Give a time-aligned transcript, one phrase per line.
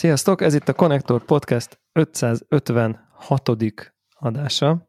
[0.00, 3.50] Sziasztok, ez itt a Connector Podcast 556.
[4.10, 4.88] adása.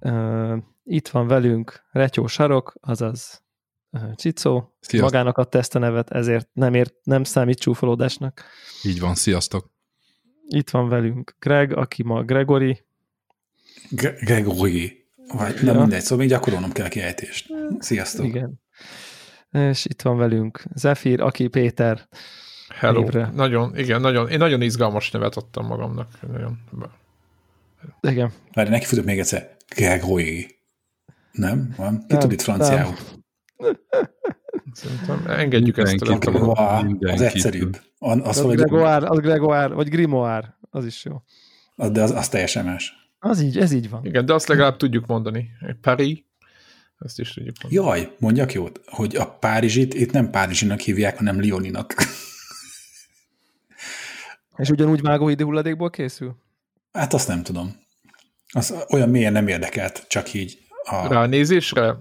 [0.00, 3.42] Uh, itt van velünk Retyó Sarok, azaz
[4.14, 4.76] Csicó.
[4.80, 5.12] Sziasztok.
[5.12, 8.44] Magának adta ezt a nevet, ezért nem, ért, nem számít csúfolódásnak.
[8.82, 9.70] Így van, sziasztok.
[10.48, 12.86] Itt van velünk Greg, aki ma Gregory.
[13.90, 15.08] Gre- Gregory.
[15.26, 15.62] Vagy Ja.
[15.62, 17.52] nem mindegy, szóval még gyakorolnom kell a kiejtést.
[17.78, 18.26] Sziasztok.
[18.26, 18.60] Igen.
[19.50, 22.08] És itt van velünk Zephyr, aki Péter.
[22.74, 23.00] Hello.
[23.00, 23.30] Névre.
[23.34, 26.08] Nagyon, igen, nagyon, én nagyon izgalmas nevet adtam magamnak.
[26.32, 26.58] Nagyon.
[28.00, 28.32] Igen.
[28.52, 29.56] Várj, neki futok még egyszer.
[29.76, 30.58] Gregory.
[31.32, 31.74] Nem?
[31.76, 32.04] Van?
[32.08, 32.94] Ki tud itt franciául?
[34.72, 36.40] Szerintem engedjük ezt Mindenki tud.
[36.40, 37.80] Wow, az egyszerűbb.
[37.98, 41.22] Az, az Az Gregoire, az Gregoire, vagy Grimoire, az is jó.
[41.90, 42.92] de az, az teljesen más.
[43.18, 44.04] Az így, ez így van.
[44.04, 45.50] Igen, de azt legalább tudjuk mondani.
[45.80, 46.24] Paris,
[46.98, 47.86] ezt is tudjuk mondani.
[47.86, 51.94] Jaj, mondjak jót, hogy a Párizsit itt nem Párizsinak hívják, hanem Lioninak.
[54.56, 56.36] És ugyanúgy vágóhídi hulladékból készül?
[56.92, 57.76] Hát azt nem tudom.
[58.52, 61.96] Az olyan mélyen nem érdekelt, csak így a, Ránézésre?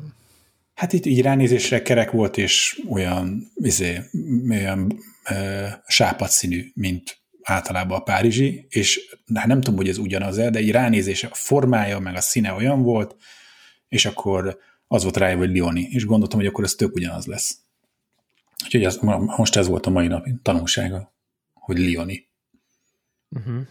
[0.74, 4.02] Hát itt így ránézésre kerek volt, és olyan, izé,
[4.50, 10.50] olyan ö, sápat színű, mint általában a párizsi, és hát nem tudom, hogy ez ugyanaz-e,
[10.50, 13.16] de így ránézése a formája, meg a színe olyan volt,
[13.88, 17.58] és akkor az volt rájövő, hogy Lioni, és gondoltam, hogy akkor ez tök ugyanaz lesz.
[18.64, 21.14] Úgyhogy ma- most ez volt a mai nap tanulsága,
[21.54, 22.28] hogy Lioni.
[23.36, 23.62] Uh-huh.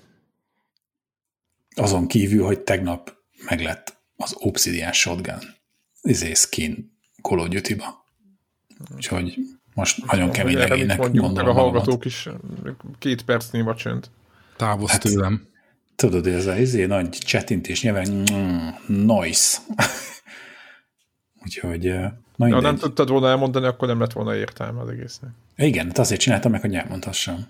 [1.75, 3.15] Azon kívül, hogy tegnap
[3.49, 5.39] meglett az Obsidian Shotgun
[6.03, 8.05] izé skin Call of Duty-ba.
[8.95, 9.39] Úgyhogy
[9.75, 11.57] most nagyon kemény legénynek gondolom a magamat.
[11.57, 12.29] hallgatók is
[12.99, 14.11] két perc néma csönd.
[14.57, 15.47] Távozz Hát- tőlem.
[15.97, 18.69] Tudod, ez a izé, nagy csetintés nyilván mm,
[19.07, 19.59] nice.
[21.45, 25.31] Úgyhogy eh, na Ha nem tudtad volna elmondani, akkor nem lett volna értelme az egésznek.
[25.57, 27.49] Igen, hát azért csináltam meg, hogy elmondhassam.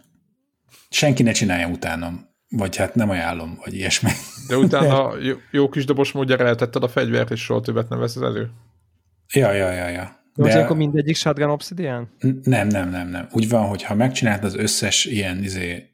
[0.94, 2.28] Senki ne csinálja utánam.
[2.48, 4.10] Vagy hát nem ajánlom, vagy ilyesmi.
[4.48, 8.22] De utána jó, jó kis dobos módjára eltetted a fegyvert, és soha többet nem veszed
[8.22, 8.50] elő.
[9.32, 10.22] Ja, ja, ja, ja.
[10.34, 12.10] De most De akkor mindegyik shotgun obsidian?
[12.42, 13.28] nem, nem, nem, nem.
[13.32, 15.90] Úgy van, hogy ha megcsináltad az összes ilyen izé,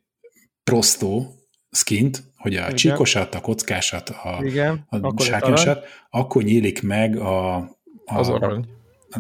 [0.65, 1.35] prostó
[1.71, 2.75] skint, hogy a Igen.
[2.75, 4.87] csíkosat, a kockásat, a, Igen.
[4.89, 7.69] a akkor sártyasat, akkor nyílik meg a, a,
[8.05, 8.69] Az arany.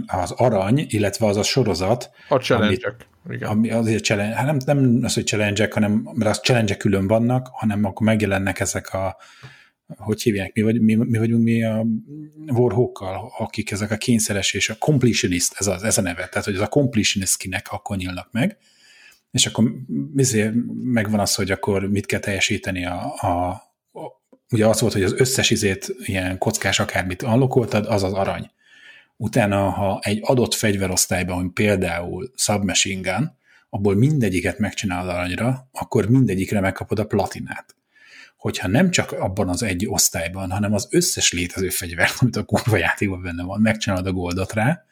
[0.06, 2.96] az arany, illetve az a sorozat, A challenge
[3.28, 3.48] Igen.
[3.48, 7.48] ami azért challenge, hát nem, nem az, hogy challenge hanem mert az challenge külön vannak,
[7.52, 9.16] hanem akkor megjelennek ezek a
[9.96, 11.86] hogy hívják, mi, vagy, mi, mi vagyunk mi a
[12.46, 16.54] warhawkkal, akik ezek a kényszeres és a completionist, ez, az, ez a neve, tehát hogy
[16.54, 18.56] ez a completionist kinek akkor nyílnak meg,
[19.30, 19.72] és akkor
[20.16, 23.62] ezért megvan az, hogy akkor mit kell teljesíteni a, a,
[24.50, 28.50] ugye az volt, hogy az összes izét ilyen kockás akármit unlockoltad, az az arany.
[29.22, 33.36] Utána, ha egy adott fegyverosztályban, hogy például submachine gun,
[33.70, 37.74] abból mindegyiket megcsinálod aranyra, akkor mindegyikre megkapod a platinát.
[38.36, 42.76] Hogyha nem csak abban az egy osztályban, hanem az összes létező fegyvert, amit a kurva
[42.76, 44.84] játékban benne van, megcsinálod a goldot rá,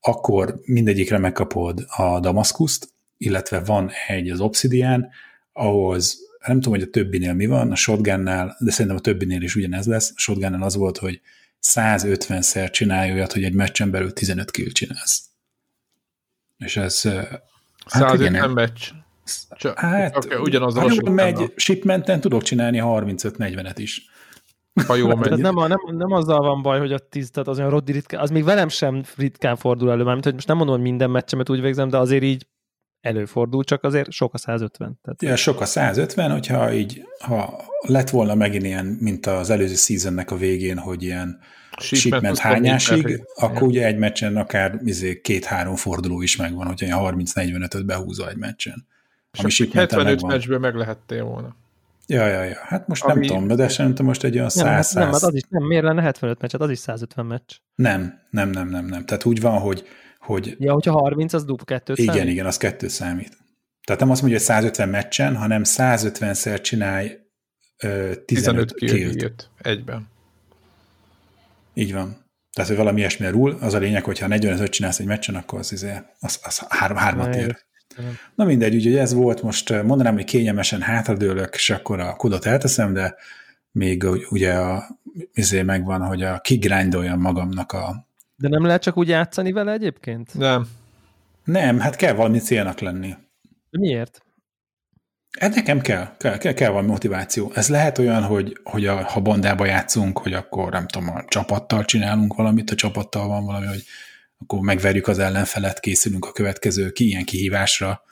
[0.00, 5.08] akkor mindegyikre megkapod a Damaskuszt, illetve van egy az Obsidian,
[5.52, 9.54] ahhoz nem tudom, hogy a többinél mi van, a shotgunnál, de szerintem a többinél is
[9.54, 10.12] ugyanez lesz.
[10.14, 11.20] A shotgunnál az volt, hogy
[11.62, 15.22] 150-szer csinálj olyat, hogy egy meccsen belül 15 kill csinálsz.
[16.58, 17.02] És ez...
[17.02, 17.42] hát
[17.86, 18.90] 150 igen, meccs.
[19.50, 24.08] Csak, Hát, csak ugyanaz a megy, shipmenten tudok csinálni 35-40-et is.
[24.86, 25.38] ha jól megy.
[25.38, 28.20] nem, a, nem, nem azzal van baj, hogy a 10, tehát az olyan roddi ritkán,
[28.20, 31.50] az még velem sem ritkán fordul elő, mármint, hogy most nem mondom, hogy minden meccsemet
[31.50, 32.46] úgy végzem, de azért így
[33.00, 34.98] előfordul, csak azért sok a 150.
[35.02, 39.74] Tehát Ja, sok a 150, hogyha így, ha lett volna megint ilyen, mint az előző
[39.74, 41.38] seasonnek a végén, hogy ilyen
[41.78, 47.86] shipment hányásig, akkor ugye egy meccsen akár izé, két-három forduló is megvan, hogyha ilyen 30-45-öt
[47.86, 48.86] behúzol egy meccsen.
[49.38, 50.30] Ami shipmenten 75 megvan.
[50.30, 51.56] meccsből meg lehettél volna.
[52.06, 52.56] Ja, ja, ja.
[52.62, 55.22] Hát most Ami- nem tudom, de szerintem most egy olyan nem, hát 100 nem, hát
[55.22, 57.56] az is, nem, miért lenne 75 meccs, hát az is 150 meccs.
[57.74, 59.04] nem, nem, nem, nem, nem.
[59.04, 59.84] Tehát úgy van, hogy,
[60.20, 62.30] hogy Ja, hogyha 30, az dupl kettőt igen, számít?
[62.30, 63.38] igen, az kettő számít.
[63.86, 67.18] Tehát nem azt mondja, hogy 150 meccsen, hanem 150-szer csinálj
[67.82, 69.16] ö, 15, 15 killt.
[69.16, 70.08] killt egyben.
[71.74, 72.24] Így van.
[72.52, 75.72] Tehát, hogy valami ilyesmi rule, az a lényeg, hogyha 45 csinálsz egy meccsen, akkor az,
[75.72, 77.58] izé, az, az három, hármat Na, ér.
[78.34, 82.92] Na mindegy, úgyhogy ez volt, most mondanám, hogy kényelmesen hátradőlök, és akkor a kudot elteszem,
[82.92, 83.14] de
[83.72, 84.98] még ugye a,
[85.32, 88.08] izé megvan, hogy a kigrindoljam magamnak a...
[88.40, 90.34] De nem lehet csak úgy játszani vele egyébként?
[90.34, 90.68] Nem.
[91.44, 93.14] Nem, hát kell valami célnak lenni.
[93.70, 94.22] De miért?
[95.38, 97.52] Hát nekem kell, kell, kell, kell valami motiváció.
[97.54, 101.84] Ez lehet olyan, hogy, hogy a, ha bandába játszunk, hogy akkor nem tudom, a csapattal
[101.84, 103.82] csinálunk valamit, a csapattal van valami, hogy
[104.38, 108.02] akkor megverjük az ellenfelet, készülünk a következő ki, ilyen kihívásra,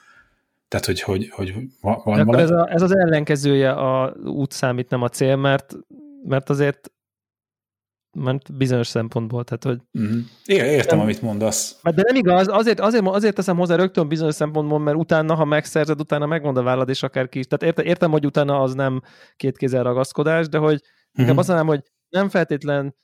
[0.67, 2.41] Tehát, hogy, hogy, hogy van De valami...
[2.41, 5.75] ez, a, ez az ellenkezője a út számít, nem a cél, mert,
[6.23, 6.91] mert azért
[8.17, 9.79] mert bizonyos szempontból, tehát hogy...
[9.91, 10.17] Mhm.
[10.45, 11.05] É, értem, Nem.
[11.05, 11.79] amit mondasz.
[11.83, 15.99] De nem igaz, azért, azért, azért teszem hozzá rögtön bizonyos szempontból, mert utána, ha megszerzed,
[15.99, 17.45] utána megmond a vállad, és akár ki is.
[17.47, 19.01] Tehát értem, értem, hogy utána az nem
[19.35, 20.81] két kézzel ragaszkodás, de hogy
[21.13, 21.37] inkább Mhm.
[21.39, 22.95] azt mondanám, hogy nem feltétlen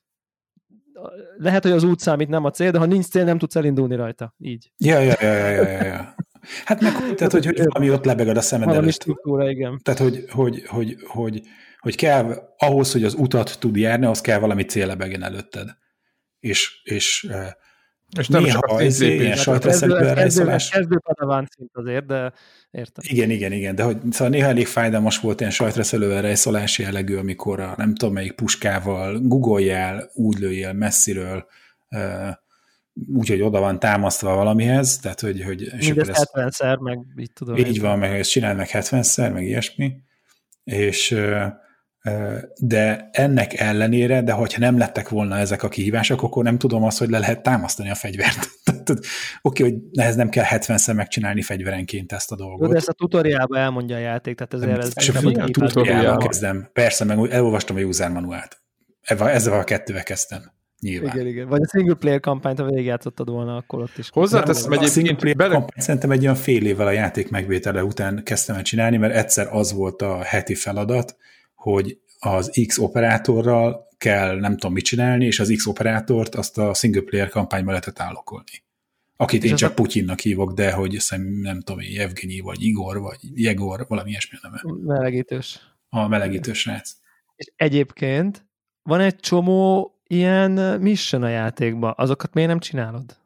[1.37, 3.95] lehet, hogy az út számít, nem a cél, de ha nincs cél, nem tudsz elindulni
[3.95, 4.33] rajta.
[4.37, 4.71] Így.
[4.77, 6.15] Ja, ja, ja, ja, ja, ja, ja.
[6.65, 8.95] Hát meg, tehát, hogy, hogy valami ott lebeged a szemed Valami előtt.
[9.01, 9.79] struktúra, igen.
[9.83, 11.41] Tehát, hogy, hogy, hogy, hogy, hogy
[11.93, 15.69] kell ahhoz, hogy az utat tud járni, ahhoz kell valami cél lebegjen előtted.
[16.39, 17.47] És, és eh,
[18.19, 19.41] És nem Néha csak a ez ilyen tízépés.
[19.41, 19.79] sajt- Ez
[20.69, 22.33] kezdő, padaván szint azért, de
[22.71, 23.03] értem.
[23.07, 27.59] igen, igen, igen, de hogy szóval néha elég fájdalmas volt ilyen sajtreszelővel rejszolási jellegű, amikor
[27.59, 31.45] a nem tudom melyik puskával guggoljál, úgy lőjél messziről,
[31.87, 32.33] eh,
[33.13, 37.55] úgy, hogy oda van támasztva valamihez, tehát hogy, hogy ezt- 70-szer, meg így tudom.
[37.55, 39.95] Így van, meg ezt csinál meg 70-szer, meg ilyesmi,
[40.63, 41.45] és ö,
[42.59, 46.97] de ennek ellenére, de hogyha nem lettek volna ezek a kihívások, akkor nem tudom azt,
[46.97, 48.49] hogy le lehet támasztani a fegyvert.
[49.41, 52.69] Oké, hogy ehhez nem kell 70-szer megcsinálni fegyverenként ezt a dolgot.
[52.69, 56.69] de ezt a tutoriálban elmondja a játék, tehát ezért ez és a tutoriálban kezdem.
[56.73, 58.61] Persze, meg elolvastam a user manuált.
[59.01, 60.53] Ezzel a kettővel kezdtem.
[60.79, 61.15] Nyilván.
[61.15, 61.47] Igen, igen.
[61.47, 64.09] Vagy a single player kampányt, ha végigjátszottad volna, akkor ott is.
[64.09, 68.23] Hozzáteszem a single player bele, kampányt szerintem egy olyan fél évvel a játék megvétele után
[68.23, 71.15] kezdtem el csinálni, mert egyszer az volt a heti feladat,
[71.71, 76.73] hogy az X operátorral kell nem tudom mit csinálni, és az X operátort azt a
[76.73, 78.63] single player kampányban lehetett állokolni.
[79.17, 82.63] Akit És én csak a- Putyinnak hívok, de hogy hiszem, nem tudom, én, Evgenyi, vagy
[82.63, 84.83] Igor, vagy Jegor, valami ilyesmi a neve.
[84.97, 85.59] Melegítős.
[85.89, 86.91] A melegítő srác.
[87.35, 88.45] És egyébként
[88.83, 90.51] van egy csomó ilyen
[90.81, 91.93] mission a játékban.
[91.97, 93.17] Azokat miért nem csinálod?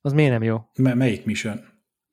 [0.00, 0.56] Az miért nem jó?
[0.74, 1.60] M- melyik mission?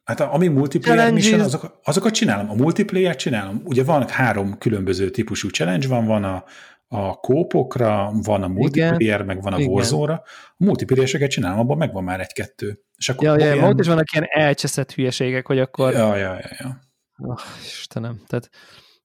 [0.05, 1.23] Hát a, ami multiplayer Challenges.
[1.23, 2.49] mission, azok, azokat csinálom.
[2.49, 3.61] A multiplayer csinálom.
[3.63, 6.43] Ugye van három különböző típusú challenge van, van a,
[6.87, 9.71] a kópokra, van a multiplayer, meg van a Igen.
[9.71, 10.13] Warzone-ra.
[10.47, 12.79] A multiplayereseket csinálom, abban megvan már egy-kettő.
[12.97, 15.93] És akkor Ja, ja, olyan- ott is vannak ilyen elcseszett hülyeségek, hogy akkor...
[15.93, 16.79] Ja, ja, ja, ja.
[17.17, 18.49] Oh, Istenem, tehát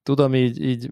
[0.02, 0.90] tudom így, így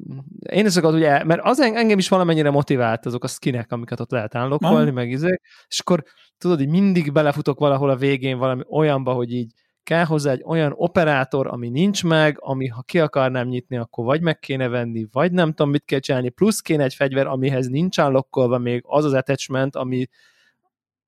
[0.51, 4.11] én azokat ugye, mert az en- engem is valamennyire motivált azok a skinek, amiket ott
[4.11, 4.93] lehet unlockolni, Aha.
[4.93, 6.03] meg izé, és akkor
[6.39, 9.53] tudod, így mindig belefutok valahol a végén valami olyanba, hogy így
[9.89, 14.21] kell hozzá egy olyan operátor, ami nincs meg, ami ha ki akarnám nyitni, akkor vagy
[14.21, 17.99] meg kéne venni, vagy nem tudom, mit kell csinálni, plusz kéne egy fegyver, amihez nincs
[17.99, 20.07] unlockolva még az az attachment, ami,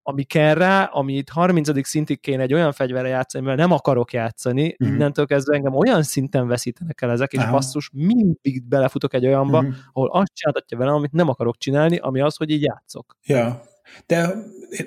[0.03, 1.87] ami kell rá, ami itt 30.
[1.87, 4.89] szintig kéne egy olyan fegyverre játszani, mert nem akarok játszani, uh-huh.
[4.89, 7.51] innentől kezdve engem olyan szinten veszítenek el ezek, és Aha.
[7.51, 9.71] basszus, mindig belefutok egy olyanba, Mhm.
[9.93, 13.17] ahol azt csináltatja velem, amit nem akarok csinálni, ami az, hogy így játszok.
[13.27, 13.61] Ja.
[14.07, 14.35] De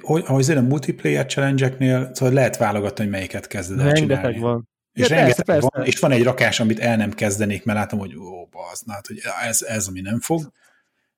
[0.02, 4.40] hogy, ahogy azért a multiplayer challenge-eknél, szóval lehet válogatni, hogy melyiket kezded el Rengeteg csinálni.
[4.40, 4.68] van.
[4.94, 5.88] És Ja, rengeteg persze, van, persze.
[5.88, 9.18] és van egy rakás, amit el nem kezdenék, mert látom, hogy ó, bazd, hát, hogy
[9.48, 10.52] ez, ez, ami nem fog.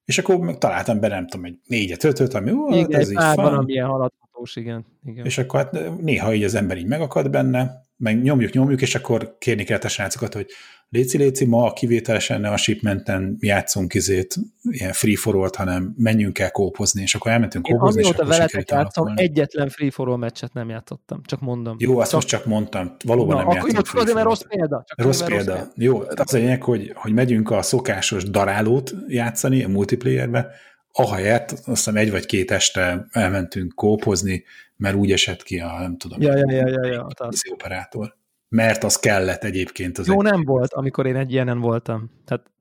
[0.05, 3.09] És akkor meg találtam be, nem tudom, egy négyet, ötöt, ami ó, hát Igen, ez
[3.09, 3.53] így van, van.
[3.53, 4.85] amilyen haladhatós, igen.
[5.05, 5.25] igen.
[5.25, 9.35] És akkor hát néha így az ember így megakad benne, meg nyomjuk, nyomjuk, és akkor
[9.39, 10.47] kérni kell a srácokat, hogy
[10.89, 16.39] léci, léci, ma kivételesen ne a shipmenten játszunk izét, ilyen free for all hanem menjünk
[16.39, 20.17] el kópozni, és akkor elmentünk Én kópozni, és akkor veletek játszom, egyetlen free for all
[20.17, 21.75] meccset nem játszottam, csak mondom.
[21.79, 24.41] Jó, azt csak, most csak mondtam, valóban na, nem akkor játszunk csak azért, mert rossz
[24.47, 24.83] példa.
[24.87, 25.71] Csak Rossz példa.
[25.75, 30.47] Jó, az a lényeg, hogy, hogy megyünk a szokásos darálót játszani a multiplayerbe,
[30.91, 34.43] ahelyett azt hiszem egy vagy két este elmentünk kópozni,
[34.77, 37.07] mert úgy esett ki a, nem tudom, Ja, ja, ja, ja, ja,
[37.51, 38.15] operátor.
[38.49, 39.97] Mert az kellett egyébként.
[39.97, 42.11] Az Jó, egy, nem volt, amikor én egy ilyenen voltam.
[42.25, 42.51] Tehát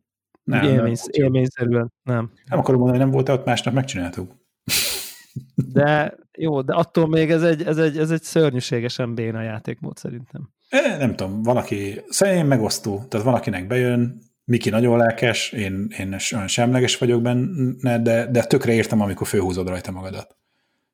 [0.45, 1.25] nem, nem, nem, élmény, jó.
[1.25, 2.33] élményszerűen, nem.
[2.47, 4.33] nem akarom mondani, hogy nem volt, ott másnap megcsináltuk.
[5.73, 10.49] De jó, de attól még ez egy, ez egy, ez egy szörnyűségesen béna játékmód szerintem.
[10.69, 15.89] E, nem tudom, van, aki, szerintem megosztó, tehát van, akinek bejön, Miki nagyon lelkes, én,
[15.99, 20.37] én olyan semleges vagyok benne, de, de tökre értem, amikor főhúzod rajta magadat.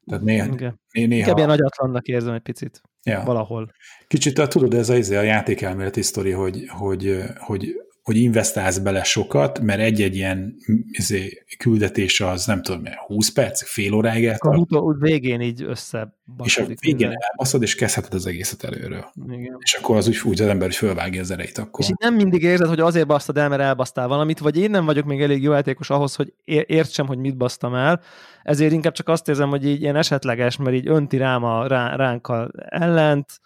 [0.06, 0.58] Tehát néha, né-
[0.92, 2.82] néha Inkább ilyen agyatlannak érzem egy picit.
[3.02, 3.22] Ja.
[3.24, 3.70] Valahol.
[4.06, 9.60] Kicsit tudod, ez a, ez a játékelméleti sztori, hogy, hogy, hogy, hogy investálsz bele sokat,
[9.60, 10.54] mert egy-egy ilyen
[10.90, 16.14] izé, küldetés az nem tudom, 20 perc, fél óráig eltart, utó, végén így össze.
[16.42, 19.12] és a végén elbaszod, és kezdheted az egészet előről.
[19.28, 19.56] Igen.
[19.58, 21.84] És akkor az úgy, úgy az ember hogy fölvágja az erejét akkor.
[21.84, 24.84] És így nem mindig érzed, hogy azért basztad el, mert elbasztál valamit, vagy én nem
[24.84, 28.00] vagyok még elég jó játékos ahhoz, hogy ér- értsem, hogy mit basztam el,
[28.42, 31.96] ezért inkább csak azt érzem, hogy így ilyen esetleges, mert így önti rám a rá,
[31.96, 33.40] ránkkal ellent,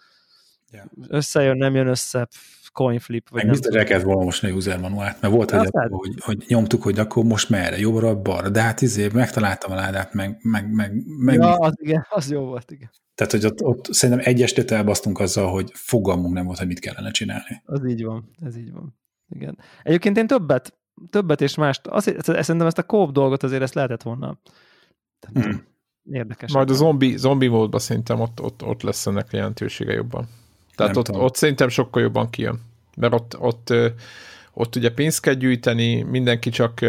[0.71, 0.91] Ja.
[1.07, 2.27] összejön, nem jön össze,
[2.75, 3.81] pff, coin flip, vagy Meg biztos tudom.
[3.81, 5.91] el kellett volna most a user manuált, mert volt, hogy, Azt lehet.
[5.91, 10.13] hogy, hogy, nyomtuk, hogy akkor most merre, jobbra, balra, de hát izé, megtaláltam a ládát,
[10.13, 12.89] meg, meg, meg, meg Ja, az, igen, az jó volt, igen.
[13.15, 16.79] tehát, hogy ott, ott szerintem egy estet elbasztunk azzal, hogy fogalmunk nem volt, hogy mit
[16.79, 17.61] kellene csinálni.
[17.65, 18.97] Az így van, ez így van.
[19.29, 19.57] Igen.
[19.83, 20.77] Egyébként én többet,
[21.09, 24.39] többet és mást, azért, szerintem ezt a kóp dolgot azért ezt lehetett volna.
[25.33, 25.63] Hmm.
[26.11, 26.53] Érdekes.
[26.53, 30.27] Majd a zombi, zombi módban szerintem ott, ott, ott lesz ennek jelentősége jobban.
[30.75, 31.21] Tehát Nem ott, tudom.
[31.21, 32.59] ott szerintem sokkal jobban kijön.
[32.97, 33.73] Mert ott, ott,
[34.53, 36.79] ott ugye pénzt kell gyűjteni, mindenki csak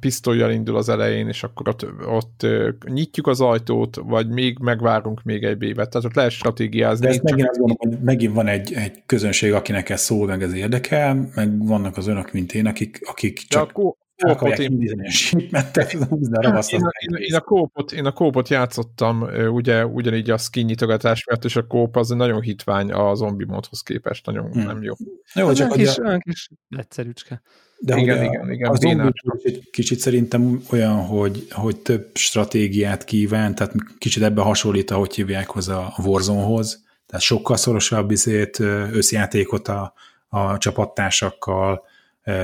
[0.00, 2.46] pisztolyjal indul az elején, és akkor ott, ott
[2.86, 5.90] nyitjuk az ajtót, vagy még megvárunk még egy évet.
[5.90, 7.06] Tehát ott lehet stratégiázni.
[7.06, 10.42] De ez megint azt gondolom, hogy megint van egy, egy közönség, akinek ez szól, meg
[10.42, 14.58] ez érdekel, meg vannak az önök, mint én, akik, akik de csak kó- el kópot
[14.58, 16.72] én, indítani a shipmentet, húzni a ravaszt.
[16.72, 19.22] én, az én, én, a kópot, én a kópot játszottam,
[19.52, 23.82] ugye ugyanígy a skin nyitogatás miatt, és a kóp az nagyon hitvány a zombi módhoz
[23.82, 24.62] képest, nagyon Hmm.
[24.62, 24.94] nem jó.
[25.34, 27.42] Jó, az csak kis, a, olyan kis egyszerűcske.
[27.78, 29.36] de Igen, a, igen, igen, a zombi bénácska.
[29.36, 35.50] kicsit, kicsit szerintem olyan, hogy, hogy több stratégiát kíván, tehát kicsit ebbe hasonlít, ahogy hívják
[35.50, 38.58] hozzá a Warzone-hoz, tehát sokkal szorosabb izét,
[38.92, 39.92] összjátékot a,
[40.28, 41.82] a csapattársakkal,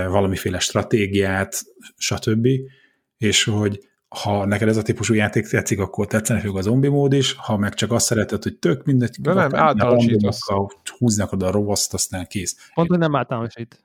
[0.09, 1.63] valamiféle stratégiát,
[1.97, 2.49] stb.
[3.17, 7.13] És hogy ha neked ez a típusú játék tetszik, akkor tetszene fog a zombi mód
[7.13, 10.39] is, ha meg csak azt szereted, hogy tök mindegy, De nem, általánosítasz.
[10.99, 12.71] húznak oda a rovaszt, aztán kész.
[12.75, 13.83] Pont, hogy nem általánosít.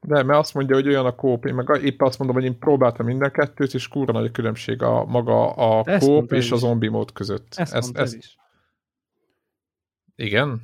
[0.00, 2.58] De, mert azt mondja, hogy olyan a kóp, én meg éppen azt mondom, hogy én
[2.58, 6.50] próbáltam mind a kettőt, és kurva nagy a különbség a maga a Ezt kóp és
[6.50, 6.60] a is.
[6.60, 7.54] zombi mód között.
[7.56, 8.36] Ezt, ezt, mondta ez, is.
[10.16, 10.62] Igen?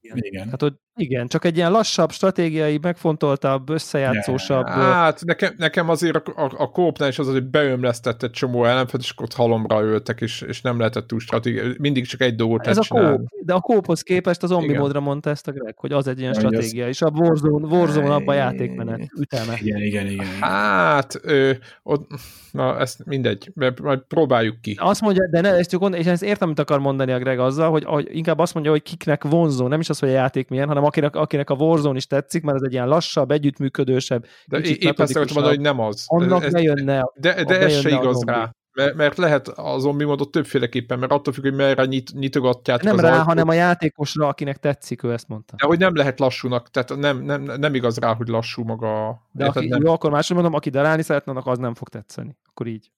[0.00, 0.48] Igen.
[0.50, 4.66] Hát, hogy igen, csak egy ilyen lassabb, stratégiai, megfontoltabb, összejátszósabb.
[4.66, 9.00] Hát nekem, nekem azért a, a, a kópnál is az, hogy beömlesztett egy csomó ellenfet,
[9.00, 11.62] és ott halomra öltek, és, és nem lehetett túl stratégia.
[11.78, 14.80] Mindig csak egy dolgot ez a kóp, de a kóphoz képest a zombi Igen.
[14.80, 18.14] módra mondta ezt a Greg, hogy az egy ilyen az- stratégia, és a Warzone, Warzone
[18.14, 19.56] abban a játékmenet, üteme.
[19.60, 20.26] Igen, igen, igen.
[20.26, 20.40] igen.
[20.40, 21.50] Hát, ö,
[21.82, 22.10] ott,
[22.52, 24.76] na ezt mindegy, majd próbáljuk ki.
[24.80, 27.70] Azt mondja, de ne, ezt csak és ezt értem, mit akar mondani a Greg azzal,
[27.70, 30.68] hogy, hogy inkább azt mondja, hogy kiknek vonzó, nem is az, hogy a játék milyen,
[30.68, 34.82] hanem akinek, akinek a Warzone is tetszik, mert ez egy ilyen lassabb, együttműködősebb, De kicsit
[34.82, 36.04] épp ezt akartam mondani, hogy nem az.
[36.06, 38.52] annak ez, bejönne, de, de ez se igaz rá.
[38.72, 42.98] Mert, mert lehet a zombi módot többféleképpen, mert attól függ, hogy merre nyit, nyitogatjátok nem
[43.00, 43.26] rá, ajtót.
[43.26, 45.54] hanem a játékosra, akinek tetszik, ő ezt mondta.
[45.56, 49.22] De hogy nem lehet lassúnak, tehát nem, nem, nem igaz rá, hogy lassú maga.
[49.32, 52.36] De aki, nem, jó, akkor másról mondom, aki darálni szeretne, annak az nem fog tetszeni.
[52.48, 52.90] Akkor így.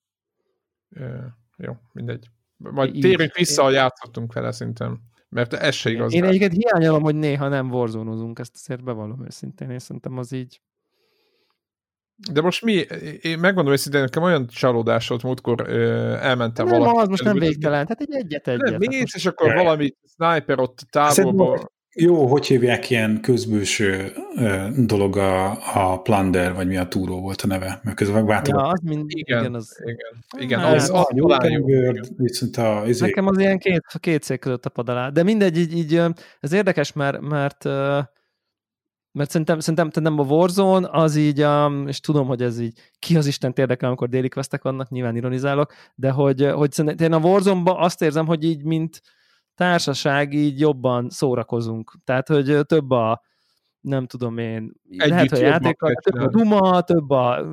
[0.89, 1.05] Ö,
[1.57, 2.29] jó, mindegy.
[2.57, 3.01] Majd Így.
[3.01, 4.99] térjünk vissza, a játszottunk vele szerintem.
[5.31, 6.13] Mert ez se igaz.
[6.13, 10.61] Én egyiket hiányolom, hogy néha nem warzone ezt azért bevallom őszintén, én szerintem az így.
[12.31, 12.73] De most mi,
[13.21, 16.97] én megmondom őszintén, nekem olyan csalódás volt, múltkor ö, elmentem Nem, valaki.
[16.99, 18.61] az most nem végtelen, tehát egy egyet egyet.
[18.61, 21.71] Nem, hát mész, most- és akkor valami sniper ott Szerintem távolban.
[21.95, 24.11] Jó, hogy hívják ilyen közbőső
[24.77, 25.49] dolog a,
[25.93, 28.71] a Plunder, vagy mi a túró volt a neve, mert közben Ja, megváltozott.
[28.71, 31.57] az mind, Igen, igen, az, igen, igen, Hát, az, az, jó talán jó.
[31.57, 35.09] tengőr, viszont a, izé, Nekem az ilyen két, két szék között tapad alá.
[35.09, 36.01] De mindegy, így, így
[36.39, 37.63] ez érdekes, mert, mert,
[39.11, 43.17] mert szerintem, szerintem, szerintem a Warzone az így, um, és tudom, hogy ez így ki
[43.17, 47.27] az Isten érdekel, amikor déli questek vannak, nyilván ironizálok, de hogy, hogy szerintem én a
[47.27, 49.01] warzone azt érzem, hogy így, mint
[49.61, 51.93] társaság így jobban szórakozunk.
[52.03, 53.21] Tehát, hogy több a
[53.79, 57.45] nem tudom én, Együtt lehet, hogy a jobban játék, kell több a duma, több a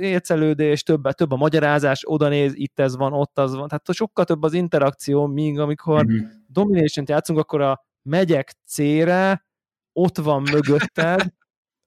[0.00, 3.68] ércelődés, több, a- több a magyarázás, oda néz, itt ez van, ott az van.
[3.68, 6.24] Tehát sokkal több az interakció, míg amikor Mhm.
[6.46, 9.46] Domination-t játszunk, akkor a megyek C-re,
[9.92, 11.20] ott van mögötted,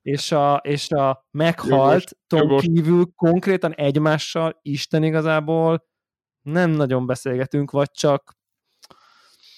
[0.02, 5.86] és a, és a meghalt Tom kívül konkrétan egymással Isten igazából
[6.42, 8.36] nem nagyon beszélgetünk, vagy csak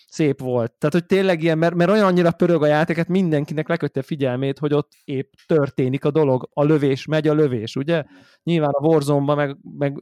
[0.09, 0.73] szép volt.
[0.77, 4.59] Tehát, hogy tényleg ilyen, mert, mert olyan annyira pörög a játéket, mindenkinek lekötte a figyelmét,
[4.59, 8.03] hogy ott épp történik a dolog, a lövés, megy a lövés, ugye?
[8.43, 10.01] Nyilván a Warzone-ban meg, meg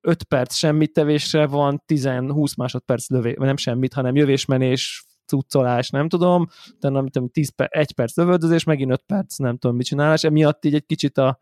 [0.00, 6.08] 5 perc semmit tevésre van, 10-20 másodperc lövés, vagy nem semmit, hanem jövésmenés, cuccolás, nem
[6.08, 9.86] tudom, utána amit tudom, 10 per, 1 perc lövöldözés, megint 5 perc, nem tudom mit
[9.86, 11.40] csinálás, emiatt így egy kicsit a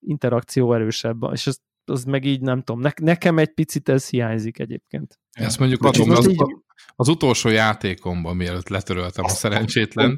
[0.00, 4.58] interakció erősebb, és az, az meg így nem tudom, ne, nekem egy picit ez hiányzik
[4.58, 5.18] egyébként.
[5.30, 6.66] Ezt mondjuk adom, az, így-
[6.96, 10.16] az utolsó játékomban, mielőtt letöröltem a szerencsétlen,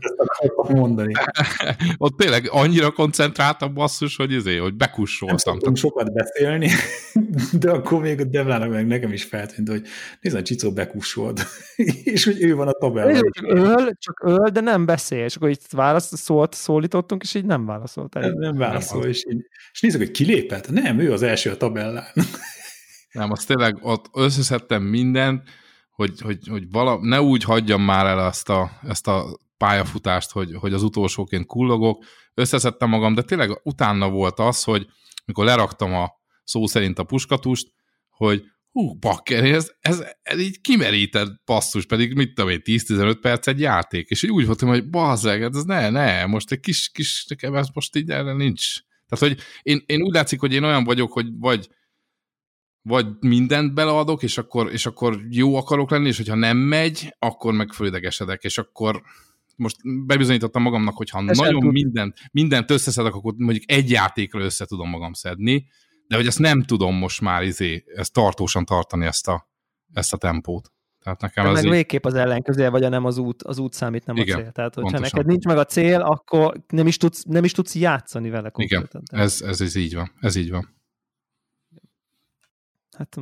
[0.69, 1.13] mondani.
[1.97, 5.37] ott tényleg annyira koncentráltam basszus, hogy izé, hogy Nem bekussoltam.
[5.37, 6.71] szoktunk sokat beszélni,
[7.61, 9.83] de akkor még a Devlának meg nekem is feltűnt, hogy
[10.21, 11.47] nézd, a Csicó bekussolt,
[12.15, 13.31] és hogy ő van a tabellában.
[13.31, 17.45] Csak öl, csak öl, de nem beszél, és akkor így válasz, szólt, szólítottunk, és így
[17.45, 18.15] nem válaszolt.
[18.15, 18.31] Nem, El.
[18.31, 20.71] nem válaszol, és, így, és nézzük, hogy kilépett.
[20.71, 22.13] Nem, ő az első a tabellán.
[23.13, 25.43] Nem, az tényleg ott összeszedtem mindent,
[26.01, 30.55] hogy, hogy, hogy vala, ne úgy hagyjam már el ezt a, ezt a pályafutást, hogy,
[30.55, 32.05] hogy az utolsóként kullogok,
[32.35, 34.87] összeszedtem magam, de tényleg utána volt az, hogy
[35.25, 36.11] mikor leraktam a
[36.45, 37.73] szó szerint a puskatust,
[38.11, 43.47] hogy hú, bakker, ez, ez, ez így kimerített passzus, pedig mit tudom én, 10-15 perc
[43.47, 47.27] egy játék, és úgy voltam, hogy bazzeg, hát ez ne, ne, most egy kis, kis,
[47.29, 48.77] nekem ez most így erre nincs.
[49.09, 51.69] Tehát, hogy én, én úgy látszik, hogy én olyan vagyok, hogy vagy
[52.83, 57.53] vagy mindent beleadok, és akkor, és akkor jó akarok lenni, és hogyha nem megy, akkor
[57.53, 59.03] meg fölidegesedek, és akkor
[59.57, 61.73] most bebizonyítottam magamnak, hogy ha nagyon tud.
[61.73, 65.67] mindent, mindent összeszedek, akkor mondjuk egy játékra össze tudom magam szedni,
[66.07, 69.49] de hogy ezt nem tudom most már izé, ezt tartósan tartani ezt a,
[69.93, 70.73] ezt a tempót.
[71.03, 71.71] Tehát nekem ez meg így...
[71.71, 74.53] végképp az ellenkezője, vagy a nem az út, az út számít, nem Igen, a cél.
[74.53, 75.11] Tehát, hogyha pontosan.
[75.15, 79.03] neked nincs meg a cél, akkor nem is tudsz, nem is tudsz játszani vele konkrétan.
[79.11, 80.13] Igen, ez, ez, ez így van.
[80.21, 80.80] Ez így van.
[83.01, 83.17] Hát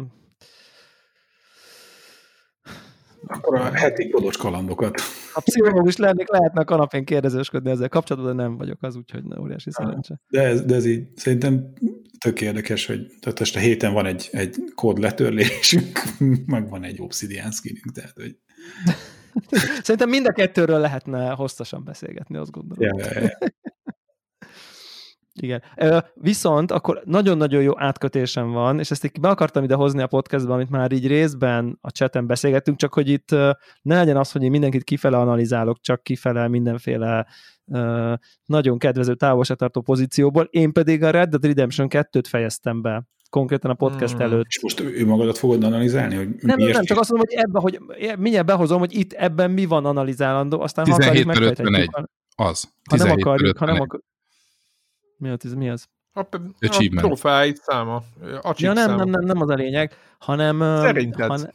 [3.26, 5.00] akkor a heti kodos kalandokat.
[5.34, 9.40] A pszichológus lennék, lehetne a kanapén kérdezősködni ezzel kapcsolatban, de nem vagyok az, úgyhogy ne
[9.40, 10.20] óriási szerencse.
[10.28, 11.72] De ez, de ez így szerintem
[12.18, 16.02] tök érdekes, hogy tehát most a héten van egy, egy kód letörlésünk,
[16.46, 18.36] meg van egy obsidian skinünk, tehát hogy...
[19.82, 22.98] Szerintem mind a kettőről lehetne hosszasan beszélgetni, azt gondolom.
[22.98, 23.38] Ja, ja, ja.
[25.42, 25.62] Igen.
[26.14, 30.54] Viszont akkor nagyon-nagyon jó átkötésem van, és ezt így be akartam ide hozni a podcastba,
[30.54, 33.30] amit már így részben a chaten beszélgettünk, csak hogy itt
[33.82, 37.26] ne legyen az, hogy én mindenkit kifele analizálok, csak kifele mindenféle
[38.44, 43.74] nagyon kedvező távolságtartó pozícióból, én pedig a Red Dead Redemption 2-t fejeztem be konkrétan a
[43.74, 44.22] podcast hmm.
[44.22, 44.44] előtt.
[44.48, 46.14] És most ő magadat fogod analizálni?
[46.14, 47.80] Hogy nem, nem, nem, csak azt mondom, hogy ebben, hogy
[48.18, 51.88] mindjárt behozom, hogy itt ebben mi van analizálandó, aztán 17 ha akarjuk megfejteni.
[52.36, 52.72] Az.
[52.90, 54.04] Ha nem akarjuk, ha nem akarjuk,
[55.18, 55.54] mi az?
[55.54, 55.86] Mi az?
[56.12, 58.02] A, a profile száma.
[58.42, 60.58] A ja, nem, nem, nem, nem az a lényeg, hanem...
[60.60, 61.28] Szerinted?
[61.28, 61.52] Han,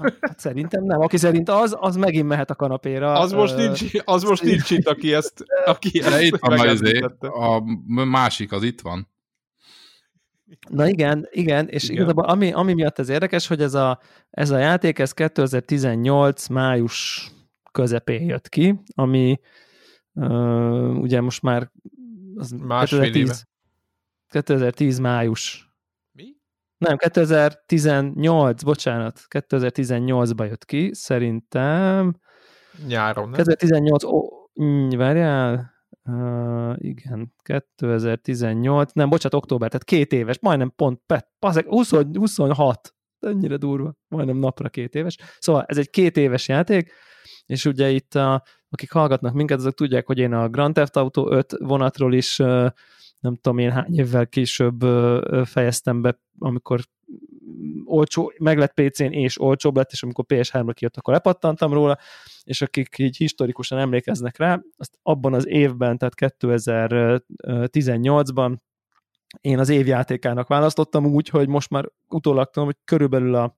[0.00, 1.00] hát, hát, szerintem nem.
[1.00, 3.12] Aki szerint az, az megint mehet a kanapéra.
[3.12, 7.62] Az most nincs, az most nincs itt, aki ezt, aki ezt itt van izé, a
[8.04, 9.10] másik az itt van.
[10.68, 11.96] Na igen, igen, és igen.
[11.96, 17.30] igazából ami, ami miatt ez érdekes, hogy ez a, ez a játék, ez 2018 május
[17.72, 19.40] közepén jött ki, ami
[20.12, 21.70] uh, ugye most már
[22.36, 23.34] az Másfél 2010, éve.
[24.28, 25.74] 2010 május.
[26.12, 26.36] Mi?
[26.78, 32.14] Nem, 2018, bocsánat, 2018-ba jött ki, szerintem.
[32.86, 33.32] Nyáron, nem?
[33.32, 34.28] 2018, ó,
[34.62, 35.70] mm, várjál,
[36.04, 41.00] Uh, igen, 2018, nem, bocsánat, október, tehát két éves, majdnem pont,
[41.38, 45.16] pazek, 20, 26, ennyire durva, majdnem napra két éves.
[45.38, 46.92] Szóval ez egy két éves játék,
[47.46, 51.32] és ugye itt a, akik hallgatnak minket, azok tudják, hogy én a Grand Theft Auto
[51.32, 52.36] 5 vonatról is
[53.18, 54.80] nem tudom én hány évvel később
[55.44, 56.80] fejeztem be, amikor
[57.84, 61.98] olcsó, meglett PC-n és olcsóbb lett, és amikor PS3-ra kijött, akkor lepattantam róla,
[62.44, 68.56] és akik így historikusan emlékeznek rá, azt abban az évben, tehát 2018-ban
[69.40, 73.56] én az évjátékának választottam úgy, hogy most már utólag tudom, hogy körülbelül a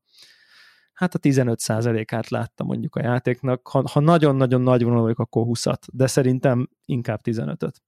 [0.92, 3.68] hát a 15%-át látta mondjuk a játéknak.
[3.68, 7.82] Ha, ha nagyon-nagyon nagy vonal vagyok, akkor 20-at, de szerintem inkább 15-öt.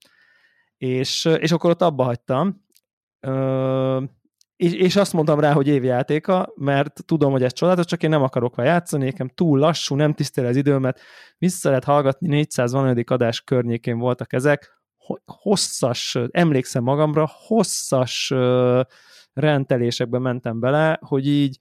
[0.76, 2.64] És, és akkor ott abba hagytam,
[3.20, 4.02] Ö,
[4.56, 8.22] és, és azt mondtam rá, hogy évjátéka, mert tudom, hogy ez csodálatos, csak én nem
[8.22, 11.00] akarok vele játszani, nekem túl lassú, nem tisztel az időmet,
[11.38, 12.74] vissza lehet hallgatni, 400
[13.06, 14.80] adás környékén voltak ezek,
[15.24, 18.32] hosszas, emlékszem magamra, hosszas
[19.32, 21.58] rendelésekbe mentem bele, hogy így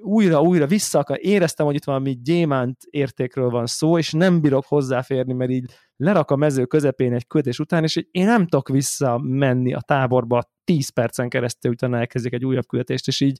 [0.00, 5.32] újra-újra vissza akar, éreztem, hogy itt valami gyémánt értékről van szó, és nem bírok hozzáférni,
[5.32, 9.80] mert így lerak a mező közepén egy kötés után, és én nem tudok visszamenni a
[9.80, 13.38] táborba 10 percen keresztül, utána elkezdik egy újabb küldetést, és így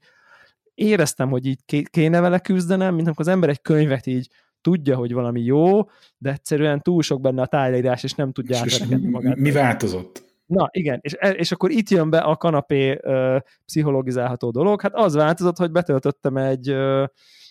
[0.75, 4.29] éreztem, hogy így kéne vele küzdenem, mint amikor az ember egy könyvet így
[4.63, 5.81] tudja, hogy valami jó,
[6.19, 9.37] de egyszerűen túl sok benne a tájleírás, és nem tudja átverekedni magát.
[9.37, 10.31] Mi változott?
[10.47, 14.81] Na igen, és, e, és akkor itt jön be a kanapé ö, pszichologizálható dolog.
[14.81, 17.05] Hát az változott, hogy betöltöttem egy ö,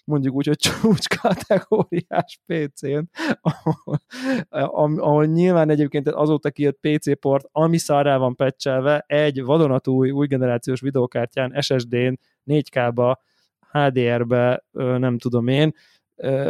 [0.05, 3.09] mondjuk úgy, hogy csúcs kategóriás PC-n,
[3.41, 3.99] ahol,
[4.99, 10.81] ahol nyilván egyébként azóta kijött PC port, ami szarrá van pecselve, egy vadonatúj új generációs
[10.81, 13.15] videokártyán, SSD-n, 4K-ba,
[13.71, 15.73] HDR-be, nem tudom én,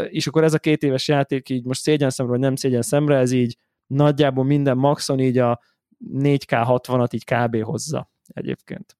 [0.09, 3.17] és akkor ez a két éves játék így most szégyen szemre, vagy nem szégyen szemre,
[3.17, 3.57] ez így
[3.87, 5.61] nagyjából minden maxon így a
[6.13, 7.63] 4K 60-at így kb.
[7.63, 8.97] hozza egyébként.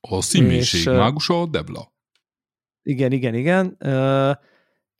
[0.00, 1.92] A színmélység mágusa a debla.
[2.82, 3.76] Igen, igen, igen.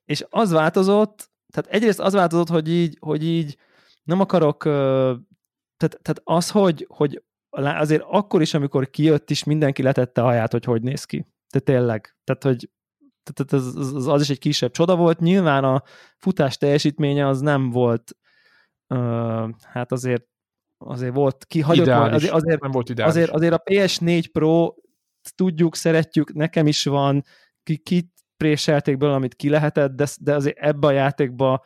[0.05, 3.57] És az változott, tehát egyrészt az változott, hogy így, hogy így
[4.03, 10.21] nem akarok, tehát, tehát az, hogy, hogy azért akkor is, amikor kijött is, mindenki letette
[10.21, 11.27] a haját, hogy hogy néz ki.
[11.49, 12.17] Tehát tényleg.
[12.25, 12.71] Tehát, hogy
[13.33, 15.19] tehát az, az, az is egy kisebb csoda volt.
[15.19, 15.83] Nyilván a
[16.17, 18.17] futás teljesítménye az nem volt,
[18.89, 20.25] uh, hát azért
[20.79, 23.15] azért volt kihagyott, azért, azért, nem volt ideális.
[23.15, 24.75] azért, azért a PS4 Pro
[25.35, 27.25] tudjuk, szeretjük, nekem is van,
[27.63, 31.65] ki, ki préselték belőle, amit ki lehetett, de, de azért ebbe a játékba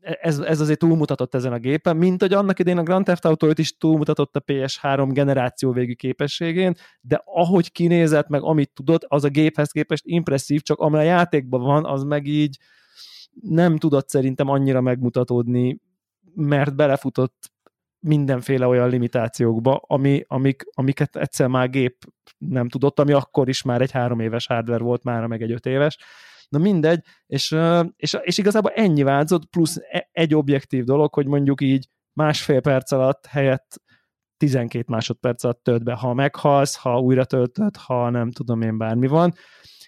[0.00, 3.50] ez, ez azért túlmutatott ezen a gépen, mint hogy annak idén a Grand Theft Auto
[3.54, 9.28] is túlmutatott a PS3 generáció végű képességén, de ahogy kinézett, meg amit tudott, az a
[9.28, 12.58] géphez képest impresszív, csak amely a játékban van, az meg így
[13.40, 15.80] nem tudott szerintem annyira megmutatódni,
[16.34, 17.52] mert belefutott
[18.00, 21.96] mindenféle olyan limitációkba, ami, amik, amiket egyszer már gép
[22.38, 25.66] nem tudott, ami akkor is már egy három éves hardware volt, már meg egy öt
[25.66, 25.98] éves.
[26.50, 27.56] Na mindegy, és,
[27.96, 32.92] és, és igazából ennyi változott, plusz e, egy objektív dolog, hogy mondjuk így másfél perc
[32.92, 33.82] alatt helyett
[34.36, 39.06] 12 másodperc alatt tölt be, ha meghalsz, ha újra töltöd, ha nem tudom én bármi
[39.06, 39.32] van.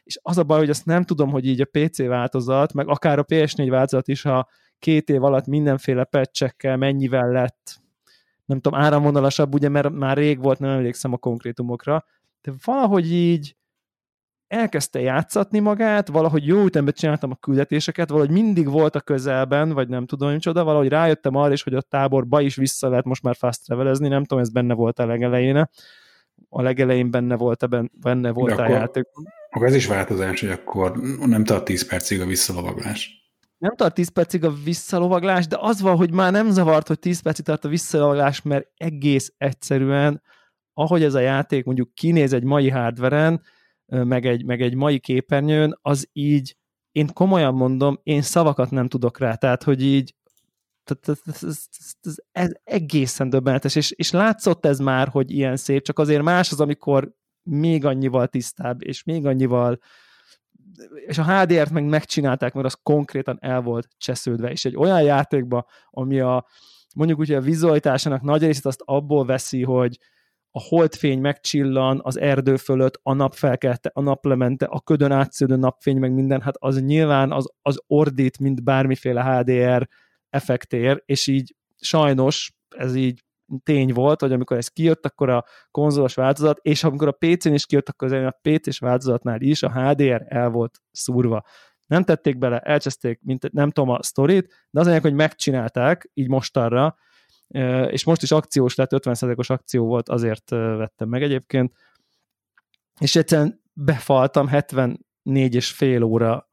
[0.02, 3.18] És az a baj, hogy azt nem tudom, hogy így a PC változat, meg akár
[3.18, 4.48] a PS4 változat is, ha
[4.78, 7.82] két év alatt mindenféle patchekkel mennyivel lett
[8.44, 12.04] nem tudom, áramvonalasabb, ugye, mert már rég volt, nem emlékszem a konkrétumokra,
[12.40, 13.56] de valahogy így
[14.52, 19.88] elkezdte játszatni magát, valahogy jó ütemben csináltam a küldetéseket, valahogy mindig volt a közelben, vagy
[19.88, 23.22] nem tudom, hogy csoda, valahogy rájöttem arra is, hogy a táborba is vissza lehet most
[23.22, 25.68] már fast travelezni, nem tudom, ez benne volt a legelején.
[26.48, 27.68] A legelején benne volt,
[28.00, 29.04] benne volt a játék.
[29.50, 33.20] Akkor ez is változás, hogy akkor nem tart 10 percig a visszalovaglás
[33.58, 37.20] nem tart 10 percig a visszalovaglás, de az van, hogy már nem zavart, hogy 10
[37.20, 40.22] percig tart a visszalovaglás, mert egész egyszerűen,
[40.72, 43.42] ahogy ez a játék mondjuk kinéz egy mai hardveren,
[43.92, 46.56] meg egy, meg egy mai képernyőn, az így,
[46.92, 50.14] én komolyan mondom, én szavakat nem tudok rá, tehát, hogy így
[50.84, 56.22] ez, ez, ez, egészen döbbenetes, és, és látszott ez már, hogy ilyen szép, csak azért
[56.22, 59.78] más az, amikor még annyival tisztább, és még annyival
[61.06, 65.66] és a HDR-t meg megcsinálták, mert az konkrétan el volt csesződve, és egy olyan játékba,
[65.90, 66.46] ami a
[66.94, 69.98] mondjuk úgy, a vizualitásának nagy részét azt abból veszi, hogy
[70.54, 75.98] a holdfény megcsillan az erdő fölött, a nap felkelte, a naplemente, a ködön átsződő napfény,
[75.98, 79.88] meg minden, hát az nyilván az, az ordít, mint bármiféle HDR
[80.30, 83.24] effektér, és így sajnos ez így
[83.62, 87.66] tény volt, hogy amikor ez kijött, akkor a konzolos változat, és amikor a PC-n is
[87.66, 91.44] kijött, akkor az a PC-s változatnál is a HDR el volt szúrva.
[91.86, 96.28] Nem tették bele, elcseszték, mint nem tudom a sztorit, de az anyag, hogy megcsinálták, így
[96.28, 96.96] mostanra,
[97.90, 101.72] és most is akciós lett, 50%-os akció volt, azért vettem meg egyébként,
[103.00, 104.98] és egyszerűen befaltam 74
[105.54, 106.50] és fél óra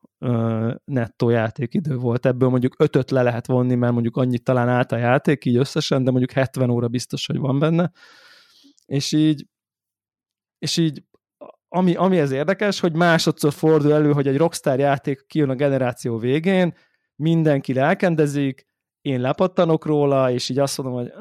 [0.85, 2.25] nettó játékidő volt.
[2.25, 6.03] Ebből mondjuk ötöt le lehet vonni, mert mondjuk annyit talán állt a játék így összesen,
[6.03, 7.91] de mondjuk 70 óra biztos, hogy van benne.
[8.85, 9.47] És így,
[10.57, 11.03] és így
[11.67, 16.17] ami, ami ez érdekes, hogy másodszor fordul elő, hogy egy Rockstar játék kijön a generáció
[16.17, 16.73] végén,
[17.15, 18.67] mindenki lelkendezik,
[19.09, 21.13] én lepattanok róla, és így azt mondom, hogy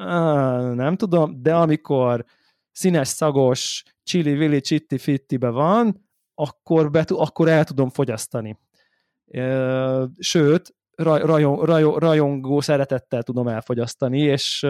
[0.75, 2.25] nem tudom, de amikor
[2.71, 8.59] színes, szagos, chili, vili, chitti, fittibe van, akkor, be, akkor el tudom fogyasztani.
[10.17, 14.67] Sőt, rajong, rajong, rajongó szeretettel tudom elfogyasztani, és,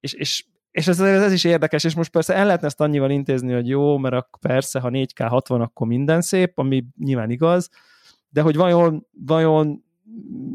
[0.00, 3.52] és, és, és ez, ez is érdekes, és most persze el lehetne ezt annyival intézni,
[3.52, 7.68] hogy jó, mert persze, ha 4K 60, akkor minden szép, ami nyilván igaz,
[8.28, 9.84] de hogy vajon, vajon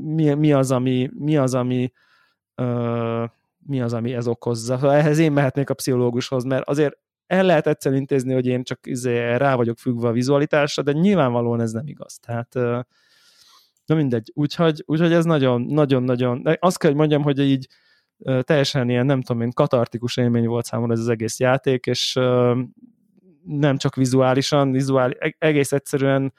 [0.04, 1.92] mi, mi az, ami, mi az, ami
[2.56, 3.30] uh,
[3.66, 4.94] mi az, ami ez okozza.
[4.96, 9.36] Ehhez én mehetnék a pszichológushoz, mert azért el lehet egyszer intézni, hogy én csak izé
[9.36, 12.18] rá vagyok függve a vizualitásra, de nyilvánvalóan ez nem igaz.
[12.20, 12.80] Tehát uh,
[13.86, 17.68] Na mindegy, úgyhogy, úgyhogy ez nagyon-nagyon-nagyon, azt kell, hogy mondjam, hogy így
[18.42, 22.14] teljesen ilyen, nem tudom én, katartikus élmény volt számomra ez az egész játék, és
[23.44, 26.34] nem csak vizuálisan, vizuál, e-, egész egyszerűen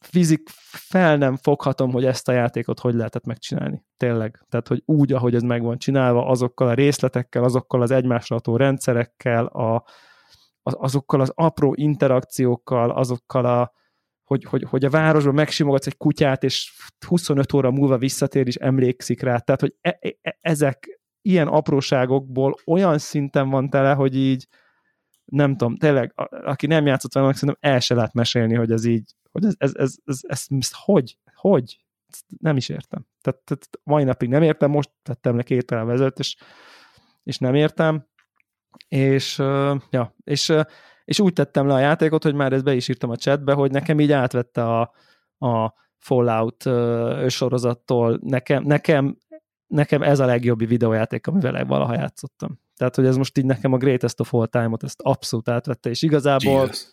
[0.00, 3.84] fizik fel nem foghatom, hogy ezt a játékot hogy lehetett megcsinálni.
[3.96, 4.44] Tényleg.
[4.48, 8.56] Tehát, hogy úgy, ahogy ez meg van csinálva, azokkal a részletekkel, azokkal az egymásra ható
[8.56, 9.84] rendszerekkel, a,
[10.62, 13.72] azokkal az apró interakciókkal, azokkal a,
[14.24, 16.72] hogy, hogy, hogy a városban megsimogatsz egy kutyát, és
[17.06, 19.38] 25 óra múlva visszatér, és emlékszik rá.
[19.38, 24.46] Tehát, hogy e, e, e, ezek ilyen apróságokból olyan szinten van tele, hogy így
[25.30, 26.12] nem tudom, tényleg,
[26.44, 29.72] aki nem játszott vele, szerintem el se lehet mesélni, hogy ez így, hogy ez, ez,
[29.74, 33.06] ez, ez, ez, ez hogy, hogy, ezt nem is értem.
[33.20, 36.36] Tehát, tehát mai napig nem értem, most tettem le két vezetőt, és,
[37.22, 38.06] és nem értem,
[38.88, 39.38] és,
[39.90, 40.52] ja, és
[41.10, 43.70] és úgy tettem le a játékot, hogy már ezt be is írtam a chatbe, hogy
[43.70, 44.80] nekem így átvette a,
[45.46, 46.68] a Fallout
[47.28, 49.16] sorozattól, nekem, nekem,
[49.66, 52.60] nekem ez a legjobb videójáték, amivel valaha játszottam.
[52.80, 56.02] Tehát, hogy ez most így nekem a greatest of all time-ot ezt abszolút átvette, és
[56.02, 56.86] igazából, Jesus.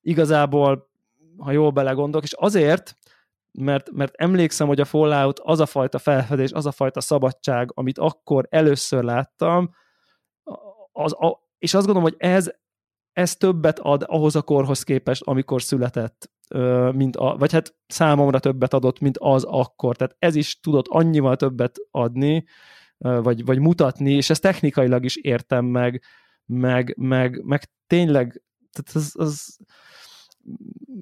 [0.00, 0.90] igazából
[1.38, 2.96] ha jól belegondolok, és azért,
[3.52, 7.98] mert, mert emlékszem, hogy a Fallout az a fajta felfedés, az a fajta szabadság, amit
[7.98, 9.70] akkor először láttam,
[10.92, 12.50] az, a, és azt gondolom, hogy ez,
[13.12, 16.30] ez többet ad ahhoz a korhoz képest, amikor született,
[16.92, 19.96] mint a, vagy hát számomra többet adott, mint az akkor.
[19.96, 22.44] Tehát ez is tudott annyival többet adni,
[22.98, 26.02] vagy, vagy mutatni, és ezt technikailag is értem meg,
[26.44, 29.56] meg, meg, meg tényleg, tehát az, az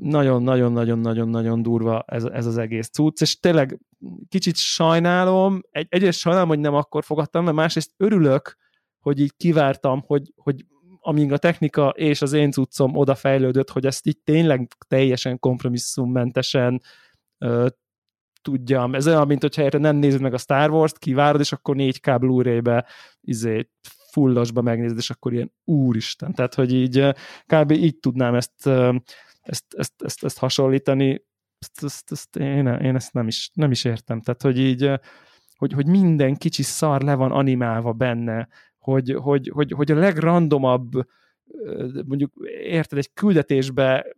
[0.00, 3.80] nagyon-nagyon-nagyon-nagyon-nagyon durva ez, ez az egész cucc, és tényleg
[4.28, 8.56] kicsit sajnálom, egy, egyrészt sajnálom, hogy nem akkor fogadtam, mert másrészt örülök,
[9.00, 10.66] hogy így kivártam, hogy, hogy
[11.00, 16.82] amíg a technika és az én cuccom odafejlődött, hogy ezt így tényleg teljesen kompromisszummentesen
[18.42, 18.94] tudjam.
[18.94, 22.86] Ez olyan, mint hogyha nem nézed meg a Star Wars-t, kivárod, és akkor 4K Blu-ray-be
[23.20, 23.68] izé,
[24.10, 26.34] fullasba megnézed, és akkor ilyen úristen.
[26.34, 27.14] Tehát, hogy így
[27.46, 27.70] kb.
[27.70, 28.66] így tudnám ezt,
[29.40, 31.24] ezt, ezt, ezt, ezt hasonlítani.
[31.58, 34.20] Ezt, ezt, ezt én, én ezt nem is, nem is értem.
[34.20, 35.00] Tehát, hogy így
[35.56, 40.90] hogy, hogy minden kicsi szar le van animálva benne, hogy, hogy, hogy, hogy a legrandomabb
[42.04, 44.16] mondjuk érted, egy küldetésbe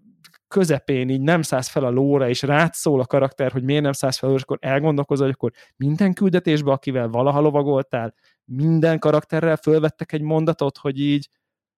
[0.55, 3.93] közepén így nem szállsz fel a lóra, és rád szól a karakter, hogy miért nem
[3.93, 8.15] szállsz fel, és akkor elgondolkozol, hogy akkor minden küldetésbe, akivel valaha lovagoltál,
[8.45, 11.29] minden karakterrel fölvettek egy mondatot, hogy így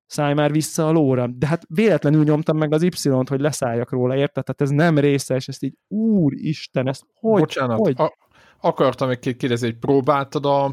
[0.06, 1.26] szállj már vissza a lóra.
[1.26, 4.44] De hát véletlenül nyomtam meg az Y-t, hogy leszálljak róla, érted?
[4.44, 7.94] Tehát ez nem része, és ezt így, úristen, ezt hogy, Bocsánat, hogy?
[7.98, 8.16] A,
[8.60, 10.64] akartam egy kérdezni, hogy próbáltad a,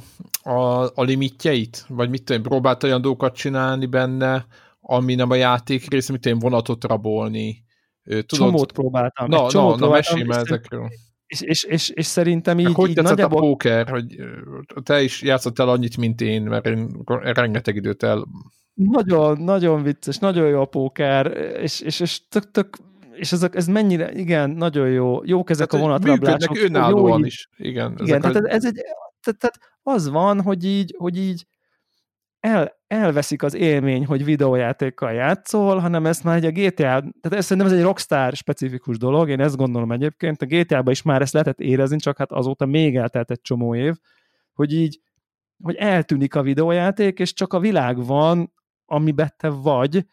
[0.49, 1.85] a, a limitjeit?
[1.87, 4.45] Vagy mit tudom, próbáltad olyan dolgokat csinálni benne,
[4.81, 7.62] ami nem a játék része, mit tudom, vonatot rabolni?
[8.05, 8.25] Tudod?
[8.25, 9.29] Csomót próbáltam.
[9.29, 10.89] Na, csomót na, na mesélj ezekről.
[11.25, 13.37] És, és, és, és szerintem így, hogy így nagyjából...
[13.37, 14.15] a póker, hogy
[14.83, 18.27] te is játszottál annyit, mint én, mert én rengeteg időt el...
[18.73, 21.27] Nagyon, nagyon vicces, nagyon jó a póker,
[21.61, 22.77] és, és, és tök, tök
[23.15, 26.49] és ezek, ez mennyire, igen, nagyon jó, jók ezek tehát, a vonatrablások.
[26.49, 27.95] Működnek önállóan jó, is, igen.
[28.01, 28.49] Igen, tehát a...
[28.49, 28.81] ez egy,
[29.21, 31.45] tehát, tehát az van, hogy így, hogy így
[32.43, 37.45] el, elveszik az élmény, hogy videójátékkal játszol, hanem ezt már egy a GTA, tehát ez
[37.45, 41.33] szerintem ez egy Rockstar specifikus dolog, én ezt gondolom egyébként, a GTA-ban is már ezt
[41.33, 43.93] lehetett érezni, csak hát azóta még eltelt egy csomó év,
[44.53, 44.99] hogy így,
[45.63, 48.53] hogy eltűnik a videójáték, és csak a világ van,
[48.85, 50.05] amiben te vagy,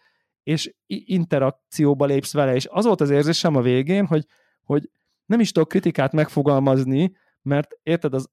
[0.43, 4.27] és interakcióba lépsz vele, és az volt az érzésem a végén, hogy,
[4.65, 4.91] hogy
[5.27, 7.13] nem is tudok kritikát megfogalmazni,
[7.43, 8.31] mert érted, az,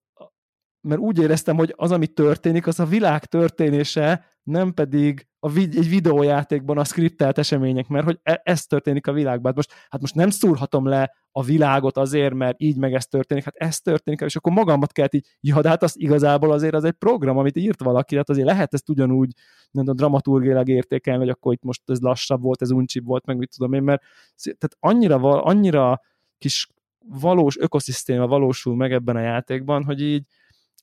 [0.88, 5.78] mert úgy éreztem, hogy az, ami történik, az a világ történése, nem pedig a vid-
[5.78, 9.45] egy videójátékban a skriptelt események, mert hogy e- ez történik a világban.
[9.45, 13.43] Hát most, hát most nem szúrhatom le a világot azért, mert így meg ez történik,
[13.43, 16.84] hát ez történik, és akkor magamat kell így, ja, de hát az igazából azért az
[16.84, 19.32] egy program, amit írt valaki, hát azért lehet ezt ugyanúgy
[19.71, 23.38] nem tudom, dramaturgilag értékelni, hogy akkor itt most ez lassabb volt, ez uncsibb volt, meg
[23.38, 24.02] mit tudom én, mert
[24.43, 26.02] tehát annyira, annyira
[26.38, 26.67] kis
[27.10, 30.26] valós ökoszisztéma valósul meg ebben a játékban, hogy így,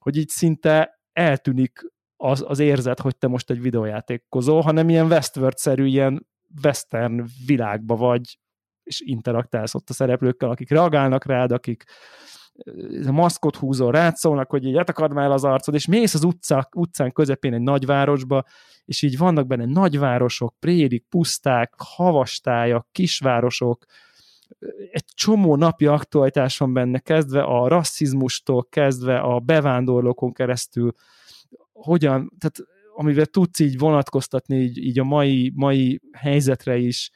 [0.04, 1.80] hogy így szinte eltűnik
[2.16, 6.26] az, az érzet, hogy te most egy videójátékozol, hanem ilyen Westworld-szerű, ilyen
[6.62, 8.38] western világba vagy,
[8.82, 11.84] és interaktálsz ott a szereplőkkel, akik reagálnak rád, akik
[13.06, 16.68] a maszkot húzol, rád szólnak, hogy így akard már az arcod, és mész az utca,
[16.76, 18.44] utcán közepén egy nagyvárosba,
[18.84, 23.84] és így vannak benne nagyvárosok, prérik, puszták, havastájak, kisvárosok,
[24.90, 30.92] egy csomó napi aktualitás benne, kezdve a rasszizmustól, kezdve a bevándorlókon keresztül,
[31.72, 37.10] hogyan, tehát amivel tudsz így vonatkoztatni így, így a mai, mai helyzetre is,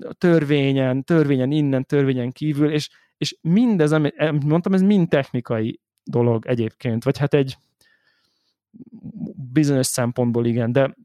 [0.00, 6.46] a törvényen, törvényen innen, törvényen kívül, és, és mindez, amit mondtam, ez mind technikai dolog
[6.46, 7.56] egyébként, vagy hát egy
[9.52, 10.96] bizonyos szempontból igen, de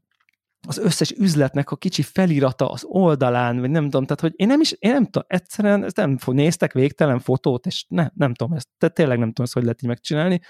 [0.68, 4.60] az összes üzletnek a kicsi felirata az oldalán, vagy nem tudom, tehát hogy én nem
[4.60, 8.68] is, én nem tudom, egyszerűen ezt nem néztek végtelen fotót, és ne, nem tudom ezt,
[8.78, 10.40] tehát tényleg nem tudom ezt, hogy lehet így megcsinálni,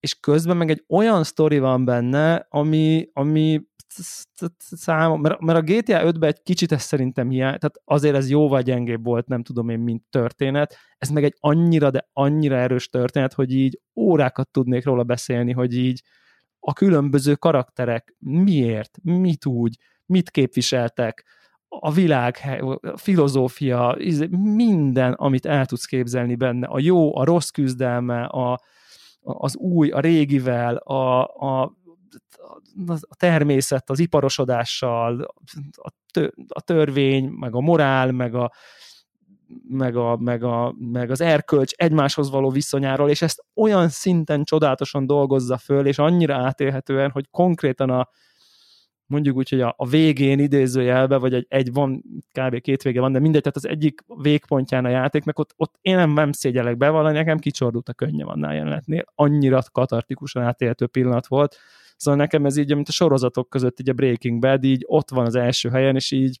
[0.00, 3.62] és közben meg egy olyan sztori van benne, ami, ami
[4.58, 8.62] szám, mert, mert a GTA 5-ben egy kicsit ez szerintem hiány, tehát azért ez jóval
[8.62, 13.32] gyengébb volt, nem tudom én, mint történet, ez meg egy annyira, de annyira erős történet,
[13.32, 16.02] hogy így órákat tudnék róla beszélni, hogy így
[16.60, 21.24] a különböző karakterek miért, mit úgy, mit képviseltek,
[21.68, 22.36] a világ,
[22.80, 23.96] a filozófia,
[24.30, 28.60] minden, amit el tudsz képzelni benne, a jó, a rossz küzdelme, a,
[29.20, 31.62] az új, a régivel, a, a,
[33.08, 35.34] a természet, az iparosodással,
[35.72, 38.52] a, tö, a törvény, meg a morál, meg a,
[39.68, 45.06] meg, a, meg, a, meg az erkölcs egymáshoz való viszonyáról, és ezt olyan szinten csodálatosan
[45.06, 48.08] dolgozza föl, és annyira átélhetően, hogy konkrétan a
[49.10, 52.60] mondjuk úgy, hogy a, a végén idézőjelbe, vagy egy, egy van, kb.
[52.60, 56.12] két vége van, de mindegy, tehát az egyik végpontján a játéknak, ott, ott én nem,
[56.12, 61.56] nem szégyelek bevallani, nekem kicsordult a könnye van jelenetnél, annyira katartikusan átélhető pillanat volt,
[61.96, 65.26] szóval nekem ez így, mint a sorozatok között, így a Breaking Bad, így ott van
[65.26, 66.40] az első helyen, és így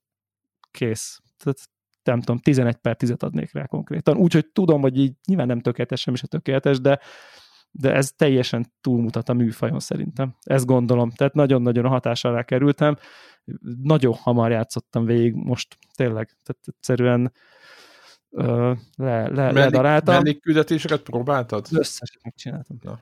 [0.70, 1.20] kész.
[1.36, 1.58] Tehát
[2.02, 4.16] nem tudom, 11 per 10 adnék rá konkrétan.
[4.16, 7.00] Úgyhogy tudom, hogy így nyilván nem tökéletes, sem is a tökéletes, de
[7.72, 10.36] de ez teljesen túlmutat a műfajon szerintem.
[10.42, 11.10] Ezt gondolom.
[11.10, 12.96] Tehát nagyon-nagyon a hatás alá kerültem.
[13.82, 16.36] Nagyon hamar játszottam végig most tényleg.
[16.42, 17.32] Tehát egyszerűen
[18.28, 20.14] uh, le, le, ledaráltam.
[20.14, 21.66] Mellékküldetéseket próbáltad?
[21.72, 22.76] Összeset megcsináltam.
[22.82, 23.00] Na.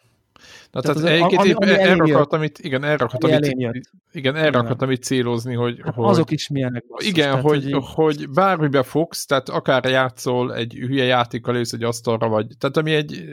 [0.71, 4.37] Na, tehát, tehát az, egyébként ami, ami erre akartam itt, igen, erre akartam itt, igen,
[4.37, 6.87] erre akartam itt célozni, hogy, hát hogy azok is milyenek.
[6.87, 11.73] Basszus, igen, tehát, hogy, hogy, hogy bármibe fogsz, tehát akár játszol egy hülye játékkal ősz
[11.73, 13.25] egy asztalra, vagy, tehát ami egy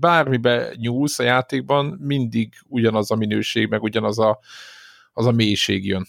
[0.00, 4.38] bármibe nyúlsz a játékban, mindig ugyanaz a minőség, meg ugyanaz a,
[5.12, 6.06] az a mélység jön.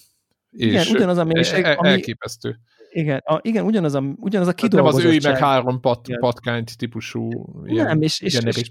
[0.51, 2.60] Igen, és ugyanaz a mélység, e, e, ami, elképesztő.
[2.89, 5.08] Igen, a, igen ugyanaz a, ugyanaz a kidolgozottság.
[5.08, 7.29] Nem az ő meg három pat, patkányt típusú.
[7.63, 8.69] Nem, és, és, és,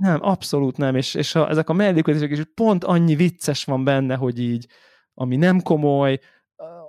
[0.00, 4.14] nem, abszolút nem, és, és a, ezek a mellékülések is pont annyi vicces van benne,
[4.14, 4.66] hogy így,
[5.14, 6.18] ami nem komoly,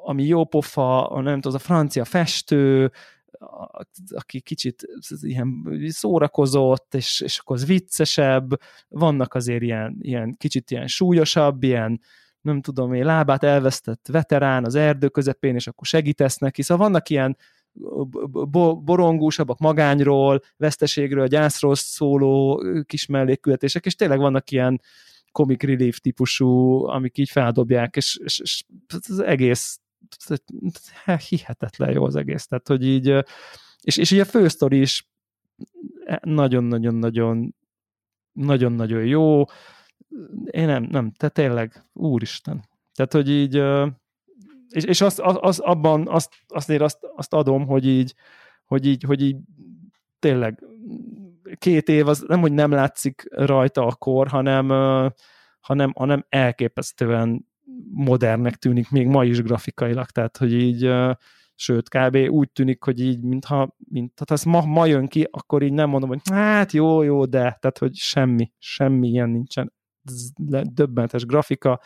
[0.04, 2.92] ami jó pofa, a, nem tudom, az a francia festő,
[4.10, 4.88] aki kicsit
[5.22, 8.50] ilyen szórakozott, és, és akkor az viccesebb,
[8.88, 12.02] vannak azért ilyen, ilyen kicsit ilyen súlyosabb, ilyen
[12.42, 17.10] nem tudom én, lábát elvesztett veterán az erdő közepén, és akkor segítesz neki, szóval vannak
[17.10, 17.38] ilyen
[18.84, 24.82] borongósabbak magányról, veszteségről, gyászról szóló kis mellékkületések, és tényleg vannak ilyen
[25.32, 28.64] comic relief típusú, amik így feldobják, és, és, és
[29.10, 29.80] az egész
[31.30, 33.24] hihetetlen jó az egész, tehát hogy így
[33.82, 35.10] és, és így a fősztori is
[36.22, 37.56] nagyon-nagyon-nagyon
[38.32, 39.44] nagyon-nagyon jó,
[40.46, 42.70] én nem, nem, te tényleg, úristen.
[42.94, 43.64] Tehát, hogy így
[44.72, 48.14] és, és azt, az, abban azt, azért azt, azt adom, hogy így,
[48.66, 49.38] hogy így, hogy így
[50.20, 50.64] tényleg
[51.58, 54.70] két év az nem, hogy nem látszik rajta a kor, hanem,
[55.60, 57.46] hanem, hanem elképesztően
[57.92, 60.92] modernnek tűnik még ma is grafikailag, tehát hogy így
[61.56, 62.16] sőt, kb.
[62.16, 65.90] úgy tűnik, hogy így, mintha, mint, tehát ez ma, ma jön ki, akkor így nem
[65.90, 69.74] mondom, hogy hát jó, jó, de, tehát hogy semmi, semmi ilyen nincsen.
[70.64, 71.82] Döbbentes grafika,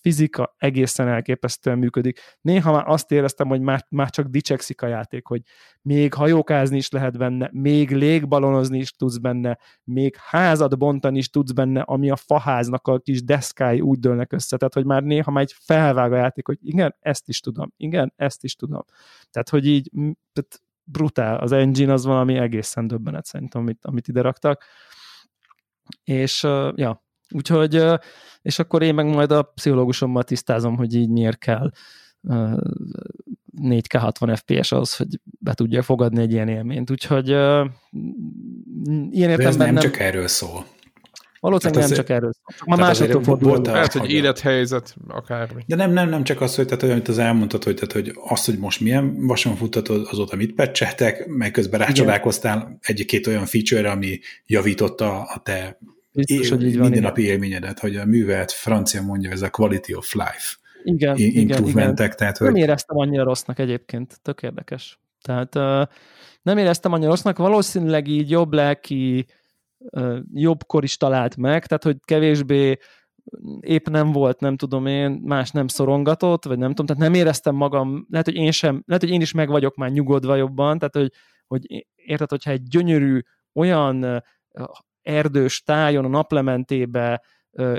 [0.00, 2.20] fizika egészen elképesztően működik.
[2.40, 5.42] Néha már azt éreztem, hogy már, már csak dicsekszik a játék, hogy
[5.82, 11.52] még hajókázni is lehet benne, még légbalonozni is tudsz benne, még házat bontani is tudsz
[11.52, 14.56] benne, ami a faháznak a kis deszkái úgy dőlnek össze.
[14.56, 18.12] Tehát, hogy már néha már egy felvág a játék, hogy igen, ezt is tudom, igen,
[18.16, 18.84] ezt is tudom.
[19.30, 19.90] Tehát, hogy így
[20.32, 21.36] tehát brutál.
[21.36, 24.64] Az engine az valami egészen döbbenet szerintem, amit, amit ide raktak.
[26.04, 26.42] És
[26.74, 27.03] ja,
[27.34, 27.82] Úgyhogy,
[28.42, 31.70] és akkor én meg majd a pszichológusommal tisztázom, hogy így miért kell
[33.62, 36.90] 4K 60 FPS az, hogy be tudja fogadni egy ilyen élményt.
[36.90, 37.70] Úgyhogy ilyen
[39.10, 40.64] értelemben ez nem, nem csak erről szól.
[41.40, 42.76] Valószínűleg nem csak erről szól.
[42.76, 43.60] Ma másoktól fordul.
[43.62, 45.62] Lehet, hogy élethelyzet, akármi.
[45.66, 48.12] De nem, nem, nem csak az, hogy, tehát, olyan, amit az elmondtad, hogy, tehát, hogy
[48.28, 53.90] azt, hogy most milyen vason futtatod, azóta mit pecseltek, meg közben rácsodálkoztál egy-két olyan feature
[53.90, 55.78] ami javította a te
[56.14, 57.34] Biztos, hogy így van, mindennapi igen.
[57.34, 61.94] élményedet, hogy a művelt francia mondja, ez a quality of life igen, igen, igen.
[61.94, 62.46] Tehát, hogy...
[62.46, 64.98] Nem éreztem annyira rossznak egyébként, tök érdekes.
[65.20, 65.94] Tehát uh,
[66.42, 69.26] nem éreztem annyira rossznak, valószínűleg így jobb lelki,
[69.78, 72.78] uh, jobbkor is talált meg, tehát hogy kevésbé
[73.60, 77.54] épp nem volt, nem tudom én, más nem szorongatott, vagy nem tudom, tehát nem éreztem
[77.54, 80.94] magam, lehet, hogy én sem, lehet, hogy én is meg vagyok már nyugodva jobban, tehát
[80.96, 81.12] hogy,
[81.46, 83.20] hogy érted, hogyha egy gyönyörű,
[83.52, 84.22] olyan
[85.04, 87.22] erdős tájon, a naplementébe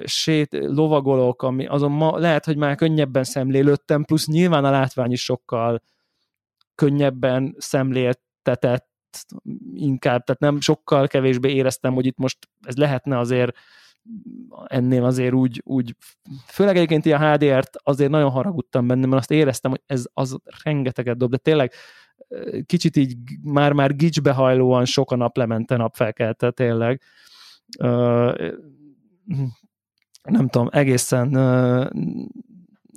[0.03, 5.23] sét, lovagolok, ami azon ma lehet, hogy már könnyebben szemlélődtem, plusz nyilván a látvány is
[5.23, 5.81] sokkal
[6.75, 8.89] könnyebben szemléltetett
[9.73, 13.57] inkább, tehát nem sokkal kevésbé éreztem, hogy itt most ez lehetne azért
[14.65, 15.95] ennél azért úgy, úgy
[16.47, 21.17] főleg egyébként a HDR-t azért nagyon haragudtam benne, mert azt éreztem, hogy ez az rengeteget
[21.17, 21.71] dob, de tényleg
[22.65, 27.01] kicsit így már-már gicsbehajlóan sok a naplemente napfelkelte tényleg.
[30.23, 31.35] Nem tudom, egészen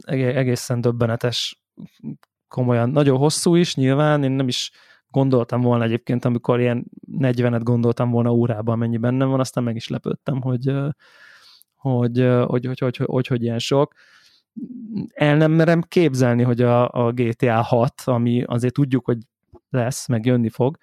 [0.06, 1.62] egészen döbbenetes
[2.48, 2.90] komolyan.
[2.90, 4.70] Nagyon hosszú is nyilván, én nem is
[5.10, 9.88] gondoltam volna egyébként, amikor ilyen 40-et gondoltam volna órában, mennyi bennem van, aztán meg is
[9.88, 10.72] lepődtem, hogy
[11.76, 13.94] hogy, hogy, hogy, hogy, hogy, hogy ilyen sok
[15.14, 19.18] el nem merem képzelni, hogy a, a GTA 6, ami azért tudjuk, hogy
[19.70, 20.78] lesz, meg jönni fog,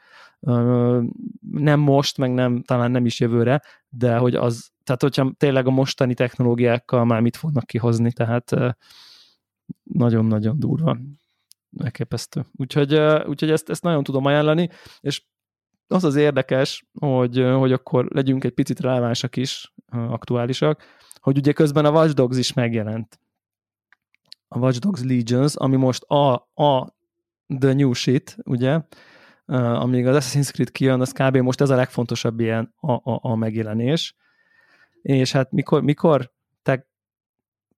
[1.51, 5.71] nem most, meg nem, talán nem is jövőre, de hogy az, tehát hogyha tényleg a
[5.71, 8.51] mostani technológiákkal már mit fognak kihozni, tehát
[9.83, 10.97] nagyon-nagyon durva.
[11.77, 12.45] Elképesztő.
[12.55, 12.95] Úgyhogy,
[13.27, 14.69] úgyhogy ezt, ezt nagyon tudom ajánlani,
[14.99, 15.23] és
[15.87, 20.83] az az érdekes, hogy, hogy akkor legyünk egy picit relevánsak is, aktuálisak,
[21.19, 23.19] hogy ugye közben a Watch Dogs is megjelent.
[24.55, 26.95] A Watch Dogs Legions, ami most a, a
[27.59, 28.81] the new shit, ugye,
[29.45, 31.37] amíg az Assassin's Creed kijön, az kb.
[31.37, 34.15] most ez a legfontosabb ilyen a, a, a megjelenés.
[35.01, 36.31] És hát mikor, mikor?
[36.61, 36.87] Teg,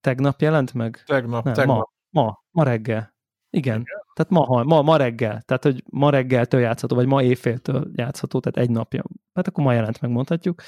[0.01, 1.03] tegnap jelent meg?
[1.05, 1.89] Tegnap, Nem, tegnap.
[2.09, 3.15] Ma, ma, ma reggel.
[3.49, 3.80] Igen.
[3.80, 3.86] Igen.
[4.13, 5.41] Tehát ma, ma, ma reggel.
[5.41, 9.03] Tehát, hogy ma reggeltől játszható, vagy ma éjféltől játszható, tehát egy napja.
[9.34, 10.61] Hát akkor ma jelent meg, mondhatjuk.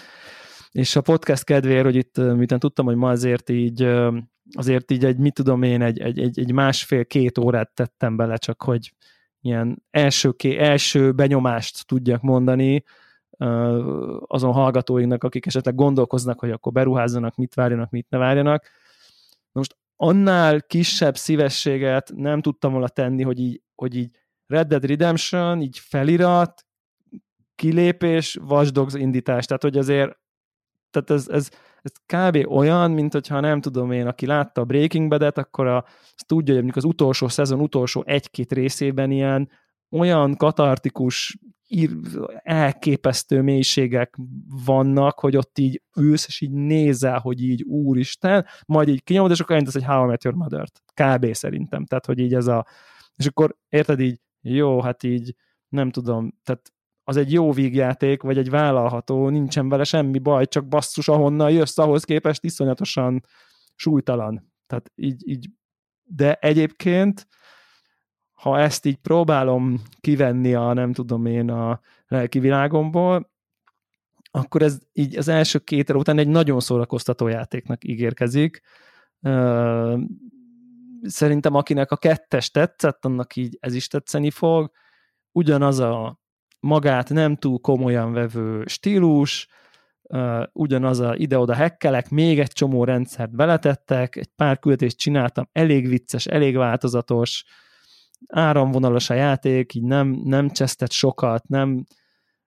[0.71, 3.87] És a podcast kedvéért, hogy itt, miután tudtam, hogy ma azért így,
[4.51, 8.61] azért így egy, mit tudom én, egy, egy, egy, egy másfél-két órát tettem bele, csak
[8.61, 8.93] hogy
[9.41, 12.83] ilyen első, első benyomást tudjak mondani
[14.27, 18.67] azon hallgatóinknak, akik esetleg gondolkoznak, hogy akkor beruházzanak, mit várjanak, mit ne várjanak.
[19.51, 25.61] Most annál kisebb szívességet nem tudtam volna tenni, hogy így, hogy így Red Dead Redemption,
[25.61, 26.65] így felirat,
[27.55, 29.45] kilépés, Watch Dogs indítás.
[29.45, 30.19] Tehát, hogy azért
[30.89, 31.49] tehát ez, ez,
[31.81, 32.51] ez kb.
[32.51, 36.55] olyan, mint hogyha nem tudom én, aki látta a Breaking Bad-et, akkor a, azt tudja,
[36.55, 39.49] hogy az utolsó szezon utolsó egy-két részében ilyen
[39.91, 41.37] olyan katartikus,
[42.43, 44.15] elképesztő mélységek
[44.65, 49.39] vannak, hogy ott így ülsz, és így nézel, hogy így úristen, majd így kinyomod, és
[49.39, 50.83] akkor elindítesz egy How I Met Your Mother-t.
[50.93, 51.33] Kb.
[51.33, 51.85] szerintem.
[51.85, 52.65] Tehát, hogy így ez a...
[53.15, 55.35] És akkor érted így, jó, hát így
[55.69, 56.73] nem tudom, tehát
[57.09, 61.77] az egy jó vígjáték, vagy egy vállalható, nincsen vele semmi baj, csak basszus, ahonnan jössz,
[61.77, 63.25] ahhoz képest iszonyatosan
[63.75, 64.51] súlytalan.
[64.67, 65.49] Tehát így, így
[66.03, 67.27] de egyébként,
[68.33, 73.31] ha ezt így próbálom kivenni a, nem tudom én, a lelki világomból,
[74.31, 78.61] akkor ez így az első két után egy nagyon szórakoztató játéknak ígérkezik.
[81.01, 84.71] Szerintem akinek a kettes tetszett, annak így ez is tetszeni fog.
[85.31, 86.19] Ugyanaz a
[86.59, 89.47] magát nem túl komolyan vevő stílus,
[90.01, 95.87] uh, ugyanaz a ide-oda hekkelek, még egy csomó rendszert beletettek, egy pár küldetést csináltam, elég
[95.87, 97.45] vicces, elég változatos,
[98.27, 101.83] áramvonalas a játék, így nem, nem csesztett sokat, nem,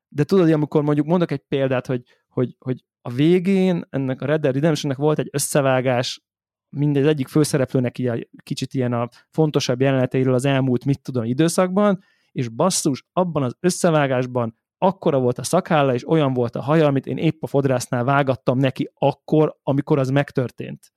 [0.08, 4.40] de tudod, amikor mondjuk mondok egy példát, hogy, hogy, hogy a végén ennek a Red
[4.40, 6.22] Dead Redemptionnek volt egy összevágás,
[6.68, 12.02] mindegy egyik főszereplőnek így kicsit ilyen a fontosabb jeleneteiről az elmúlt, mit tudom, időszakban,
[12.32, 17.06] és basszus, abban az összevágásban akkora volt a szakálla, és olyan volt a haja, amit
[17.06, 20.92] én épp a fodrásznál vágattam neki akkor, amikor az megtörtént.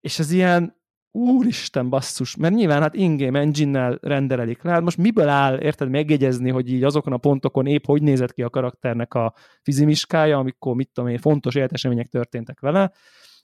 [0.00, 0.76] És ez ilyen,
[1.16, 6.50] úristen basszus, mert nyilván hát in-game engine-nel renderelik le, hát most miből áll, érted, megjegyezni,
[6.50, 10.90] hogy így azokon a pontokon épp hogy nézett ki a karakternek a fizimiskája, amikor, mit
[10.92, 12.92] tudom én, fontos életesemények történtek vele.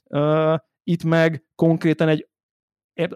[0.04, 2.28] Uh, itt meg konkrétan egy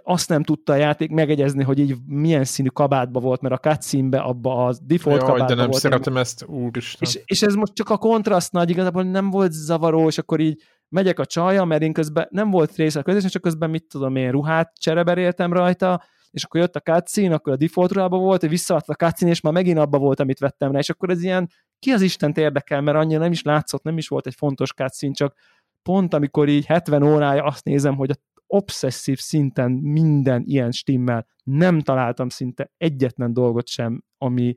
[0.02, 4.18] azt nem tudta a játék megegyezni, hogy így milyen színű kabátba volt, mert a cutscene
[4.18, 5.80] abba a default Jaj, kabátba de nem volt.
[5.80, 7.08] szeretem ezt, úristen.
[7.08, 10.62] És, és ez most csak a kontraszt nagy, igazából nem volt zavaró, és akkor így
[10.88, 14.16] megyek a csalja, mert én közben nem volt része a közösen, csak közben mit tudom
[14.16, 18.48] én, ruhát csereberéltem rajta, és akkor jött a cutscene, akkor a default ruhába volt, és
[18.48, 21.50] visszaadta a cutscene, és már megint abba volt, amit vettem rá, és akkor ez ilyen,
[21.78, 25.12] ki az Istent érdekel, mert annyira nem is látszott, nem is volt egy fontos cutscene,
[25.12, 25.34] csak
[25.82, 28.14] pont amikor így 70 órája azt nézem, hogy a
[28.46, 31.26] obszesszív szinten minden ilyen stimmel.
[31.42, 34.54] Nem találtam szinte egyetlen dolgot sem, ami,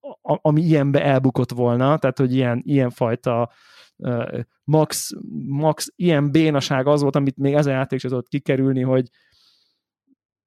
[0.00, 3.50] a, ami ilyenbe elbukott volna, tehát hogy ilyen, ilyen fajta
[3.96, 5.10] uh, max,
[5.46, 9.08] max ilyen bénaság az volt, amit még ez a játék sem tudott kikerülni, hogy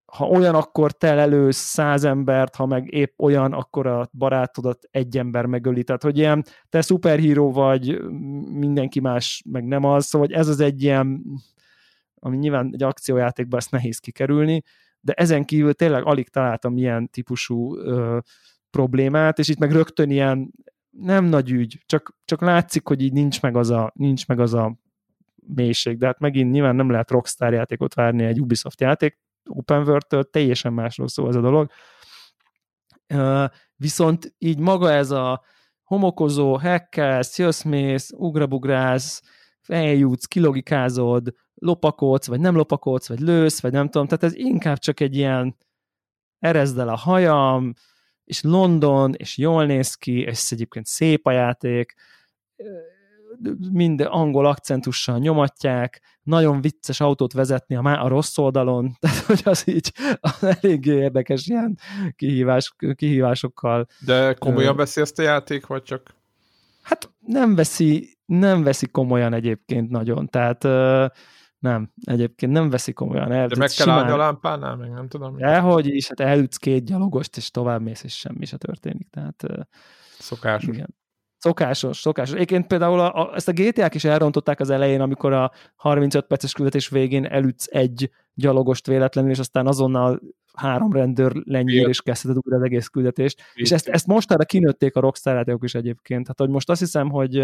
[0.05, 5.17] ha olyan, akkor te elősz száz embert, ha meg épp olyan, akkor a barátodat egy
[5.17, 5.83] ember megöli.
[5.83, 8.01] Tehát, hogy ilyen te szuperhíró vagy,
[8.51, 11.23] mindenki más meg nem az, szóval ez az egy ilyen
[12.25, 14.63] ami nyilván egy akciójátékban ezt nehéz kikerülni,
[14.99, 18.19] de ezen kívül tényleg alig találtam ilyen típusú ö,
[18.69, 20.51] problémát, és itt meg rögtön ilyen
[20.89, 24.53] nem nagy ügy, csak, csak látszik, hogy így nincs meg az a, nincs meg az
[24.53, 24.77] a
[25.55, 29.19] mélység, de hát megint nyilván nem lehet Rockstar játékot várni egy Ubisoft játék,
[29.49, 31.71] Open World-től teljesen másról szól ez a dolog.
[33.13, 33.45] Uh,
[33.75, 35.43] viszont így maga ez a
[35.83, 39.21] homokozó, hekkelsz, jössz, mész, ugrabugrász,
[39.67, 44.99] eljutsz, kilogikázod, lopakodsz, vagy nem lopakodsz, vagy lősz, vagy nem tudom, tehát ez inkább csak
[44.99, 45.55] egy ilyen
[46.39, 47.73] erezd el a hajam,
[48.23, 51.93] és London, és jól néz ki, és egyébként szép a játék,
[53.71, 59.41] minden angol akcentussal nyomatják, nagyon vicces autót vezetni a, má- a rossz oldalon, tehát hogy
[59.43, 61.77] az így az eléggé érdekes ilyen
[62.15, 63.87] kihívás, kihívásokkal.
[64.05, 66.13] De komolyan veszi ezt a játék, vagy csak?
[66.81, 70.63] Hát nem veszi, nem veszi komolyan egyébként nagyon, tehát
[71.65, 73.31] Nem, egyébként nem veszi komolyan.
[73.31, 75.35] El, De meg kell állni a lámpánál, meg nem tudom.
[75.37, 79.09] Elhogy is, hát elütsz két gyalogost, és tovább mész, és semmi se történik.
[79.09, 79.43] Tehát,
[80.19, 80.75] Szokásos.
[80.75, 80.95] Igen.
[81.37, 82.35] Szokásos, szokásos.
[82.35, 86.53] Egyébként például a, a, ezt a GTA-k is elrontották az elején, amikor a 35 perces
[86.53, 90.21] küldetés végén elütsz egy gyalogost véletlenül, és aztán azonnal
[90.53, 93.37] három rendőr lenyír, és kezdheted újra az egész küldetést.
[93.39, 93.65] Igen.
[93.65, 96.27] És ezt, ezt mostanra kinőtték a Rockstar is egyébként.
[96.27, 97.43] Hát, hogy most azt hiszem, hogy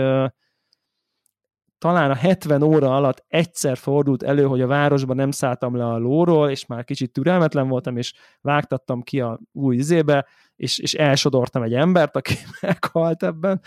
[1.81, 5.97] talán a 70 óra alatt egyszer fordult elő, hogy a városban nem szálltam le a
[5.97, 11.63] lóról, és már kicsit türelmetlen voltam, és vágtattam ki a új izébe, és, és elsodortam
[11.63, 13.61] egy embert, aki meghalt ebben,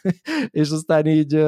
[0.60, 1.44] és aztán így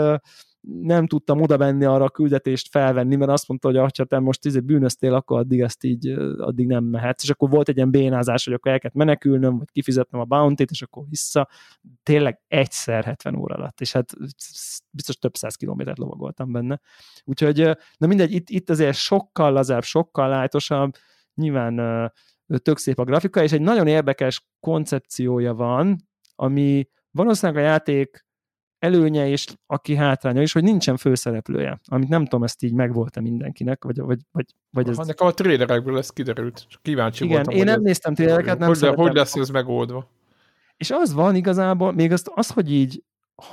[0.67, 4.45] nem tudtam oda menni arra a küldetést felvenni, mert azt mondta, hogy ha te most
[4.45, 6.09] izé bűnöztél, akkor addig ezt így,
[6.39, 7.23] addig nem mehetsz.
[7.23, 10.65] És akkor volt egy ilyen bénázás, hogy akkor el kellett menekülnöm, vagy kifizetnem a bounty
[10.71, 11.49] és akkor vissza.
[12.03, 14.13] Tényleg egyszer 70 óra alatt, és hát
[14.91, 16.81] biztos több száz kilométert lovagoltam benne.
[17.25, 20.95] Úgyhogy, na mindegy, itt, itt azért sokkal lazább, sokkal lájtosabb,
[21.35, 22.13] nyilván
[22.63, 25.97] tök szép a grafika, és egy nagyon érdekes koncepciója van,
[26.35, 28.24] ami valószínűleg a játék
[28.85, 33.85] előnye és aki hátránya is, hogy nincsen főszereplője, amit nem tudom, ezt így megvolt-e mindenkinek,
[33.85, 34.97] vagy, vagy, vagy, vagy ez...
[34.97, 37.55] Nekem a trélerekből lesz kiderült, csak kíváncsi Igen, voltam.
[37.55, 37.83] én nem ez...
[37.83, 39.05] néztem trélereket, nem hogy, szeretem.
[39.05, 40.11] hogy lesz ez megoldva?
[40.77, 43.03] És az van igazából, még az, az hogy így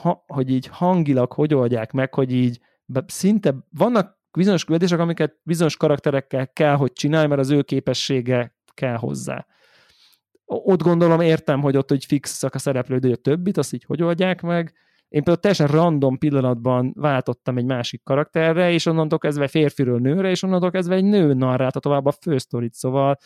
[0.02, 2.60] ha, hogy így hangilag hogy oldják meg, hogy így
[3.08, 8.96] szinte vannak bizonyos küldetések, amiket bizonyos karakterekkel kell, hogy csinálj, mert az ő képessége kell
[8.96, 9.46] hozzá.
[10.46, 14.04] Ott gondolom értem, hogy ott hogy fixak a szereplő, de a többit, azt így hogy
[14.04, 14.74] oldják meg,
[15.12, 20.44] én például teljesen random pillanatban váltottam egy másik karakterre, és onnantól kezdve férfiről nőre, és
[20.44, 23.18] onnantól kezdve egy nő narrálta tovább a fősztorit, szóval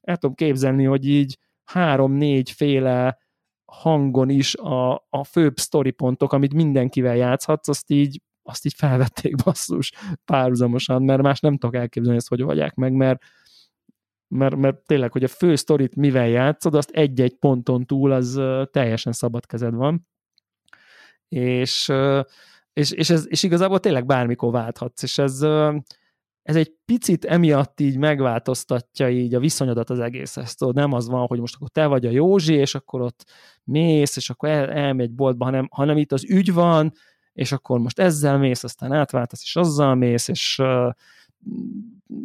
[0.00, 3.18] el tudom képzelni, hogy így három-négy féle
[3.64, 9.92] hangon is a, a főbb sztoripontok, amit mindenkivel játszhatsz, azt így, azt így felvették basszus
[10.24, 13.22] párhuzamosan, mert más nem tudok elképzelni ezt, hogy oldják meg, mert,
[14.28, 18.40] mert, mert tényleg, hogy a fő sztorit mivel játszod, azt egy-egy ponton túl az
[18.70, 20.10] teljesen szabad kezed van
[21.32, 21.92] és,
[22.72, 25.42] és, és, ez, és igazából tényleg bármikor válthatsz, és ez,
[26.42, 30.54] ez egy picit emiatt így megváltoztatja így a viszonyodat az egészhez.
[30.54, 33.24] Tudod, nem az van, hogy most akkor te vagy a Józsi, és akkor ott
[33.64, 36.92] mész, és akkor el, elmegy boltba, hanem, hanem itt az ügy van,
[37.32, 40.62] és akkor most ezzel mész, aztán átváltasz, és azzal mész, és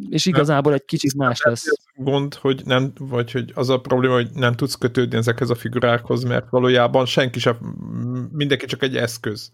[0.09, 1.65] és igazából egy kicsit más lesz.
[1.95, 6.23] Gond, hogy nem, vagy hogy az a probléma, hogy nem tudsz kötődni ezekhez a figurákhoz,
[6.23, 7.55] mert valójában senki sem,
[8.31, 9.51] mindenki csak egy eszköz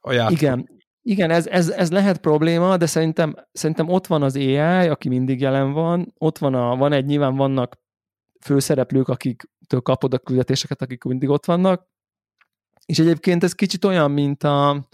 [0.00, 0.40] a játék.
[0.40, 0.68] Igen,
[1.02, 5.40] igen, ez, ez, ez lehet probléma, de szerintem, szerintem ott van az AI, aki mindig
[5.40, 7.78] jelen van, ott van, a, van egy, nyilván vannak
[8.40, 11.88] főszereplők, akiktől kapod a küldetéseket, akik mindig ott vannak,
[12.86, 14.88] és egyébként ez kicsit olyan, mint a,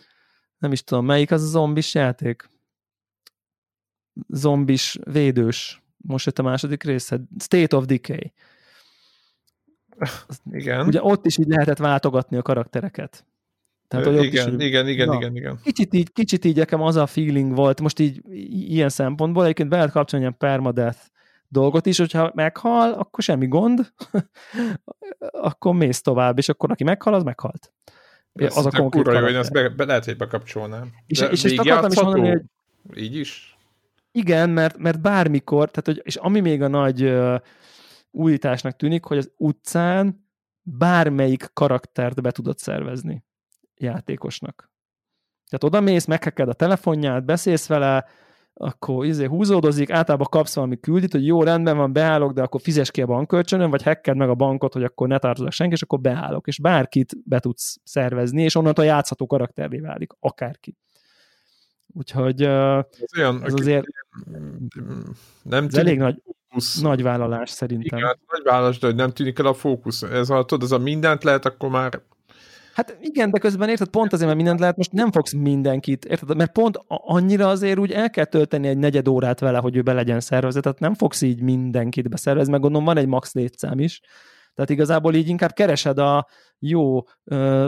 [0.58, 2.48] nem is tudom, melyik az a zombis játék?
[4.28, 8.32] Zombis védős, most jött a második része, State of Decay.
[10.50, 10.86] Igen.
[10.86, 13.24] Ugye ott is így lehetett váltogatni a karaktereket.
[13.88, 15.58] Tehát, hogy igen, is, igen, igen, na, igen, igen.
[15.62, 18.20] Kicsit így, kicsit így nekem az a feeling volt, most így
[18.70, 20.98] ilyen szempontból, egyébként be lehet kapcsolni ilyen permadeath
[21.48, 23.92] dolgot is, hogyha meghal, akkor semmi gond,
[25.48, 27.72] akkor mész tovább, és akkor aki meghal, az meghalt.
[28.32, 30.92] Ez az a konkrét kurva jó, hogy ezt be, be, lehet, hogy bekapcsolnám.
[31.06, 32.42] És, és ezt akartam is mondani, hogy
[33.02, 33.55] így is?
[34.16, 37.40] Igen, mert, mert bármikor, tehát, hogy, és ami még a nagy uh,
[38.10, 40.28] újításnak tűnik, hogy az utcán
[40.62, 43.24] bármelyik karaktert be tudod szervezni
[43.74, 44.70] játékosnak.
[45.50, 48.04] Tehát oda mész, megheked a telefonját, beszélsz vele,
[48.54, 52.90] akkor izé húzódozik, általában kapsz valami küldit, hogy jó, rendben van, beállok, de akkor fizes
[52.90, 56.00] ki a bankkölcsönön, vagy hacked meg a bankot, hogy akkor ne tartozok senki, és akkor
[56.00, 56.46] beállok.
[56.46, 60.76] És bárkit be tudsz szervezni, és onnantól játszható karakterré válik, akárki.
[61.98, 63.86] Úgyhogy ez, olyan, ez azért
[65.42, 66.80] nem ez elég nagy, fókusz.
[66.80, 67.98] nagy vállalás szerintem.
[67.98, 70.02] Igen, nagy vállalás, de hogy nem tűnik el a fókusz.
[70.02, 72.00] Ez a, tudod, ez a mindent lehet, akkor már
[72.76, 76.36] Hát igen, de közben érted, pont azért, mert mindent lehet, most nem fogsz mindenkit, érted?
[76.36, 79.92] Mert pont annyira azért úgy el kell tölteni egy negyed órát vele, hogy ő be
[79.92, 84.00] legyen szervezet, tehát nem fogsz így mindenkit beszervezni, meg gondolom van egy max létszám is,
[84.56, 86.26] tehát igazából így inkább keresed a
[86.58, 87.02] jó,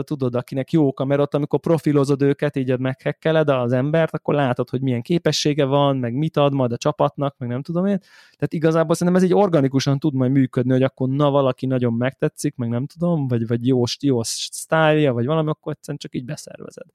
[0.01, 5.01] tudod, akinek jó kamerot, amikor profilozod őket, így meghekkeled az embert, akkor látod, hogy milyen
[5.01, 7.99] képessége van, meg mit ad majd a csapatnak, meg nem tudom én.
[8.35, 12.55] Tehát igazából szerintem ez így organikusan tud majd működni, hogy akkor na valaki nagyon megtetszik,
[12.55, 16.87] meg nem tudom, vagy, vagy jó, jó sztálja, vagy valami, akkor egyszerűen csak így beszervezed.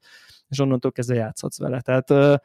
[0.47, 1.81] És onnantól kezdve játszhatsz vele.
[1.81, 2.41] Tehát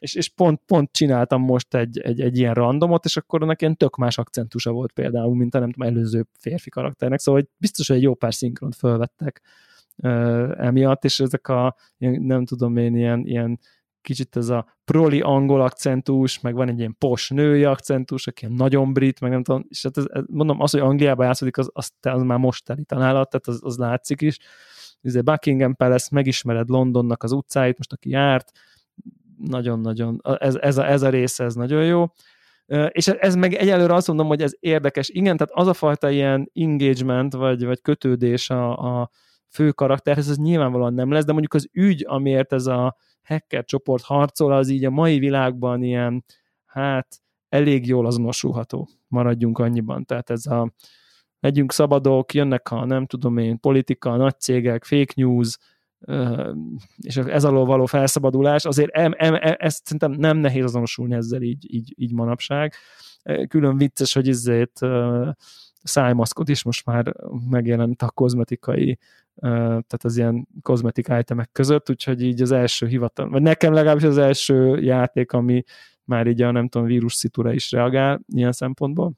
[0.00, 3.76] és, és pont, pont csináltam most egy, egy, egy ilyen randomot, és akkor annak ilyen
[3.76, 7.88] tök más akcentusa volt például, mint a nem tudom, előző férfi karakternek, szóval hogy biztos,
[7.88, 9.42] hogy egy jó pár szinkront fölvettek
[9.96, 13.58] uh, emiatt, és ezek a, nem tudom én, ilyen, ilyen
[14.00, 18.92] kicsit ez a proli angol akcentus, meg van egy ilyen pos női akcentus, aki nagyon
[18.92, 21.92] brit, meg nem tudom, és hát ez, ez, mondom, az, hogy Angliában játszódik, az, az,
[22.00, 24.38] az már most teli találat, tehát az, az látszik is.
[25.02, 28.50] Ez Buckingham Palace, megismered Londonnak az utcáit, most aki járt,
[29.38, 32.04] nagyon-nagyon, ez, ez, a, ez a része, ez nagyon jó.
[32.88, 35.08] És ez meg egyelőre azt mondom, hogy ez érdekes.
[35.08, 39.10] Igen, tehát az a fajta ilyen engagement, vagy, vagy kötődés a, a
[39.48, 44.02] fő karakterhez, ez nyilvánvalóan nem lesz, de mondjuk az ügy, amiért ez a hacker csoport
[44.02, 46.24] harcol, az így a mai világban ilyen,
[46.64, 48.88] hát elég jól azonosulható.
[49.08, 50.04] Maradjunk annyiban.
[50.04, 50.72] Tehát ez a
[51.40, 55.58] legyünk szabadok, jönnek a nem tudom én, politika, nagy cégek, fake news,
[56.96, 61.42] és ez alól való felszabadulás, azért em, em, em, ezt szerintem nem nehéz azonosulni ezzel
[61.42, 62.74] így, így, így manapság.
[63.48, 64.80] Külön vicces, hogy ezért
[65.82, 67.14] szájmaszkot is most már
[67.48, 68.98] megjelent a kozmetikai,
[69.40, 74.18] tehát az ilyen kozmetik itemek között, úgyhogy így az első hivatal, vagy nekem legalábbis az
[74.18, 75.62] első játék, ami
[76.04, 79.12] már így a nem tudom, vírus szitúra is reagál ilyen szempontból.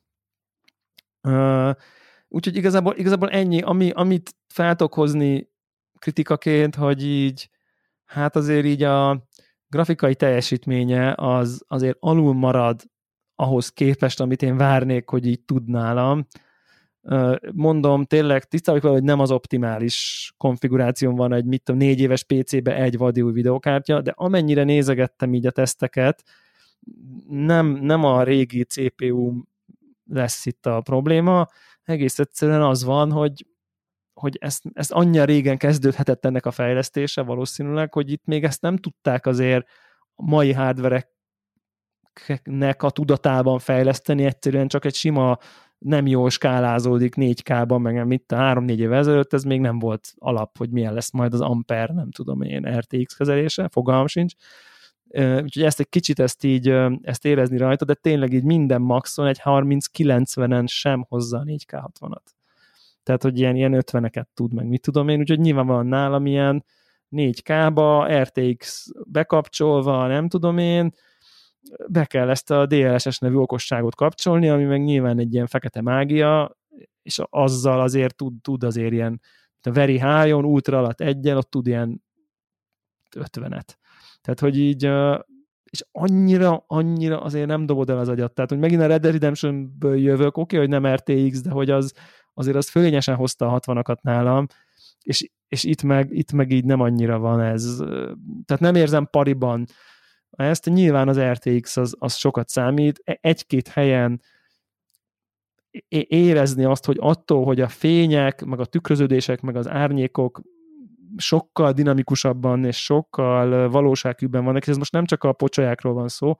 [2.29, 5.50] Úgyhogy igazából, igazából ennyi, ami, amit fel tudok hozni
[6.01, 7.51] kritikaként, hogy így,
[8.05, 9.27] hát azért így a
[9.69, 12.83] grafikai teljesítménye az azért alul marad
[13.35, 16.27] ahhoz képest, amit én várnék, hogy így tudnálam.
[17.53, 22.75] Mondom, tényleg tisztában hogy nem az optimális konfiguráción van egy, mit tudom, négy éves PC-be
[22.75, 26.23] egy vadi új videokártya, de amennyire nézegettem így a teszteket,
[27.29, 29.43] nem, nem a régi CPU
[30.05, 31.49] lesz itt a probléma,
[31.83, 33.47] egész egyszerűen az van, hogy
[34.21, 38.77] hogy ezt, ezt annyira régen kezdődhetett ennek a fejlesztése valószínűleg, hogy itt még ezt nem
[38.77, 39.67] tudták azért
[40.15, 41.13] a mai hardvereknek
[42.83, 45.39] a tudatában fejleszteni, egyszerűen csak egy sima
[45.79, 50.71] nem jól skálázódik 4K-ban, meg a 3-4 év ezelőtt, ez még nem volt alap, hogy
[50.71, 54.35] milyen lesz majd az Ampere, nem tudom én, RTX kezelése, fogalmam sincs.
[55.43, 56.69] Úgyhogy ezt egy kicsit ezt így
[57.03, 62.40] ezt érezni rajta, de tényleg így minden maxon egy 30-90-en sem hozza a 4K 60-at
[63.03, 66.65] tehát hogy ilyen, ilyen 50-eket tud, meg mit tudom én, úgyhogy nyilvánvalóan nálam ilyen
[67.11, 70.93] 4K-ba, RTX bekapcsolva, nem tudom én,
[71.89, 76.57] be kell ezt a DLSS nevű okosságot kapcsolni, ami meg nyilván egy ilyen fekete mágia,
[77.03, 79.21] és azzal azért tud, tud azért ilyen,
[79.63, 82.03] a very high-on, ultra alatt egyen, ott tud ilyen
[83.17, 83.77] 50-et.
[84.21, 84.91] Tehát, hogy így,
[85.71, 88.33] és annyira, annyira azért nem dobod el az agyat.
[88.33, 91.71] Tehát, hogy megint a Red Dead Redemption-ből jövök, oké, okay, hogy nem RTX, de hogy
[91.71, 91.95] az,
[92.41, 94.47] azért az fölényesen hozta a 60-akat nálam,
[95.03, 97.77] és, és itt, meg, itt meg így nem annyira van ez.
[98.45, 99.67] Tehát nem érzem pariban
[100.31, 104.21] ezt, nyilván az RTX az, az sokat számít, e, egy-két helyen
[106.09, 110.41] érezni azt, hogy attól, hogy a fények, meg a tükröződések, meg az árnyékok
[111.17, 116.37] sokkal dinamikusabban és sokkal valósághűbben vannak, és ez most nem csak a pocsolyákról van szó,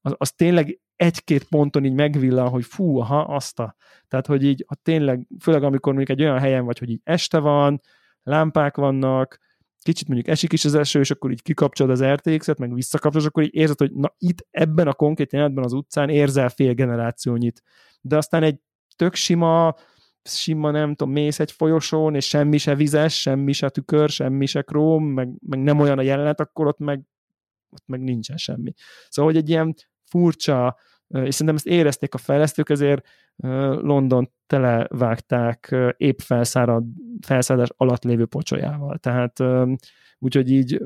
[0.00, 3.76] az, az tényleg egy-két ponton így megvillan, hogy fú, aha, azt a.
[4.08, 7.38] Tehát, hogy így, ha tényleg, főleg amikor mondjuk egy olyan helyen vagy, hogy így este
[7.38, 7.80] van,
[8.22, 9.38] lámpák vannak,
[9.82, 13.28] kicsit mondjuk esik is az eső, és akkor így kikapcsolod az RTX-et, meg visszakapcsolod, és
[13.28, 17.62] akkor így érzed, hogy na itt ebben a konkrét jelenetben az utcán érzel fél generációnyit.
[18.00, 18.60] De aztán egy
[18.96, 19.74] tök sima,
[20.22, 24.62] sima, nem tudom, mész egy folyosón, és semmi se vizes, semmi se tükör, semmi se
[24.62, 27.02] króm, meg, meg nem olyan a jelenet, akkor ott meg,
[27.70, 28.72] ott meg nincsen semmi.
[29.08, 29.74] Szóval, hogy egy ilyen
[30.04, 30.76] furcsa,
[31.08, 33.06] és szerintem ezt érezték a fejlesztők, ezért
[33.82, 36.84] London televágták épp felszárad,
[37.26, 38.98] felszállás alatt lévő pocsolyával.
[38.98, 39.38] Tehát
[40.18, 40.82] úgyhogy így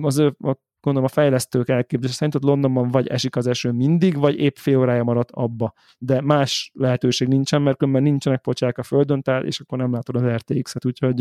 [0.00, 0.36] az ő,
[0.80, 4.78] gondolom a fejlesztők elképzelése szerint ott Londonban vagy esik az eső mindig, vagy épp fél
[4.78, 5.72] órája maradt abba.
[5.98, 10.16] De más lehetőség nincsen, mert különben nincsenek pocsák a földön, tehát, és akkor nem látod
[10.16, 11.20] az RTX-et, úgyhogy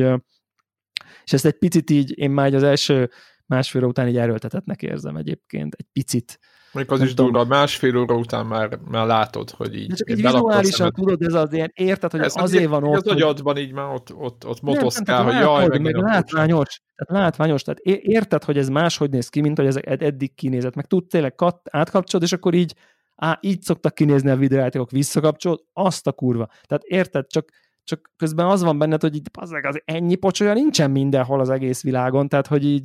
[1.24, 3.10] és ezt egy picit így, én már az első
[3.46, 6.40] másfél óra után így erőltetetnek érzem egyébként, egy picit.
[6.76, 9.88] Mondjuk az is durva, másfél óra után már, már látod, hogy így...
[9.88, 12.96] De csak így vizuálisan tudod, ez az ilyen, érted, hogy ez azért van ott...
[12.96, 17.62] Az agyadban így már ott, ott, ott motoszkál, hogy jaj, meg, meg látványos, tehát látványos,
[17.62, 21.36] tehát érted, hogy ez máshogy néz ki, mint hogy ez eddig kinézett, meg tud tényleg
[21.36, 22.76] kat, átkapcsolod, és akkor így,
[23.16, 26.50] á, így szoktak kinézni a videójátékok, visszakapcsolod, azt a kurva.
[26.68, 27.50] Tehát érted, csak
[27.84, 31.84] csak közben az van benned, hogy így az, az ennyi pocsolya nincsen mindenhol az egész
[31.84, 32.84] világon, tehát hogy így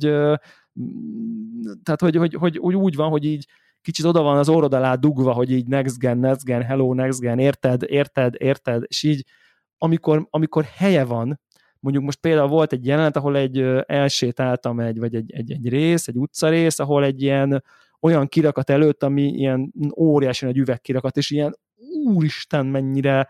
[1.83, 3.47] tehát hogy, hogy, hogy, hogy úgy van, hogy így
[3.81, 7.19] kicsit oda van az orrod alá dugva, hogy így next gen, next gen, hello, next
[7.19, 9.25] gen, érted, érted, érted, és így
[9.77, 11.39] amikor, amikor helye van,
[11.79, 16.07] mondjuk most például volt egy jelenet, ahol egy elsétáltam egy, vagy egy, egy, egy rész,
[16.07, 17.63] egy utcarész, ahol egy ilyen
[17.99, 21.57] olyan kirakat előtt, ami ilyen óriási nagy üvegkirakat, és ilyen
[22.05, 23.29] úristen mennyire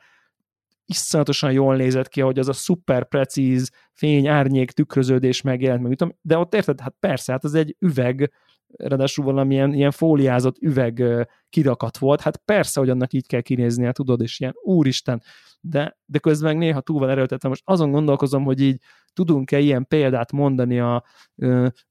[0.86, 6.38] iszonyatosan jól nézett ki, hogy az a szuper precíz fény, árnyék, tükröződés megjelent, meg de
[6.38, 8.32] ott érted, hát persze, hát az egy üveg,
[8.78, 11.04] ráadásul valamilyen ilyen fóliázott üveg
[11.52, 15.22] kirakat volt, hát persze, hogy annak így kell kinéznie, tudod, és ilyen úristen,
[15.62, 17.50] de, de közben néha túl van erőltetve.
[17.50, 18.82] Most azon gondolkozom, hogy így
[19.14, 21.04] tudunk-e ilyen példát mondani a,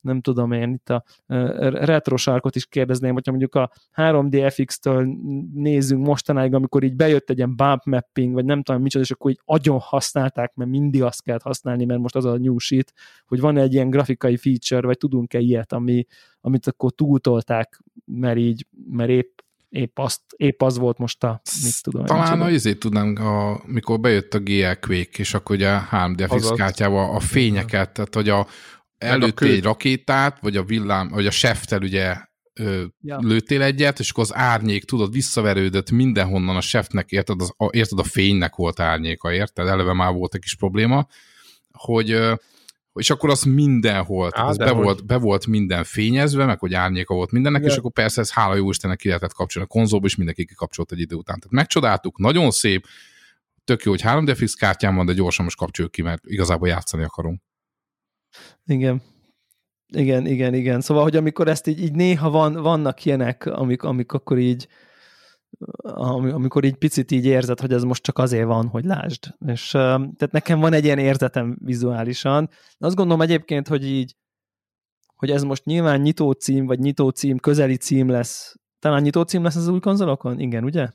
[0.01, 1.05] nem tudom én, itt a
[1.71, 5.17] retrosarkot is kérdezném, hogyha mondjuk a 3D FX-től
[5.55, 9.31] nézzünk mostanáig, amikor így bejött egy ilyen bump mapping, vagy nem tudom micsoda, és akkor
[9.31, 12.93] így agyon használták, mert mindig azt kellett használni, mert most az a new shit,
[13.27, 16.05] hogy van egy ilyen grafikai feature, vagy tudunk-e ilyet, ami,
[16.41, 19.39] amit akkor túltolták, mert így, mert épp
[19.71, 22.05] épp, azt, épp az volt most a, mit tudom.
[22.05, 26.27] Talán a izét tudnánk, a, mikor bejött a GL Quake, és akkor ugye a 3D
[26.31, 28.47] FX kártyával a fényeket, tehát hogy a,
[28.99, 32.17] előttél egy rakétát, vagy a villám, vagy a seftel ugye
[32.53, 33.19] ö, ja.
[33.21, 37.99] lőttél egyet, és akkor az árnyék, tudod, visszaverődött mindenhonnan a seftnek, érted, az, a, érted,
[37.99, 39.67] a fénynek volt árnyéka, érted?
[39.67, 41.07] Eleve már volt egy kis probléma,
[41.73, 42.19] hogy
[42.93, 47.15] és akkor az mindenhol, Á, ez be, volt, be volt minden fényezve, meg hogy árnyéka
[47.15, 47.73] volt mindennek, Igen.
[47.73, 50.93] és akkor persze ez hála jó Istennek ki lehetett kapcsolni a konzolba, és mindenki kikapcsolt
[50.93, 51.39] egy idő után.
[51.39, 52.87] Tehát megcsodáltuk, nagyon szép,
[53.65, 57.03] tök jó, hogy 3D fix kártyám van, de gyorsan most kapcsoljuk ki, mert igazából játszani
[57.03, 57.43] akarunk.
[58.67, 59.03] Igen.
[59.93, 60.81] Igen, igen, igen.
[60.81, 64.69] Szóval, hogy amikor ezt így, így néha van, vannak ilyenek, amik, amik akkor így
[66.33, 69.35] amikor így picit így érzed, hogy ez most csak azért van, hogy lásd.
[69.47, 72.49] És tehát nekem van egy ilyen érzetem vizuálisan.
[72.79, 74.17] Azt gondolom egyébként, hogy így,
[75.17, 78.55] hogy ez most nyilván nyitó cím, vagy nyitó cím, közeli cím lesz.
[78.79, 80.41] Talán nyitó cím lesz az új konzolokon?
[80.41, 80.89] Igen, ugye?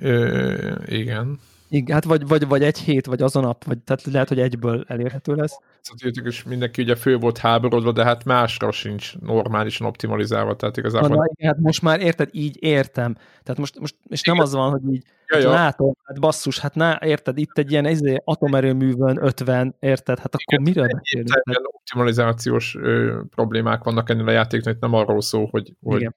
[0.00, 1.38] Ö, igen.
[1.68, 4.84] Igen, hát vagy, vagy, vagy egy hét, vagy azon nap, vagy tehát lehet, hogy egyből
[4.88, 5.58] elérhető lesz.
[5.80, 11.08] Szóval is mindenki ugye fő volt háborodva, de hát másra sincs normálisan optimalizálva, tehát igazából...
[11.08, 13.14] Na, igen, hát most már érted, így értem.
[13.14, 15.50] Tehát most, most és nem az van, hogy így ja, ja.
[15.50, 20.60] látom, hát basszus, hát na, érted, itt egy ilyen izé, atomerőművön 50, érted, hát akkor
[20.60, 21.30] igen, mire beszélünk?
[21.72, 26.14] optimalizációs ö, problémák vannak ennél a játéknak, nem arról szó, hogy, hogy igen.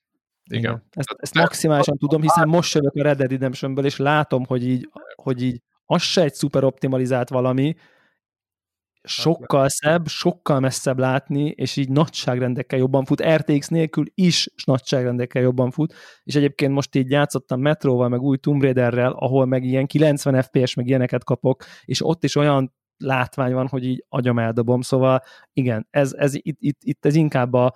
[0.50, 0.84] Igen.
[0.92, 4.90] Ezt, ezt maximálisan tudom, hiszen most jövök a Red Dead Redemptionből, és látom, hogy így,
[5.16, 7.76] hogy így az se egy szuper optimalizált valami,
[9.04, 15.72] sokkal szebb, sokkal messzebb látni, és így nagyságrendekkel jobban fut, RTX nélkül is nagyságrendekkel jobban
[15.72, 15.94] fut,
[16.24, 20.74] és egyébként most így játszottam Metroval, meg új Tomb Raiderrel, ahol meg ilyen 90 FPS,
[20.74, 25.24] meg ilyeneket kapok, és ott is olyan látvány van, hogy így agyam eldobom, szóval
[25.54, 27.74] igen, ez, ez itt, itt, itt ez inkább a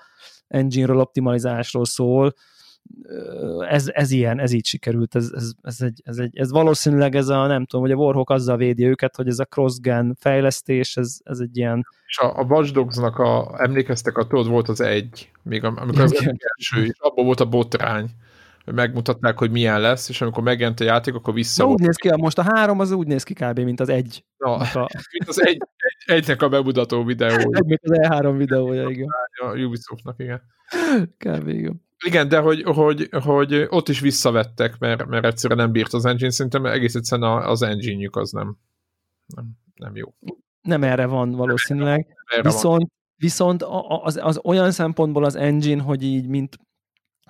[0.48, 2.34] engine-ről optimalizásról szól,
[3.70, 7.28] ez, ez ilyen, ez így sikerült, ez, ez, ez, egy, ez, egy, ez valószínűleg ez
[7.28, 11.18] a, nem tudom, hogy a Warhawk azzal védi őket, hogy ez a cross-gen fejlesztés, ez,
[11.24, 11.88] ez egy ilyen...
[12.08, 16.14] És a, a Watch Dogs-nak a, emlékeztek, a tudod, volt az egy, még amikor az
[16.14, 18.10] első, és abban volt a botrány,
[18.66, 21.66] hogy megmutatták, hogy milyen lesz, és amikor megjelent a játék, akkor vissza.
[21.66, 23.60] úgy néz ki, most a három az úgy néz ki kb.
[23.60, 24.26] mint az egy.
[24.38, 24.90] Na, a...
[25.18, 27.38] mint az egy, egy, egynek a bemutató videó.
[27.56, 29.08] Egy, mint az E3 videója, igen.
[29.36, 30.42] A Ubisoftnak, igen.
[31.18, 31.48] Kb.
[31.48, 31.82] igen.
[32.06, 36.32] Igen, de hogy, hogy, hogy ott is visszavettek, mert, mert egyszerűen nem bírt az engine,
[36.32, 38.58] szerintem egész egyszerűen az engine az nem,
[39.36, 40.14] nem, nem jó.
[40.62, 42.08] Nem erre van valószínűleg.
[42.26, 42.92] Erre viszont van.
[43.16, 43.64] viszont
[44.04, 46.58] az, az olyan szempontból az engine, hogy így mint,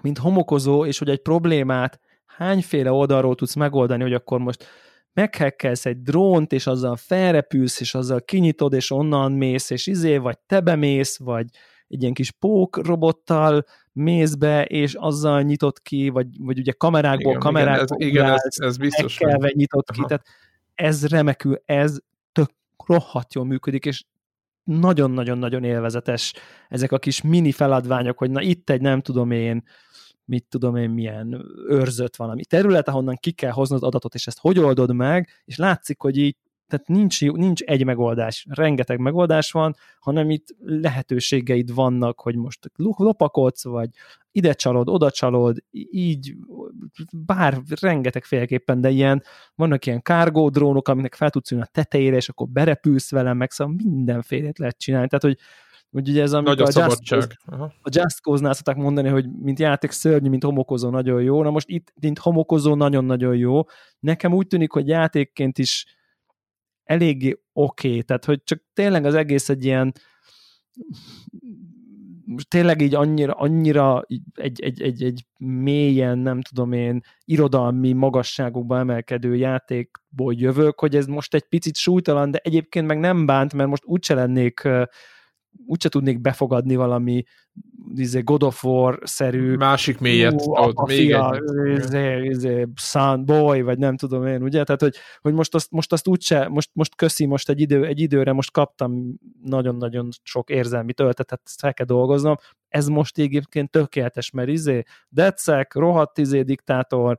[0.02, 4.68] mint homokozó, és hogy egy problémát hányféle oldalról tudsz megoldani, hogy akkor most
[5.14, 10.38] meghekkelsz egy drónt, és azzal felrepülsz, és azzal kinyitod, és onnan mész, és izé, vagy
[10.40, 11.46] te bemész, vagy
[11.94, 17.30] egy ilyen kis pók robottal mész be, és azzal nyitott ki, vagy, vagy ugye kamerákból
[17.30, 19.20] igen, kamerákból igen, ez, igen, ez, ez biztos.
[19.20, 20.02] Ekkelve nyitott Aha.
[20.02, 20.26] ki, tehát
[20.76, 21.98] ez remekül, ez
[22.32, 22.52] tök
[22.86, 24.04] rohadt jól működik, és
[24.64, 26.34] nagyon-nagyon-nagyon élvezetes
[26.70, 29.64] ezek a kis mini feladványok, hogy na itt egy nem tudom én,
[30.26, 34.60] mit tudom én, milyen őrzött valami terület, ahonnan ki kell hoznod adatot, és ezt hogy
[34.60, 36.36] oldod meg, és látszik, hogy így
[36.74, 43.64] tehát nincs, nincs egy megoldás, rengeteg megoldás van, hanem itt lehetőségeid vannak, hogy most lopakodsz,
[43.64, 43.90] vagy
[44.32, 45.58] ide csalod, oda csalod,
[45.92, 46.36] így,
[47.26, 49.24] bár rengeteg féleképpen, de ilyen,
[49.56, 53.52] vannak ilyen cargo drónok, aminek fel tudsz ülni a tetejére, és akkor berepülsz velem, meg
[53.52, 55.38] szóval mindenfélét lehet csinálni, tehát hogy
[55.92, 57.38] hogy ugye ez, amit a, Just Cause,
[57.82, 61.44] a Just Cause-nál mondani, hogy mint játék szörnyű, mint homokozó nagyon jó.
[61.44, 63.62] Na most itt, mint homokozó nagyon-nagyon jó.
[64.00, 65.86] Nekem úgy tűnik, hogy játékként is
[66.84, 68.04] eléggé oké, okay.
[68.04, 69.94] tehát hogy csak tényleg az egész egy ilyen
[72.26, 74.04] most tényleg így annyira, annyira
[74.34, 81.06] egy, egy, egy, egy mélyen, nem tudom én, irodalmi magasságokba emelkedő játékból jövök, hogy ez
[81.06, 84.68] most egy picit súlytalan, de egyébként meg nem bánt, mert most úgyse lennék
[85.66, 87.24] úgyse tudnék befogadni valami
[87.96, 91.78] izé, God of War-szerű Másik mélyet, Ú, ott a még fia, egy.
[91.78, 94.64] izé, izé, son, boy, vagy nem tudom én, ugye?
[94.64, 98.00] Tehát, hogy, hogy most azt, most azt úgyse, most, most köszi, most egy, idő, egy
[98.00, 102.36] időre most kaptam nagyon-nagyon sok érzelmi töltetet, ezt fel kell dolgoznom.
[102.68, 107.18] Ez most egyébként tökéletes, mert izé, decek, rohadt izé diktátor,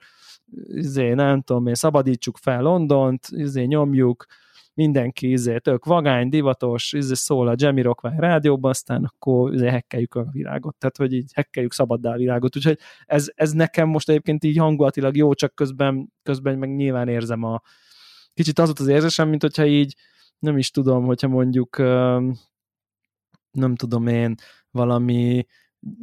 [0.66, 4.27] izé, nem tudom én, szabadítsuk fel Londont, izé, nyomjuk,
[4.75, 10.14] mindenki izé, tök vagány, divatos, izé, szól a Jamie Rockwell rádióban, aztán akkor izé, hekkeljük
[10.14, 14.45] a világot, tehát hogy így hekkeljük szabaddá a világot, úgyhogy ez, ez nekem most egyébként
[14.45, 17.62] így hangulatilag jó, csak közben, közben meg nyilván érzem a
[18.35, 19.95] kicsit az volt az érzésem, mint hogyha így
[20.39, 21.77] nem is tudom, hogyha mondjuk
[23.51, 24.35] nem tudom én,
[24.70, 25.47] valami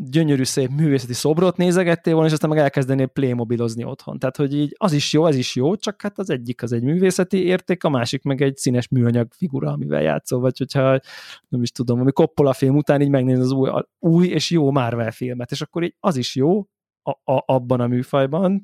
[0.10, 4.20] gyönyörű szép művészeti szobrot nézegettél volna, és aztán meg elkezdenél playmobilozni otthon.
[4.20, 6.84] Tehát, hogy így az is jó, ez is jó, csak hát az egyik az egy
[6.84, 11.00] művészeti érték, a másik meg egy színes műanyag figura, amivel játszol, vagy hogyha
[11.48, 13.70] nem is tudom, ami Coppola film után így megnéz az új,
[14.00, 16.60] új és jó Marvel filmet, és akkor így az is jó
[17.04, 18.62] a, a, abban a műfajban,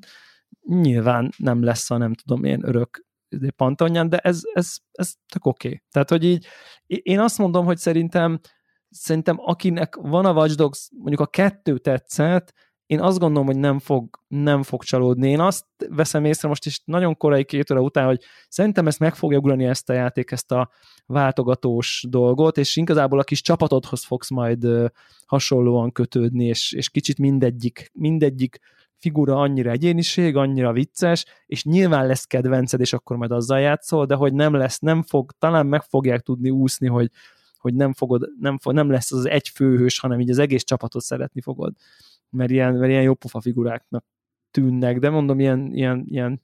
[0.66, 3.06] nyilván nem lesz a nem tudom én örök
[3.56, 5.66] pantonján, de ez, ez, ez tök oké.
[5.66, 5.82] Okay.
[5.90, 6.46] Tehát, hogy így
[6.86, 8.40] én azt mondom, hogy szerintem
[8.90, 12.52] szerintem akinek van a Watch Dogs, mondjuk a kettő tetszett,
[12.88, 15.30] én azt gondolom, hogy nem fog, nem fog csalódni.
[15.30, 19.14] Én azt veszem észre most is nagyon korai két óra után, hogy szerintem ezt meg
[19.14, 20.70] fogja ugrani ezt a játék, ezt a
[21.06, 24.66] váltogatós dolgot, és igazából a kis csapatodhoz fogsz majd
[25.26, 28.58] hasonlóan kötődni, és, és kicsit mindegyik, mindegyik
[28.98, 34.14] figura annyira egyéniség, annyira vicces, és nyilván lesz kedvenced, és akkor majd azzal játszol, de
[34.14, 37.10] hogy nem lesz, nem fog, talán meg fogják tudni úszni, hogy
[37.58, 41.02] hogy nem, fogod, nem, fog, nem lesz az egy főhős, hanem így az egész csapatot
[41.02, 41.72] szeretni fogod.
[42.30, 44.04] Mert ilyen, mert ilyen jó pofa figuráknak
[44.50, 46.40] tűnnek, de mondom, ilyen, ilyen, ilyen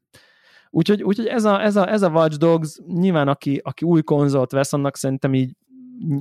[0.70, 4.52] Úgyhogy, úgyhogy ez, a, ez, a, ez a Watch Dogs, nyilván aki, aki új konzolt
[4.52, 5.56] vesz, annak szerintem így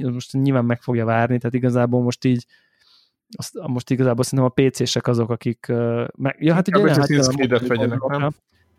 [0.01, 2.45] most nyilván meg fogja várni, tehát igazából most így
[3.37, 7.33] azt, most igazából szerintem a PC-sek azok, akik uh, meg, ja, hát Inkább ugye Assassin's
[7.33, 8.29] Creed-et vegyenek, nem?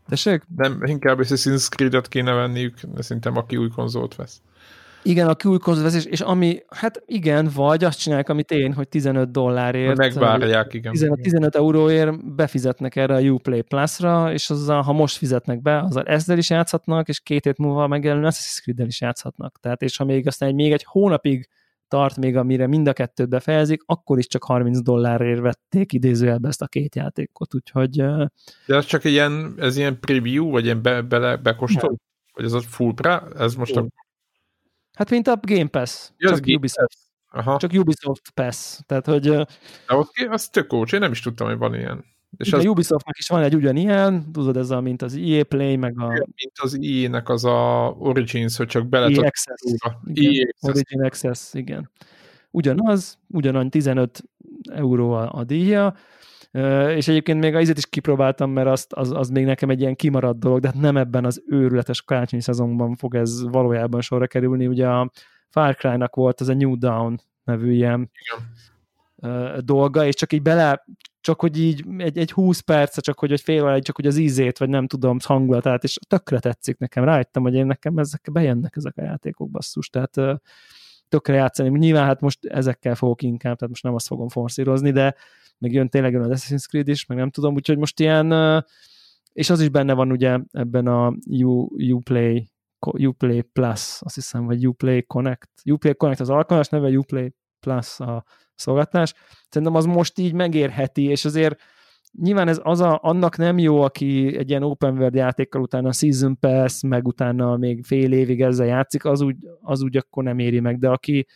[0.08, 0.42] Tessék?
[0.56, 4.42] Nem, inkább Assassin's Creed-et kéne venniük, szerintem aki új konzolt vesz.
[5.06, 9.96] Igen, a külkonzolvezés, és ami, hát igen, vagy azt csinálják, amit én, hogy 15 dollárért.
[9.96, 10.92] Megvárják, igen.
[10.92, 16.04] 15, 15 euróért befizetnek erre a Uplay Plus-ra, és azzal, ha most fizetnek be, azzal
[16.04, 19.58] ezzel is játszhatnak, és két hét múlva megjelenő Assassin's creed is játszhatnak.
[19.60, 21.48] Tehát, és ha még aztán egy, még egy hónapig
[21.88, 26.62] tart még, amire mind a kettőt befejezik, akkor is csak 30 dollárért vették idézőjelbe ezt
[26.62, 27.90] a két játékot, úgyhogy...
[28.66, 31.96] De ez csak ilyen, ez ilyen preview, vagy ilyen be, bele, bekostol?
[32.34, 33.22] Vagy ez a full pre?
[33.38, 33.86] Ez most a
[34.94, 36.98] Hát mint a Game Pass, ja, csak Game Ubisoft.
[37.30, 37.56] Aha.
[37.58, 38.78] Csak Ubisoft Pass.
[38.86, 39.28] Tehát, hogy...
[39.28, 39.46] De
[39.88, 42.04] ott, az tök ócs, én nem is tudtam, hogy van ilyen.
[42.36, 42.64] És az...
[42.64, 46.08] Ubisoftnak is van egy ugyanilyen, tudod, ez a, mint az EA Play, meg a...
[46.08, 49.60] Mint az EA-nek az a Origins, hogy csak bele EA Access.
[49.62, 50.32] Igen.
[50.34, 50.70] EA Access.
[50.70, 51.90] Origin Access, igen.
[52.50, 54.24] Ugyanaz, ugyanannyi 15
[54.70, 55.94] euró a, a díja,
[56.96, 60.38] és egyébként még az is kipróbáltam, mert azt, az, az még nekem egy ilyen kimaradt
[60.38, 64.66] dolog, de hát nem ebben az őrületes karácsonyi szezonban fog ez valójában sorra kerülni.
[64.66, 65.10] Ugye a
[65.48, 68.10] Far Cry-nak volt ez a New Down nevű ilyen
[69.16, 69.64] Igen.
[69.64, 70.84] dolga, és csak így bele,
[71.20, 74.16] csak hogy így egy, egy 20 perc, csak hogy, hogy fél óra, csak hogy az
[74.16, 77.04] ízét, vagy nem tudom, hangulatát, és tökre tetszik nekem.
[77.04, 80.40] Rájöttem, hogy én nekem ezek bejönnek ezek a játékok basszus, tehát
[81.08, 81.78] tökre játszani.
[81.78, 85.14] Nyilván hát most ezekkel fogok inkább, tehát most nem azt fogom forszírozni, de
[85.58, 88.64] meg jön tényleg jön az Assassin's Creed is, meg nem tudom, úgyhogy most ilyen,
[89.32, 92.50] és az is benne van ugye ebben a U, Uplay,
[92.80, 95.50] Uplay Plus, azt hiszem, vagy Uplay Connect.
[95.70, 98.24] Uplay Connect az alkalmas neve, Uplay Plus a
[98.54, 99.14] szolgáltatás.
[99.48, 101.60] Szerintem az most így megérheti, és azért
[102.18, 105.92] nyilván ez az a, annak nem jó, aki egy ilyen open world játékkal utána a
[105.92, 110.38] Season Pass, meg utána még fél évig ezzel játszik, az úgy, az úgy akkor nem
[110.38, 111.26] éri meg, de aki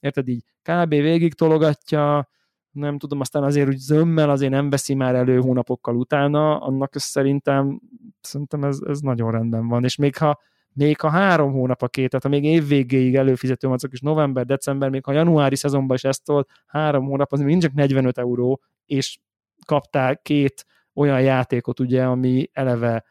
[0.00, 0.88] érted így kb.
[0.88, 2.28] végig tologatja,
[2.76, 7.80] nem tudom, aztán azért úgy zömmel azért nem veszi már elő hónapokkal utána, annak szerintem,
[8.20, 10.40] szerintem ez, ez nagyon rendben van, és még ha
[10.72, 14.90] még ha három hónap a két, tehát ha még évvégéig előfizető azok is november, december,
[14.90, 19.18] még ha januári szezonban is ezt tolt, három hónap, az még csak 45 euró, és
[19.66, 23.04] kaptál két olyan játékot, ugye, ami eleve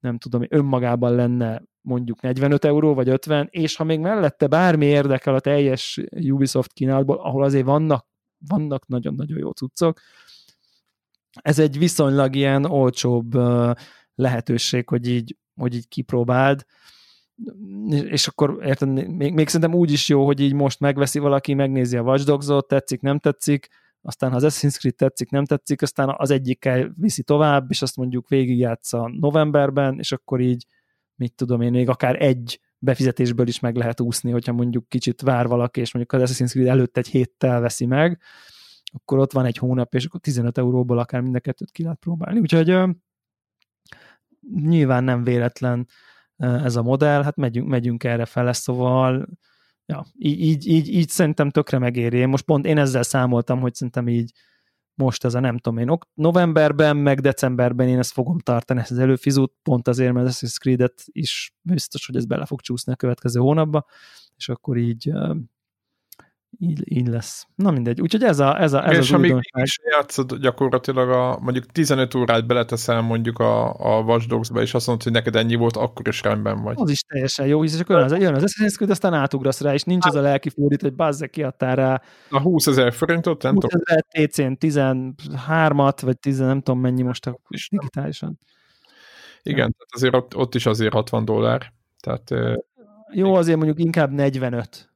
[0.00, 5.34] nem tudom, önmagában lenne mondjuk 45 euró vagy 50, és ha még mellette bármi érdekel
[5.34, 8.06] a teljes Ubisoft kínálatból, ahol azért vannak
[8.38, 10.00] vannak nagyon-nagyon jó cuccok.
[11.42, 13.34] Ez egy viszonylag ilyen olcsóbb
[14.14, 16.64] lehetőség, hogy így, hogy így kipróbáld,
[17.88, 21.96] és akkor érted, még, még szerintem úgy is jó, hogy így most megveszi valaki, megnézi
[21.96, 23.68] a Watch Dogs-ot, tetszik, nem tetszik,
[24.00, 27.96] aztán ha az Assassin's Creed tetszik, nem tetszik, aztán az egyikkel viszi tovább, és azt
[27.96, 30.66] mondjuk végigjátsza novemberben, és akkor így,
[31.14, 35.46] mit tudom én, még akár egy befizetésből is meg lehet úszni, hogyha mondjuk kicsit vár
[35.46, 38.20] valaki, és mondjuk az Assassin's Creed előtt egy héttel veszi meg,
[38.92, 41.98] akkor ott van egy hónap, és akkor 15 euróból akár mind a kettőt ki lehet
[41.98, 42.40] próbálni.
[42.40, 42.76] Úgyhogy
[44.54, 45.88] nyilván nem véletlen
[46.36, 49.28] ez a modell, hát megyünk, megyünk erre fele, szóval
[49.86, 52.24] ja, így, így, így, így szerintem tökre megéri.
[52.24, 54.32] Most pont én ezzel számoltam, hogy szerintem így
[54.98, 58.98] most ez a nem tudom én, novemberben, meg decemberben én ezt fogom tartani, ezt az
[58.98, 63.40] előfizút, pont azért, mert Assassin's Creed-et is biztos, hogy ez bele fog csúszni a következő
[63.40, 63.86] hónapba,
[64.36, 65.12] és akkor így
[66.58, 67.46] így, így lesz.
[67.54, 68.00] Na mindegy.
[68.00, 72.14] Úgyhogy ez, a, ez, a, ez és az még is játszod gyakorlatilag a, mondjuk 15
[72.14, 76.08] órát beleteszel mondjuk a, a Watch Dogs-ba, és azt mondod, hogy neked ennyi volt, akkor
[76.08, 76.74] is rendben vagy.
[76.78, 79.74] Az is teljesen jó, és akkor jön az, jön az Assassin's Creed, aztán átugrasz rá,
[79.74, 82.02] és nincs az a lelki fordít, hogy bazze kiadtál rá.
[82.30, 87.26] A 20 ezer forintot, nem 20 ezer TC-n 13-at, vagy 10, nem tudom mennyi most
[87.26, 87.38] a
[87.70, 88.38] digitálisan.
[89.42, 91.72] Igen, tehát azért ott, ott is azért 60 dollár.
[92.00, 92.34] Tehát,
[93.12, 94.87] jó, azért mondjuk inkább 45 E,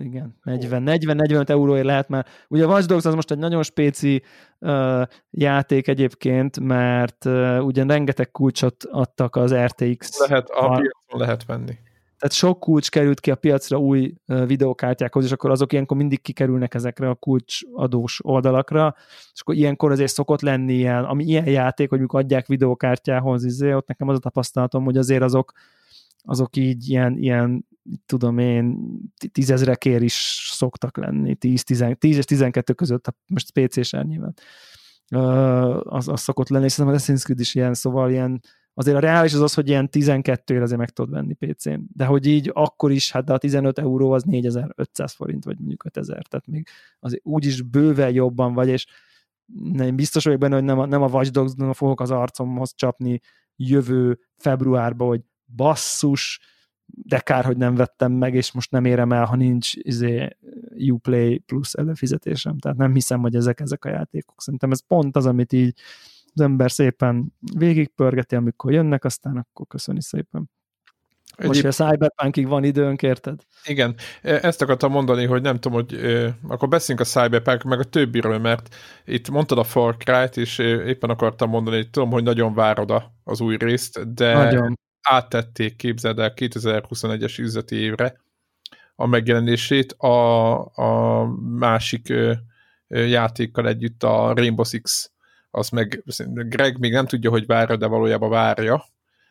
[0.00, 2.26] igen, 40-45 euróért lehet már.
[2.48, 4.22] Ugye a Watch Dogs az most egy nagyon spéci
[4.58, 10.18] uh, játék egyébként, mert uh, ugyan rengeteg kulcsot adtak az RTX.
[10.28, 11.78] Lehet, a piacon lehet venni.
[12.18, 16.22] Tehát sok kulcs került ki a piacra új uh, videókártyákhoz, és akkor azok ilyenkor mindig
[16.22, 18.94] kikerülnek ezekre a kulcsadós oldalakra,
[19.32, 23.72] és akkor ilyenkor azért szokott lenni ilyen, ami ilyen játék, hogy mikor adják videókártyához, izé,
[23.72, 25.52] ott nekem az a tapasztalatom, hogy azért azok
[26.26, 27.66] azok így ilyen, ilyen
[28.06, 28.78] tudom én,
[29.32, 34.34] tízezrekért is szoktak lenni, 10, 10, 10 és 12 között, most PC-sen nyilván.
[35.82, 38.40] Az, az szokott lenni, és szerintem az Assassin's Creed is ilyen, szóval ilyen,
[38.74, 42.26] azért a reális az az, hogy ilyen 12 azért meg tudod venni PC-n, de hogy
[42.26, 46.46] így akkor is, hát de a 15 euró az 4500 forint, vagy mondjuk 5000, tehát
[46.46, 46.68] még
[47.00, 48.86] azért úgyis bőven jobban vagy, és
[49.72, 53.20] nem biztos vagyok benne, hogy nem a, nem a Watch dogs fogok az arcomhoz csapni
[53.56, 55.20] jövő februárban, hogy
[55.56, 56.40] basszus,
[56.86, 60.28] de kár, hogy nem vettem meg, és most nem érem el, ha nincs izé,
[60.90, 62.58] Uplay plusz előfizetésem.
[62.58, 64.42] Tehát nem hiszem, hogy ezek ezek a játékok.
[64.42, 65.80] Szerintem ez pont az, amit így
[66.34, 70.50] az ember szépen végigpörgeti, amikor jönnek, aztán akkor köszöni szépen.
[71.42, 73.40] Most, hogy a Cyberpunkig van időnk, érted?
[73.64, 77.78] Igen, e, ezt akartam mondani, hogy nem tudom, hogy e, akkor beszéljünk a Cyberpunk meg
[77.78, 78.74] a többiről, mert
[79.04, 83.40] itt mondtad a Far Cry-t, és éppen akartam mondani, hogy tudom, hogy nagyon várod az
[83.40, 88.22] új részt, de nagyon áttették, képzeld el, 2021-es üzleti évre
[88.96, 91.24] a megjelenését a, a
[91.58, 92.32] másik ö,
[92.88, 95.10] ö, játékkal együtt, a Rainbow Six,
[95.50, 98.84] az meg Greg még nem tudja, hogy várja, de valójában várja,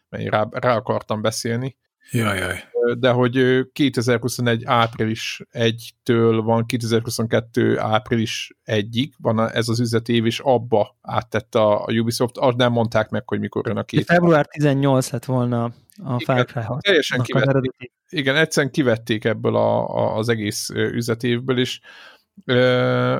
[0.09, 1.78] mert én rá, rá akartam beszélni.
[2.12, 2.64] Jaj, jaj.
[2.97, 10.39] De hogy 2021 április 1-től van 2022 április 1-ig, van ez az üzleti év, és
[10.39, 14.06] abba áttette a Ubisoft, azt nem mondták meg, hogy mikor jön a két.
[14.06, 15.64] Február 18 lett volna
[16.04, 16.82] a Far Cry 6.
[16.82, 17.91] Teljesen kivették.
[18.10, 21.82] Igen, egyszerűen kivették ebből a, a, az egész üzleti évből is.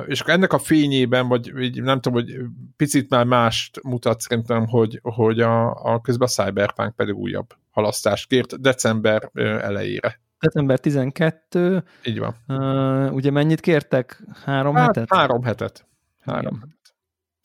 [0.06, 2.36] És akkor ennek a fényében, vagy nem tudom, hogy
[2.76, 8.28] picit már mást mutat szerintem, hogy, hogy a, a közben a Cyberpunk pedig újabb halasztást
[8.28, 10.20] kért december elejére.
[10.38, 11.84] December 12.
[12.04, 12.36] Így van.
[12.48, 14.22] Uh, ugye mennyit kértek?
[14.44, 15.14] Három hát, hetet?
[15.14, 15.86] Három hetet.
[16.20, 16.60] Három igen.
[16.60, 16.94] hetet.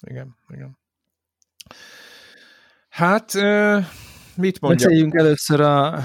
[0.01, 0.77] Igen, igen.
[2.89, 3.85] Hát, uh,
[4.35, 4.89] mit mondjak?
[4.89, 6.03] Beszéljünk először a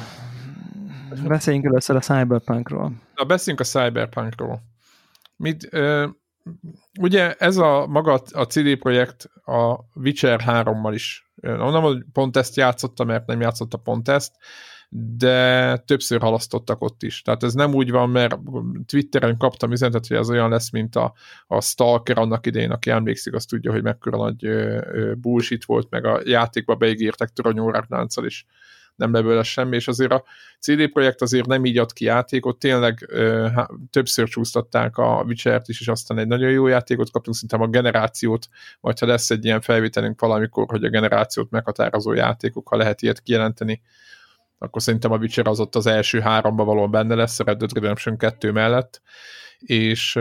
[1.26, 2.92] beszéljünk először a Cyberpunkról.
[3.14, 4.62] Na, beszéljünk a Cyberpunkról.
[5.37, 6.09] Mit, uh,
[7.01, 12.57] ugye ez a maga a CD projekt a Witcher 3-mal is nem, hogy pont ezt
[12.57, 14.32] játszotta, mert nem játszotta pont ezt,
[14.97, 17.22] de többször halasztottak ott is.
[17.22, 18.39] Tehát ez nem úgy van, mert
[18.87, 21.14] Twitteren kaptam üzenetet, hogy ez olyan lesz, mint a,
[21.47, 25.91] a Stalker annak idején, aki emlékszik, azt tudja, hogy mekkora nagy ö, ö, bullshit volt,
[25.91, 28.47] meg a játékba beígértek toronyórák is
[28.97, 30.24] nem belőle semmi, és azért a
[30.61, 35.68] CD Projekt azért nem így ad ki játékot, tényleg ö, há, többször csúsztatták a Witcher-t
[35.68, 38.49] is, és aztán egy nagyon jó játékot kaptunk, szinte a generációt,
[38.80, 43.20] majd ha lesz egy ilyen felvételünk valamikor, hogy a generációt meghatározó játékok, ha lehet ilyet
[43.20, 43.82] kijelenteni,
[44.59, 47.74] akkor szerintem a Witcher az ott az első háromba való benne lesz, a Red Dead
[47.74, 49.03] Redemption 2 mellett,
[49.59, 50.18] és,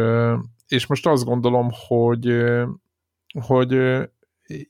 [0.67, 2.43] és most azt gondolom, hogy
[3.47, 3.99] hogy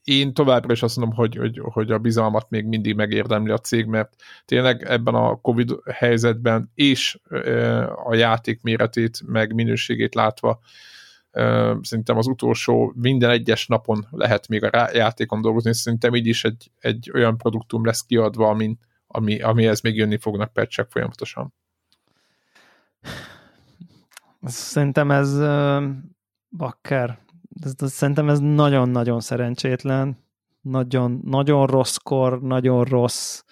[0.03, 3.85] én továbbra is azt mondom, hogy, hogy, hogy a bizalmat még mindig megérdemli a cég,
[3.85, 4.15] mert
[4.45, 7.19] tényleg ebben a Covid helyzetben és
[8.05, 10.59] a játék méretét, meg minőségét látva
[11.81, 16.71] szerintem az utolsó minden egyes napon lehet még a játékon dolgozni, szerintem így is egy,
[16.79, 21.53] egy olyan produktum lesz kiadva, amin, ami, amihez még jönni fognak patchek folyamatosan.
[24.43, 25.37] Szerintem ez
[26.57, 27.22] bakker
[27.61, 30.17] ez, ez, szerintem ez nagyon-nagyon szerencsétlen,
[30.61, 33.43] nagyon, nagyon rosszkor, nagyon rossz.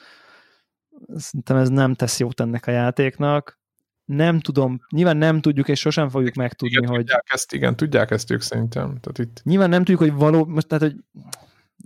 [1.16, 3.60] Szerintem ez nem tesz jót ennek a játéknak.
[4.06, 6.98] nem tudom, nyilván nem tudjuk, és sosem fogjuk megtudni, igen, hogy...
[6.98, 8.98] Tudják ezt, igen, tudják ezt ők szerintem.
[9.00, 9.42] Tehát itt...
[9.44, 10.96] Nyilván nem tudjuk, hogy való, most tehát, hogy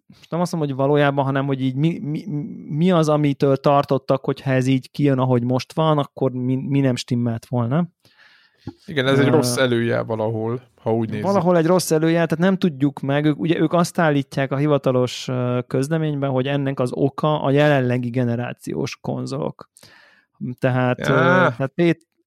[0.07, 2.25] most nem azt mondom, hogy valójában, hanem hogy így mi, mi,
[2.69, 6.95] mi az, amitől tartottak, hogyha ez így kijön, ahogy most van, akkor mi, mi nem
[6.95, 7.87] stimmelt volna.
[8.85, 11.25] Igen, ez egy uh, rossz előjel valahol, ha úgy nézzük.
[11.25, 15.29] Valahol egy rossz előjel, tehát nem tudjuk meg, ők, ugye ők azt állítják a hivatalos
[15.67, 19.69] közleményben, hogy ennek az oka a jelenlegi generációs konzolok.
[20.59, 21.05] Tehát, ja.
[21.05, 21.73] tehát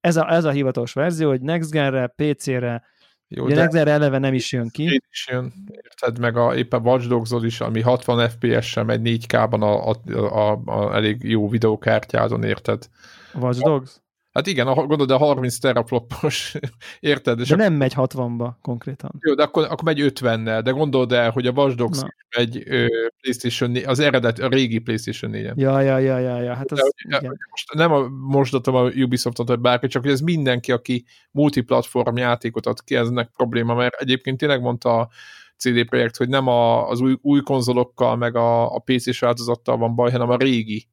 [0.00, 2.82] ez, a, ez a hivatalos verzió, hogy Next Gen-re, PC-re,
[3.28, 4.82] jó, Ugye de Next eleve nem is jön ki.
[4.82, 9.60] Én is jön, érted, meg a, éppen Watch dogs is, ami 60 FPS-sel megy 4K-ban
[9.60, 12.88] a, a, a, a, elég jó videókártyázon, érted?
[13.34, 14.00] Watch Dogs?
[14.38, 16.54] Hát igen, a, gondolod, a 30 teraflopos,
[17.00, 17.40] érted?
[17.40, 19.10] És de nem megy 60-ba konkrétan.
[19.20, 22.04] Jó, de akkor, akkor megy 50-nel, de gondold el, hogy a Watch
[22.36, 22.86] megy ö,
[23.20, 25.56] PlayStation 4, az eredet, a régi PlayStation 4-en.
[25.56, 26.54] Ja, ja, ja, ja, ja.
[26.54, 27.38] Hát az, de, igen.
[27.50, 32.66] Most nem a, mosdatom a Ubisoftot, vagy bárki, csak hogy ez mindenki, aki multiplatform játékot
[32.66, 35.08] ad ki, eznek probléma, mert egyébként tényleg mondta a
[35.56, 39.94] CD Projekt, hogy nem a, az új, új konzolokkal, meg a, a PC-s változattal van
[39.94, 40.88] baj, hanem a régi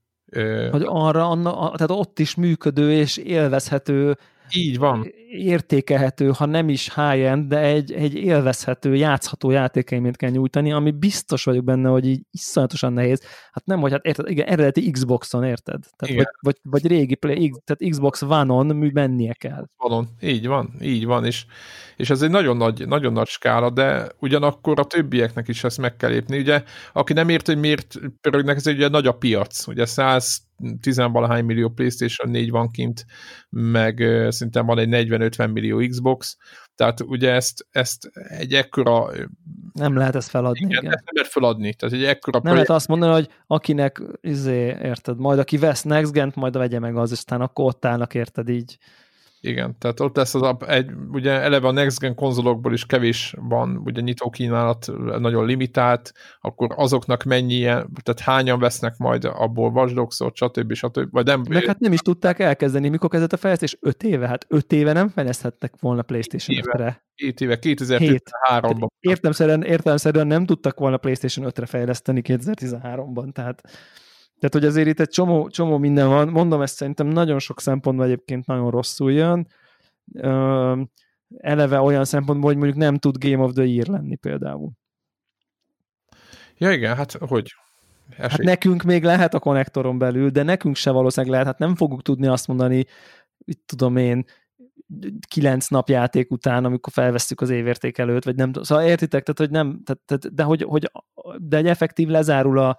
[0.72, 4.18] hogy arra, anna, tehát ott is működő és élvezhető
[4.54, 5.14] így van.
[5.30, 11.44] Értékelhető, ha nem is high-end, de egy, egy élvezhető, játszható játékaiményt kell nyújtani, ami biztos
[11.44, 13.22] vagyok benne, hogy így iszonyatosan nehéz.
[13.52, 15.84] Hát nem, hogy hát érted, igen, eredeti Xboxon, érted?
[15.96, 19.66] Tehát vagy, vagy, vagy, régi play, tehát Xbox One-on mennie kell.
[19.78, 21.46] Van, így van, így van, és,
[21.96, 25.96] és ez egy nagyon nagy, nagyon nagy skála, de ugyanakkor a többieknek is ezt meg
[25.96, 26.40] kell lépni.
[26.40, 29.68] Ugye, aki nem ért, hogy miért pörögnek, ez egy ugye nagy a piac.
[29.68, 30.45] Ugye 100
[30.82, 33.06] tizenvalahány millió PlayStation 4 van kint,
[33.50, 33.98] meg
[34.30, 36.38] szerintem van egy 40-50 millió Xbox,
[36.76, 39.10] tehát ugye ezt, ezt egy ekkora...
[39.74, 40.60] Nem lehet ezt feladni.
[40.60, 40.84] Igen, igen.
[40.84, 41.74] Nem lehet feladni.
[41.74, 42.68] Tehát egy ekkora nem projekt...
[42.68, 46.98] lehet azt mondani, hogy akinek, izé, érted, majd aki vesz Next Gen-t, majd vegye meg
[46.98, 48.78] az, aztán akkor ott állnak, érted így.
[49.46, 53.82] Igen, tehát ott lesz az egy, ugye eleve a Next Gen konzolokból is kevés van,
[53.84, 54.88] ugye nyitó kínálat
[55.20, 60.74] nagyon limitált, akkor azoknak mennyi, tehát hányan vesznek majd abból Watch stb.
[60.74, 61.12] stb.
[61.12, 63.78] Vagy nem, Meg hát nem is tudták elkezdeni, mikor kezdett a fejlesztés?
[63.82, 64.28] 5 éve?
[64.28, 67.04] Hát 5 éve nem fejleszthettek volna PlayStation 5-re.
[67.16, 68.88] 7 éve, 2013-ban.
[69.00, 73.62] Értelmszerűen, értelmszerűen nem tudtak volna PlayStation 5-re fejleszteni 2013-ban, tehát
[74.50, 76.28] tehát, hogy azért itt egy csomó, csomó minden van.
[76.28, 79.48] Mondom, ezt szerintem nagyon sok szempontból egyébként nagyon rosszul jön.
[81.38, 84.72] Eleve olyan szempontból, hogy mondjuk nem tud Game of the Year lenni például.
[86.58, 87.54] Ja igen, hát hogy?
[88.10, 88.28] Esély.
[88.30, 92.02] Hát nekünk még lehet a konnektoron belül, de nekünk se valószínűleg lehet, hát nem fogjuk
[92.02, 92.86] tudni azt mondani,
[93.38, 94.26] itt tudom én,
[95.28, 98.64] kilenc nap játék után, amikor felvesztük az évérték előtt, vagy nem tudom.
[98.64, 100.92] Szóval értitek, tehát, hogy nem, tehát, tehát, de hogy, hogy
[101.38, 102.78] de egy effektív lezárul a,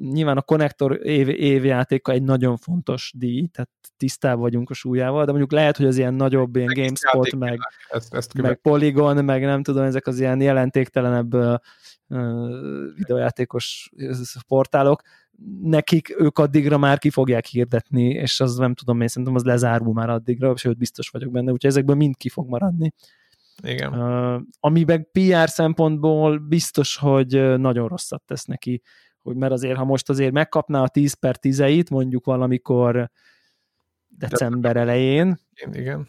[0.00, 5.30] nyilván a konnektor év, évjátéka egy nagyon fontos díj, tehát tisztában vagyunk a súlyával, de
[5.30, 7.58] mondjuk lehet, hogy az ilyen nagyobb ilyen GameSpot, meg,
[7.88, 11.58] ezt, ezt meg Polygon, meg nem tudom, ezek az ilyen jelentéktelenebb uh,
[12.94, 13.90] videojátékos
[14.48, 15.02] portálok,
[15.62, 19.92] nekik ők addigra már ki fogják hirdetni, és az nem tudom, én szerintem az lezárul
[19.92, 22.92] már addigra, sőt biztos vagyok benne, úgyhogy ezekből mind ki fog maradni.
[23.62, 23.92] Igen.
[23.92, 28.82] Uh, amiben PR szempontból biztos, hogy nagyon rosszat tesz neki
[29.26, 33.10] hogy mert azért, ha most azért megkapná a 10 per 10 mondjuk valamikor
[34.08, 35.38] december elején,
[35.72, 36.08] igen,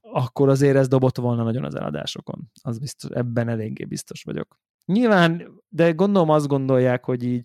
[0.00, 2.50] akkor azért ez dobott volna nagyon az eladásokon.
[2.62, 4.58] Az biztos, ebben eléggé biztos vagyok.
[4.84, 7.44] Nyilván, de gondolom azt gondolják, hogy így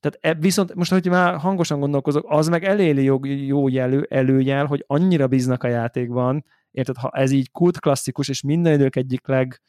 [0.00, 4.66] tehát e, viszont most, hogy már hangosan gondolkozok, az meg eléli jó, jó jelő, előjel,
[4.66, 9.26] hogy annyira bíznak a játékban, érted, ha ez így kult klasszikus, és minden idők egyik
[9.26, 9.60] leg,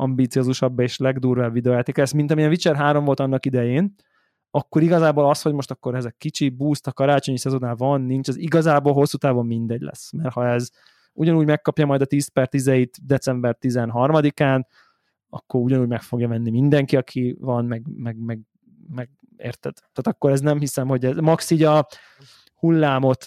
[0.00, 3.94] ambiciózusabb és legdurvább videójáték lesz, mint amilyen Witcher 3 volt annak idején,
[4.50, 8.36] akkor igazából az, hogy most akkor ezek kicsi boost a karácsonyi szezonál van, nincs, az
[8.36, 10.68] igazából hosszú távon mindegy lesz, mert ha ez
[11.12, 12.70] ugyanúgy megkapja majd a 10 per 10
[13.02, 14.62] december 13-án,
[15.28, 18.40] akkor ugyanúgy meg fogja venni mindenki, aki van, meg, meg, meg,
[18.88, 19.74] meg érted?
[19.74, 21.86] Tehát akkor ez nem hiszem, hogy ez, max így a
[22.54, 23.26] hullámot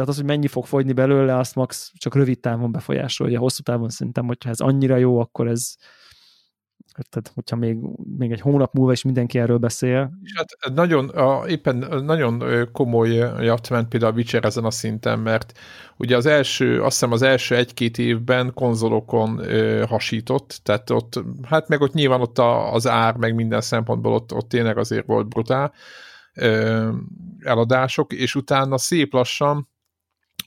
[0.00, 3.38] tehát az, hogy mennyi fog fogyni belőle, azt max csak rövid távon befolyásolja.
[3.38, 5.74] Hosszú távon szerintem, hogyha ez annyira jó, akkor ez
[7.08, 7.76] tehát, hogyha még,
[8.18, 10.10] még egy hónap múlva is mindenki erről beszél.
[10.22, 13.18] És hát nagyon, a, éppen nagyon komoly
[13.70, 15.58] ment például a Witcher ezen a szinten, mert
[15.96, 21.68] ugye az első, azt hiszem az első egy-két évben konzolokon ö, hasított, tehát ott, hát
[21.68, 25.28] meg ott nyilván ott a, az ár, meg minden szempontból ott, ott tényleg azért volt
[25.28, 25.72] brutál
[26.34, 26.88] ö,
[27.40, 29.68] eladások, és utána szép lassan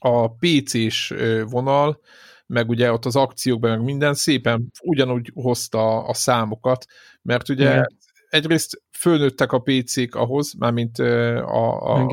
[0.04, 1.14] a PC-s
[1.44, 2.00] vonal,
[2.46, 6.84] meg ugye ott az akciókban, meg minden szépen ugyanúgy hozta a számokat,
[7.22, 7.98] mert ugye Igen.
[8.28, 12.06] egyrészt fölnőttek a PC-k ahhoz, mármint a, a,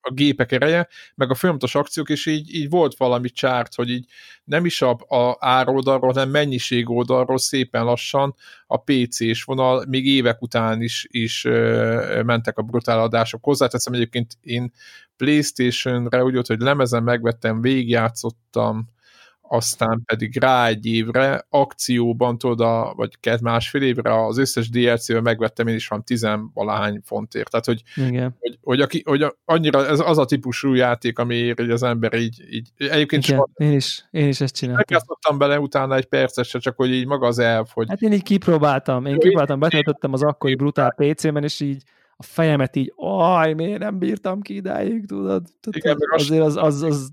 [0.00, 4.04] a gépek ereje, meg a folyamatos akciók, és így, így volt valami csárt, hogy így
[4.44, 8.34] nem is a, a ároldalról, hanem mennyiség oldalról szépen lassan
[8.66, 13.44] a PC-s vonal még évek után is, is ö, mentek a brutál adások.
[13.44, 14.72] Hozzáteszem egyébként én
[15.16, 18.88] Playstation-re úgy volt, hogy lemezen megvettem, végigjátszottam,
[19.48, 25.66] aztán pedig rá egy évre akcióban tudod, vagy két másfél évre az összes DLC-vel megvettem
[25.66, 27.50] én is van tizenvalahány fontért.
[27.50, 28.36] Tehát, hogy, Igen.
[28.40, 32.42] hogy, hogy, aki, hogy annyira ez az a típusú játék, ami hogy az ember így,
[32.50, 34.84] így egyébként Igen, soha én is, én is ezt csináltam.
[34.88, 38.12] megjászottam bele utána egy percet se, csak hogy így maga az elf, hogy Hát én
[38.12, 41.82] így kipróbáltam, én kipróbáltam, betöltöttem az akkori brutál PC-ben, és így
[42.20, 45.46] a fejemet így, aj, miért nem bírtam ki idáig, tudod?
[45.70, 47.10] Igen, azért, az, az, az,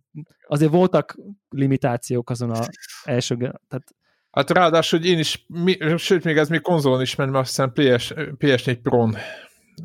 [0.48, 1.18] azért voltak
[1.50, 2.60] limitációk azon a
[3.04, 3.96] első, tehát
[4.36, 7.56] Hát ráadásul, hogy én is, mi, sőt, még ez még konzolon is ment, mert azt
[7.56, 9.18] hiszem PS, PS4 Pro-n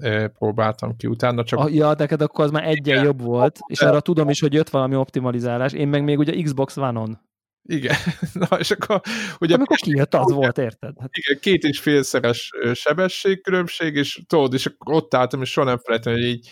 [0.00, 3.04] eh, próbáltam ki utána, csak a, ja, neked akkor az már egyen Igen.
[3.04, 6.76] jobb volt, és arra tudom is, hogy jött valami optimalizálás, én meg még ugye Xbox
[6.76, 7.20] One-on.
[7.62, 7.96] Igen.
[8.48, 9.00] Na, és akkor
[9.38, 10.94] ugye Amikor kijött, az volt, érted?
[11.00, 15.78] Hát, igen, két és félszeres sebességkülönbség, és tudod, és akkor ott álltam, és soha nem
[15.78, 16.48] felejtem, hogy így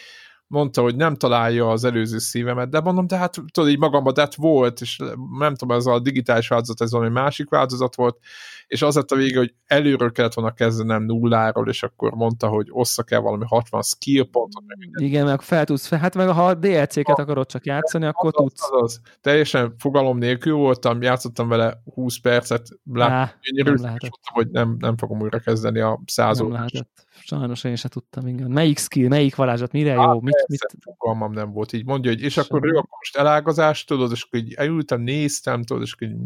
[0.48, 4.20] mondta, hogy nem találja az előző szívemet, de mondom, de hát tudod, így magamban, de
[4.20, 4.98] hát volt, és
[5.38, 8.18] nem tudom, ez a digitális változat, ez valami másik változat volt,
[8.66, 12.66] és az lett a vége, hogy előről kellett volna kezdenem nulláról, és akkor mondta, hogy
[12.70, 16.54] osszak el valami 60 skill pontot, meg igen, meg fel tudsz, fel, hát meg ha
[16.54, 18.62] DLC-ket akarod csak játszani, akkor Az, tudsz.
[18.72, 19.00] az, az.
[19.20, 24.10] Teljesen fogalom nélkül voltam, játszottam vele 20 percet, lát, Á, gyönyörű, nem és lehetett.
[24.10, 26.42] mondtam, hogy nem, nem fogom újra kezdeni a százó.
[26.44, 27.06] Nem lehetett.
[27.20, 28.50] Sajnos én se tudtam, igen.
[28.50, 31.73] Melyik skill, melyik varázslat, mire Á, jó, mit, mit, fogalmam nem volt.
[31.73, 32.73] Így mondja, hogy és akkor Semmi.
[32.73, 36.16] ő akkor most elágazás, tudod, és akkor így elültem, néztem, tudod, és akkor így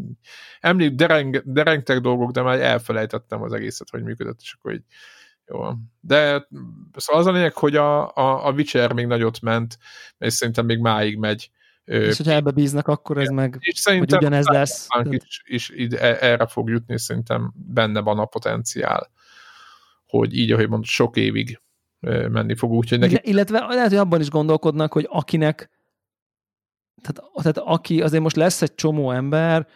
[0.60, 4.84] emlék, dereng, derengtek dolgok, de már elfelejtettem az egészet, hogy működött, és akkor így
[5.46, 5.70] jó.
[6.00, 6.46] De
[6.94, 9.78] szóval az a lényeg, hogy a, a, a Witcher még nagyot ment,
[10.18, 11.50] és szerintem még máig megy.
[11.84, 14.86] És hogyha ebbe bíznak, akkor ez meg, és hogy szerintem ugyanez lesz.
[14.86, 19.10] Cyberpunk is, is ide, e- erre fog jutni, és szerintem benne van a potenciál,
[20.06, 21.60] hogy így, ahogy mondod, sok évig
[22.30, 25.70] menni fog, úgyhogy neki Ille- Illetve lehet, hogy abban is gondolkodnak, hogy akinek,
[27.02, 29.66] tehát, tehát aki, azért most lesz egy csomó ember,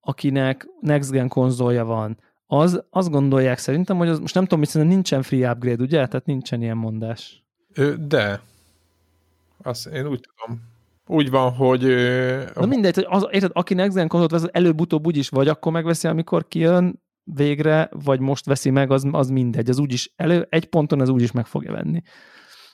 [0.00, 4.94] akinek next gen konzolja van, az, azt gondolják szerintem, hogy az, most nem tudom, szerintem
[4.94, 6.06] nincsen free upgrade, ugye?
[6.06, 7.44] Tehát nincsen ilyen mondás.
[8.06, 8.40] De.
[9.62, 10.62] Azt én úgy tudom.
[11.06, 11.82] Úgy van, hogy
[12.54, 16.08] Na mindegy, hogy az, érted, aki next gen konzolt vesz, előbb-utóbb úgyis vagy akkor megveszi,
[16.08, 17.02] amikor kijön
[17.34, 19.68] végre, vagy most veszi meg, az, az mindegy.
[19.70, 22.02] Az úgyis elő, egy ponton az úgyis meg fogja venni.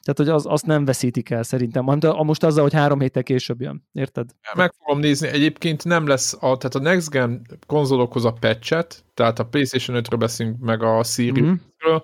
[0.03, 1.89] Tehát, hogy az, azt nem veszítik el szerintem.
[1.89, 3.87] A- most azzal, hogy három héttel később jön.
[3.93, 4.31] Érted?
[4.55, 9.39] meg fogom nézni, egyébként nem lesz, a, tehát a Next Gen konzolokhoz a patchet, tehát
[9.39, 11.97] a PlayStation 5-ről beszélünk, meg a Series-ről, Mhm.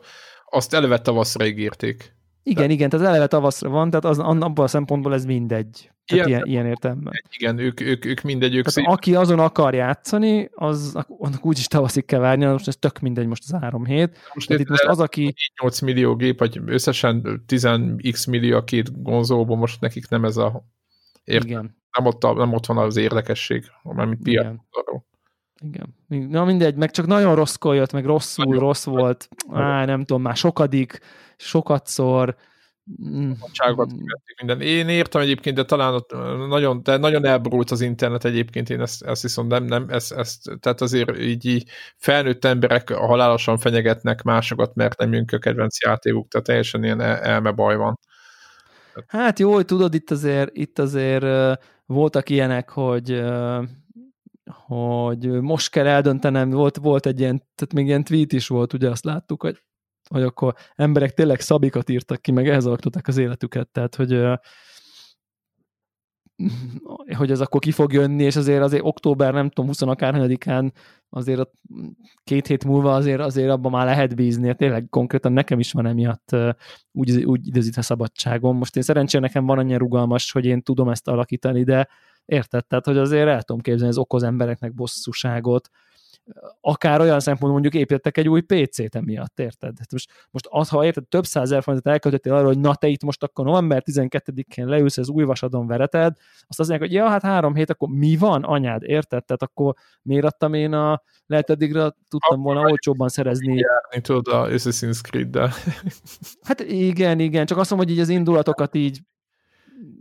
[0.50, 2.16] azt eleve tavaszra ígérték.
[2.42, 5.91] Igen, igen, tehát eleve tavaszra van, tehát az, abban a szempontból ez mindegy.
[6.06, 7.12] Tehát Ilyen- ilyen, értelemben.
[7.38, 11.66] Igen, ők, ők, ők mindegy, ők Tehát szép, aki azon akar játszani, az annak úgyis
[11.66, 14.18] tavaszig kell várni, most ez tök mindegy most az három hét.
[14.34, 18.90] most Tehát itt most az, aki 8 millió gép, vagy összesen 10x millió a két
[19.02, 20.64] konzolban, most nekik nem ez a
[21.24, 21.48] Értem.
[21.48, 24.44] igen, nem ott, a, nem ott van az érdekesség, mármint piac.
[24.44, 26.28] igen, igen.
[26.28, 28.60] Na mindegy, meg csak nagyon rosszkor jött, meg rosszul, Nagyon.
[28.60, 29.28] rossz volt.
[29.50, 30.98] Á, nem tudom, már sokadik,
[31.36, 32.36] sokatszor.
[33.04, 34.60] Mm, Ságot kivették minden.
[34.60, 36.12] Én értem egyébként, de talán ott
[36.48, 40.50] nagyon, de nagyon elborult az internet egyébként, én ezt, ezt viszont nem, nem ezt, ezt,
[40.60, 45.80] tehát azért így, így felnőtt emberek halálosan fenyegetnek másokat, mert nem jön ki a kedvenc
[45.80, 47.98] játékuk, tehát teljesen ilyen el- elmebaj van.
[49.06, 53.22] Hát jó, hogy tudod, itt azért, itt azért voltak ilyenek, hogy
[54.66, 58.90] hogy most kell eldöntenem, volt, volt egy ilyen, tehát még ilyen tweet is volt, ugye
[58.90, 59.62] azt láttuk, hogy,
[60.12, 64.22] hogy akkor emberek tényleg szabikat írtak ki, meg ehhez alakították az életüket, tehát hogy
[67.18, 70.72] hogy ez akkor ki fog jönni, és azért azért október, nem tudom, 20 akárhányadikán
[71.08, 71.52] azért ott
[72.24, 76.36] két hét múlva azért, azért abban már lehet bízni, tényleg konkrétan nekem is van emiatt
[76.92, 78.56] úgy, úgy időzítve szabadságom.
[78.56, 81.88] Most én szerencsére nekem van annyira rugalmas, hogy én tudom ezt alakítani, de
[82.24, 82.66] érted?
[82.66, 85.68] Tehát, hogy azért el tudom képzelni, ez okoz embereknek bosszúságot,
[86.60, 89.78] akár olyan szempontból mondjuk építettek egy új PC-t emiatt, érted?
[89.78, 93.02] Hát most, most az, ha érted, több százezer forintot elköltöttél arra, hogy na te itt
[93.02, 96.16] most akkor november 12-én leülsz, az új vasadon vereted,
[96.48, 99.24] azt azt mondják, hogy ja, hát három hét, akkor mi van, anyád, érted?
[99.24, 104.48] Tehát akkor miért adtam én a, lehet addigra tudtam volna olcsóbban szerezni Járni tudod a
[104.48, 105.50] Assassin's Creed-del.
[106.42, 109.00] Hát igen, igen, csak azt mondom, hogy így az indulatokat így,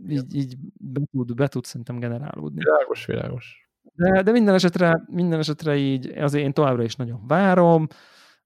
[0.08, 2.62] így, így be, tud, be tud szerintem generálódni.
[2.64, 3.61] Világos, világos.
[3.94, 7.86] De, de minden esetre, minden esetre így azért én továbbra is nagyon várom.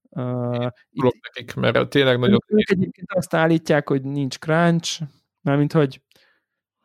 [0.08, 2.38] Uh, Tudok nekik, mert tényleg nagyon...
[2.46, 5.02] ők, egyébként azt állítják, hogy nincs crunch,
[5.40, 6.00] mármint hogy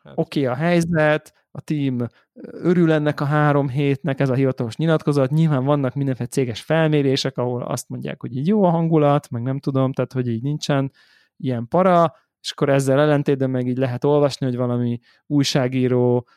[0.03, 2.07] Hát, oké okay a helyzet, a team
[2.51, 7.61] örül ennek a három hétnek, ez a hivatalos nyilatkozat, nyilván vannak mindenféle céges felmérések, ahol
[7.63, 10.91] azt mondják, hogy így jó a hangulat, meg nem tudom, tehát hogy így nincsen
[11.37, 16.27] ilyen para, és akkor ezzel ellentétben meg így lehet olvasni, hogy valami újságíró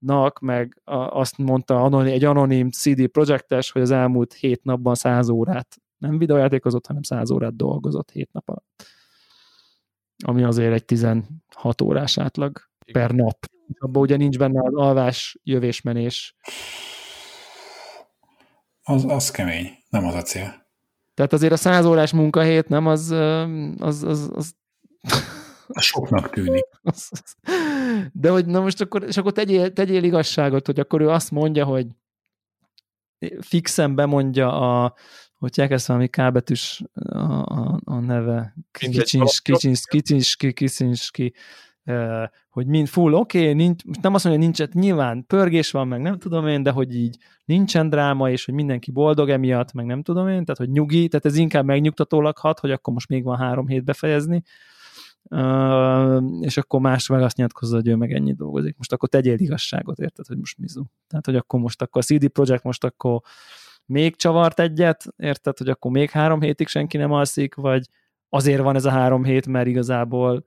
[0.00, 5.76] nak, meg azt mondta egy anonim CD projektes, hogy az elmúlt hét napban száz órát
[6.00, 8.86] nem videójátékozott, hanem száz órát dolgozott hét nap alatt.
[10.24, 13.02] Ami azért egy 16 órás átlag Igen.
[13.02, 13.46] per nap.
[13.78, 16.34] Abban ugye nincs benne az alvás, jövésmenés.
[18.82, 20.68] Az, az kemény, nem az a cél.
[21.14, 23.10] Tehát azért a száz órás munkahét nem az,
[23.78, 24.54] az, az, az
[25.68, 26.66] a soknak tűnik.
[28.12, 31.64] De hogy na most akkor, és akkor tegyél, tegyél igazságot, hogy akkor ő azt mondja,
[31.64, 31.86] hogy
[33.40, 34.94] fixen bemondja a,
[35.34, 39.52] hogy ezt valami kábetűs a, a, a neve, Kicinski,
[39.86, 41.34] Kicinski, Kicinski,
[42.50, 46.00] hogy mind full, oké, okay, nincs, nem azt mondja, hogy nincs, nyilván pörgés van, meg
[46.00, 50.02] nem tudom én, de hogy így nincsen dráma, és hogy mindenki boldog emiatt, meg nem
[50.02, 53.36] tudom én, tehát hogy nyugi, tehát ez inkább megnyugtatólag hat, hogy akkor most még van
[53.36, 54.42] három hét befejezni,
[56.40, 58.76] és akkor más meg azt nyilatkozza, hogy ő meg ennyi dolgozik.
[58.76, 60.84] Most akkor tegyél igazságot, érted, hogy most mizu.
[61.06, 63.20] Tehát, hogy akkor most akkor a CD Projekt most akkor
[63.86, 67.88] még csavart egyet, érted, hogy akkor még három hétig senki nem alszik, vagy
[68.28, 70.44] azért van ez a három hét, mert igazából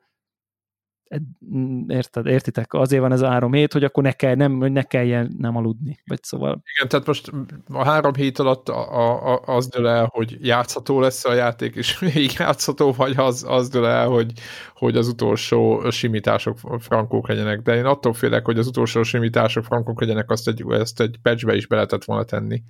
[1.88, 4.84] érted, értitek, azért van ez a három hét, hogy akkor ne, kell, nem, hogy ne
[4.84, 6.64] kelljen nem aludni, vagy szóval.
[6.76, 7.32] Igen, tehát most
[7.68, 12.00] a három hét alatt a, a, az dől el, hogy játszható lesz a játék, és
[12.14, 14.32] még játszható, vagy az, az dől el, hogy,
[14.76, 20.02] hogy az utolsó simítások frankók legyenek, de én attól félek, hogy az utolsó simítások frankók
[20.02, 22.64] legyenek, azt egy, ezt egy patchbe is be lehetett volna tenni.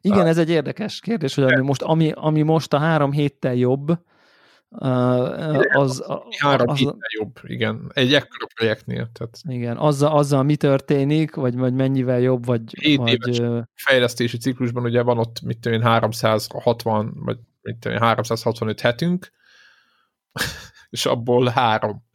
[0.00, 3.98] Igen, ez egy érdekes kérdés, hogy ami most, ami, ami most a három héttel jobb,
[5.72, 6.04] az,
[6.38, 7.90] három az, jobb, igen.
[7.94, 9.10] Egy ekkora projektnél.
[9.12, 9.38] Tehát.
[9.42, 12.62] Igen, azzal, azzal mi történik, vagy, vagy mennyivel jobb, vagy...
[12.80, 17.96] Hét vagy, éves fejlesztési ciklusban ugye van ott, mit tudom én, 360, vagy mit tudom
[17.96, 19.32] én, 365 hetünk,
[20.90, 22.10] és abból három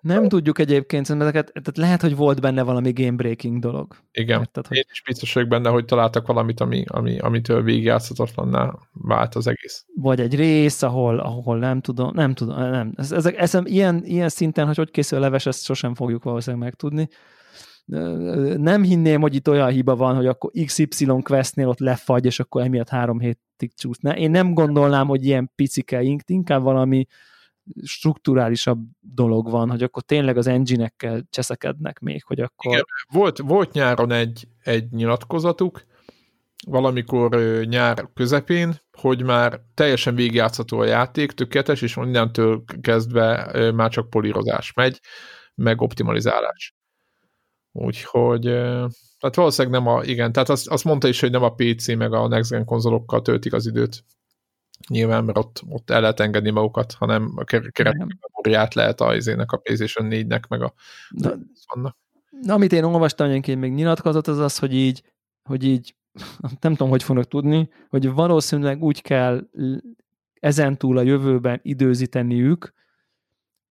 [0.00, 3.96] nem tudjuk egyébként, ezeket, tehát lehet, hogy volt benne valami game breaking dolog.
[4.12, 4.76] Igen, Érted, hogy...
[4.76, 9.84] én is biztos vagyok benne, hogy találtak valamit, ami, ami, amitől végigjátszhatatlanná vált az egész.
[9.94, 12.92] Vagy egy rész, ahol, ahol nem tudom, nem tudom, nem.
[12.96, 16.64] Ez, ezek, ez, ilyen, ilyen szinten, hogy hogy készül a leves, ezt sosem fogjuk valószínűleg
[16.64, 17.08] megtudni.
[18.56, 22.62] Nem hinném, hogy itt olyan hiba van, hogy akkor XY questnél ott lefagy, és akkor
[22.62, 23.98] emiatt három hétig csúsz.
[24.14, 27.06] Én nem gondolnám, hogy ilyen picike, inkább valami
[27.82, 32.72] strukturálisabb dolog van, hogy akkor tényleg az engine-ekkel cseszekednek még, hogy akkor...
[32.72, 35.84] Igen, volt, volt nyáron egy, egy nyilatkozatuk,
[36.66, 44.10] valamikor nyár közepén, hogy már teljesen végigjátszható a játék, tökéletes, és mindentől kezdve már csak
[44.10, 45.00] polírozás megy,
[45.54, 46.74] meg optimalizálás.
[47.72, 48.42] Úgyhogy,
[49.18, 52.12] tehát valószínűleg nem a, igen, tehát azt, azt mondta is, hogy nem a PC meg
[52.12, 54.04] a Next Gen konzolokkal töltik az időt
[54.88, 59.56] nyilván, mert ott, ott el lehet engedni magukat, hanem a keretmemóriát lehet a izének, a
[59.56, 60.74] PlayStation 4-nek, meg a
[61.08, 61.32] Na,
[61.74, 61.96] vannak.
[62.42, 65.02] Na, amit én olvastam egyébként még nyilatkozott, az az, hogy így,
[65.42, 65.94] hogy így
[66.60, 69.48] nem tudom, hogy fognak tudni, hogy valószínűleg úgy kell
[70.40, 72.74] ezentúl a jövőben időzíteniük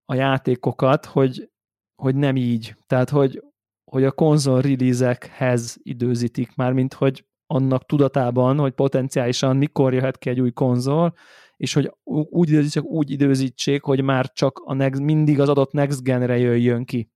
[0.04, 1.50] a játékokat, hogy,
[1.96, 2.76] hogy nem így.
[2.86, 3.42] Tehát, hogy,
[3.84, 10.28] hogy a konzol release-ekhez időzítik már, mint hogy annak tudatában, hogy potenciálisan mikor jöhet ki
[10.28, 11.14] egy új konzol,
[11.56, 11.92] és hogy
[12.30, 16.84] úgy időzítsék, úgy időzítsék, hogy már csak a next, mindig az adott next genre jöjjön
[16.84, 17.10] ki.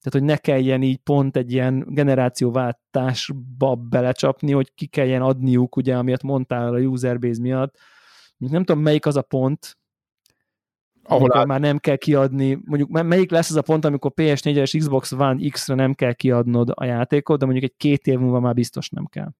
[0.00, 5.96] Tehát, hogy ne kelljen így pont egy ilyen generációváltásba belecsapni, hogy ki kelljen adniuk, ugye,
[5.96, 7.76] amiatt mondtál a userbase miatt.
[8.36, 9.78] Nem tudom, melyik az a pont,
[11.02, 11.44] ahol áll...
[11.44, 15.74] már nem kell kiadni, mondjuk melyik lesz az a pont, amikor PS4-es Xbox One X-re
[15.74, 19.30] nem kell kiadnod a játékot, de mondjuk egy két év múlva már biztos nem kell.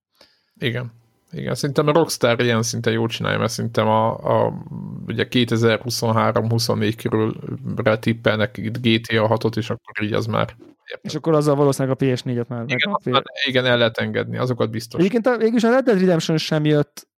[0.61, 0.93] Igen.
[1.33, 4.53] Igen, szerintem a Rockstar ilyen szinte jól csinálja, mert szerintem a, a
[5.07, 10.57] ugye 2023-24 körülre tippelnek itt GTA 6-ot, és akkor így az már
[10.91, 11.11] Értem.
[11.11, 15.01] És akkor azzal valószínűleg a PS4-et már igen, meg, igen, el lehet engedni, azokat biztos.
[15.01, 17.09] Egyébként végülis a Red Dead Redemption sem jött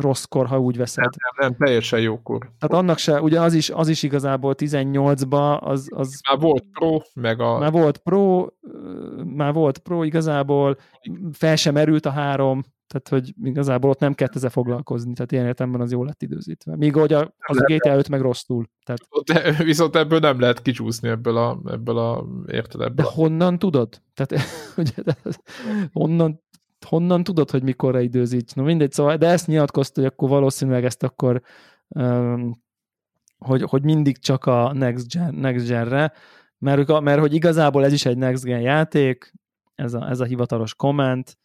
[0.00, 1.04] rosszkor, ha úgy veszed.
[1.04, 2.38] Nem, nem, nem teljesen jókor.
[2.38, 6.20] Tehát annak se, ugye az is, az is igazából 18-ba, az, az...
[6.30, 7.58] Már volt Pro, meg a...
[7.58, 8.46] Már volt Pro,
[9.24, 10.76] már volt Pro igazából,
[11.32, 15.46] fel sem merült a három, tehát hogy igazából ott nem kellett ezzel foglalkozni, tehát ilyen
[15.46, 16.76] értelemben az jól lett időzítve.
[16.76, 18.66] Míg hogy a, az a GTA 5 meg rosszul.
[18.84, 19.00] Tehát...
[19.24, 23.04] De, viszont ebből nem lehet kicsúszni ebből a, ebből a értelemben.
[23.04, 24.02] De honnan tudod?
[24.14, 24.44] Tehát
[24.76, 25.16] ugye, de,
[25.92, 26.42] honnan,
[26.88, 28.54] honnan tudod, hogy mikorra időzíts?
[28.54, 31.42] No mindegy, szóval, de ezt nyilatkozta, hogy akkor valószínűleg ezt akkor,
[31.88, 32.62] um,
[33.38, 36.12] hogy, hogy mindig csak a next, gen, next genre,
[36.58, 39.32] Mert, mert hogy igazából ez is egy next gen játék,
[39.74, 41.36] ez a, ez a hivatalos komment,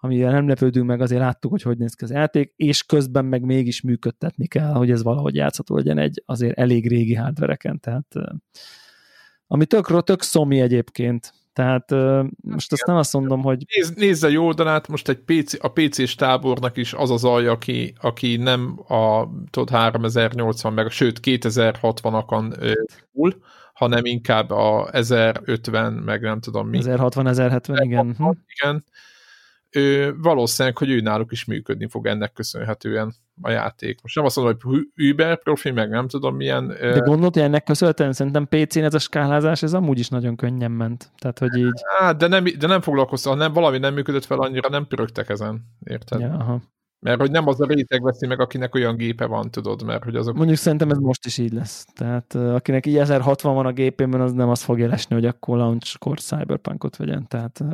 [0.00, 3.42] amivel nem lepődünk meg, azért láttuk, hogy hogy néz ki az játék, és közben meg
[3.42, 8.14] mégis működtetni kell, hogy ez valahogy játszható legyen egy azért elég régi hardvereken, tehát
[9.46, 11.90] ami tök, tök szomi egyébként, tehát
[12.40, 13.64] most azt nem azt mondom, hogy...
[13.76, 17.94] Nézz, nézze jó oldalát, most egy PC, a PC-s tábornak is az az alja, aki,
[18.00, 22.74] aki nem a tudod, 3080, meg sőt 2060-akon
[23.12, 23.34] túl,
[23.72, 26.78] hanem inkább a 1050, meg nem tudom mi.
[26.78, 28.06] 1060, 1070, igen.
[28.06, 28.30] Mhm.
[28.46, 28.84] Igen.
[29.74, 34.02] Ő, valószínűleg, hogy ő náluk is működni fog ennek köszönhetően a játék.
[34.02, 36.66] Most nem azt mondom, hogy Uber profi, meg nem tudom milyen.
[36.66, 40.70] De gondolod, hogy ennek köszönhetően szerintem PC-n ez a skálázás, ez amúgy is nagyon könnyen
[40.70, 41.10] ment.
[41.18, 41.72] Tehát, hogy így...
[42.00, 45.64] Á, de nem, de nem foglalkoztam, nem, valami nem működött fel annyira, nem pörögtek ezen.
[45.84, 46.20] Érted?
[46.20, 46.62] Ja, aha.
[47.04, 50.16] Mert hogy nem az a réteg veszi meg, akinek olyan gépe van, tudod, mert hogy
[50.16, 50.36] azok...
[50.36, 51.84] Mondjuk szerintem ez most is így lesz.
[51.94, 56.18] Tehát akinek így 1060 van a gépében, az nem az fogja lesni, hogy akkor launchkor
[56.18, 57.28] Cyberpunkot vegyen.
[57.28, 57.64] Tehát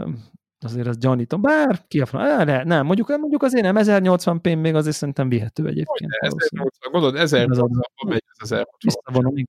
[0.64, 1.40] azért az gyanítom.
[1.40, 5.66] Bár ki a franc, ne, nem, mondjuk, mondjuk azért nem, 1080p még azért szerintem vihető
[5.66, 6.10] egyébként.
[6.20, 7.70] 1080, gondolod, 1080
[8.06, 9.46] megy az 1060.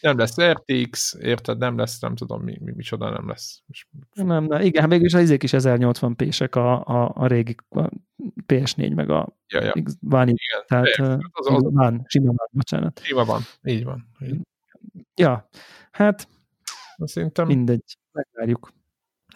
[0.00, 3.62] Nem lesz RTX, érted, nem lesz, nem tudom mi, mi micsoda nem lesz.
[4.12, 7.88] Nem, nem, igen, mégis az izék is 1080p-sek a, a, a régi a
[8.46, 9.72] PS4 meg a ja, ja.
[10.10, 13.00] One, igen, tehát az, az, van, sima van, bocsánat.
[13.02, 14.08] Sima van, így van.
[14.20, 14.40] Így.
[15.14, 15.48] Ja,
[15.90, 16.28] hát
[16.96, 17.46] Szerintem...
[17.46, 18.72] mindegy, megvárjuk.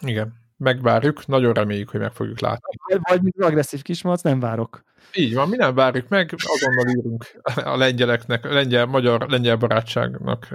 [0.01, 2.77] Igen megvárjuk, nagyon reméljük, hogy meg fogjuk látni.
[3.09, 4.83] Vagy mint agresszív kismalc, nem várok.
[5.13, 7.25] Így van, mi nem várjuk meg, azonnal írunk
[7.55, 10.47] a lengyeleknek, a lengyel, magyar lengyel barátságnak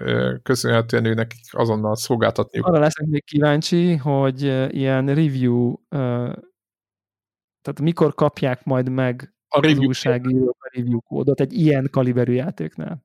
[0.43, 2.67] köszönhetően nekik azonnal szolgáltatniuk.
[2.67, 4.43] Arra leszek még kíváncsi, hogy
[4.75, 5.75] ilyen review,
[7.63, 13.05] tehát mikor kapják majd meg a az újságírók a review kódot egy ilyen kaliberű játéknál.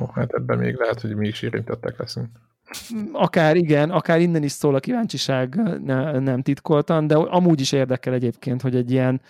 [0.00, 2.28] Ó, hát ebben még lehet, hogy mi is érintettek leszünk
[3.12, 8.14] akár igen, akár innen is szól a kíváncsiság ne, nem titkoltan, de amúgy is érdekel
[8.14, 9.20] egyébként, hogy egy ilyen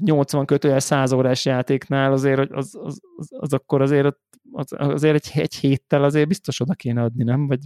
[0.00, 4.16] 80 kötőjel 100 órás játéknál azért az, az, az, az akkor azért,
[4.52, 7.46] az, azért egy, egy héttel azért biztos oda kéne adni, nem?
[7.46, 7.60] Vagy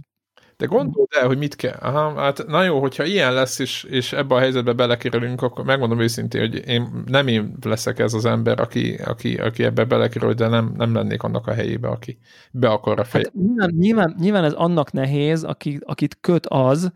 [0.59, 1.77] de gondold el, hogy mit kell.
[1.81, 5.99] Aha, hát na jó, hogyha ilyen lesz, és, és ebbe a helyzetbe belekerülünk, akkor megmondom
[5.99, 10.47] őszintén, hogy én nem én leszek ez az ember, aki, aki, aki ebbe belekerül, de
[10.47, 12.19] nem, nem lennék annak a helyébe, aki
[12.51, 13.23] be akar a fej.
[13.23, 16.91] Hát nyilván, nyilván, nyilván, ez annak nehéz, aki, akit köt az,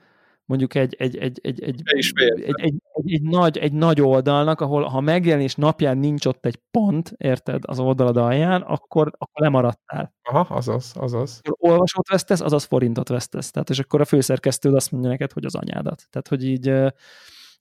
[0.53, 2.75] mondjuk egy, egy, egy, egy, egy, egy, egy, egy,
[3.05, 7.79] egy, nagy, egy nagy oldalnak, ahol ha megjelenés napján nincs ott egy pont, érted, az
[7.79, 10.13] oldalad alján, akkor, akkor lemaradtál.
[10.21, 11.39] Aha, azaz, azaz.
[11.43, 13.51] Akkor olvasót vesztesz, azaz forintot vesztesz.
[13.51, 16.03] Tehát, és akkor a főszerkesztő azt mondja neked, hogy az anyádat.
[16.09, 16.67] Tehát, hogy így,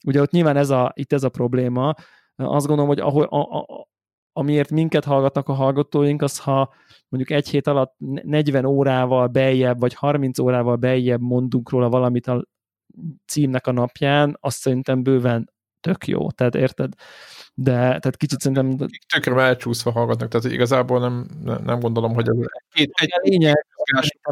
[0.07, 1.95] ugye ott nyilván ez a, itt ez a probléma.
[2.37, 3.89] Azt gondolom, hogy ahol, a, a,
[4.33, 6.75] amiért minket hallgatnak a hallgatóink, az ha
[7.09, 12.45] mondjuk egy hét alatt 40 órával beljebb, vagy 30 órával beljebb mondunk róla valamit a
[13.27, 15.51] címnek a napján, azt szerintem bőven
[15.81, 16.95] tök jó, tehát érted?
[17.55, 18.89] De tehát kicsit szerintem...
[19.15, 21.27] Tökre elcsúszva hallgatnak, tehát igazából nem,
[21.65, 22.37] nem gondolom, hogy ez
[22.73, 23.67] két, egy, a lényeg,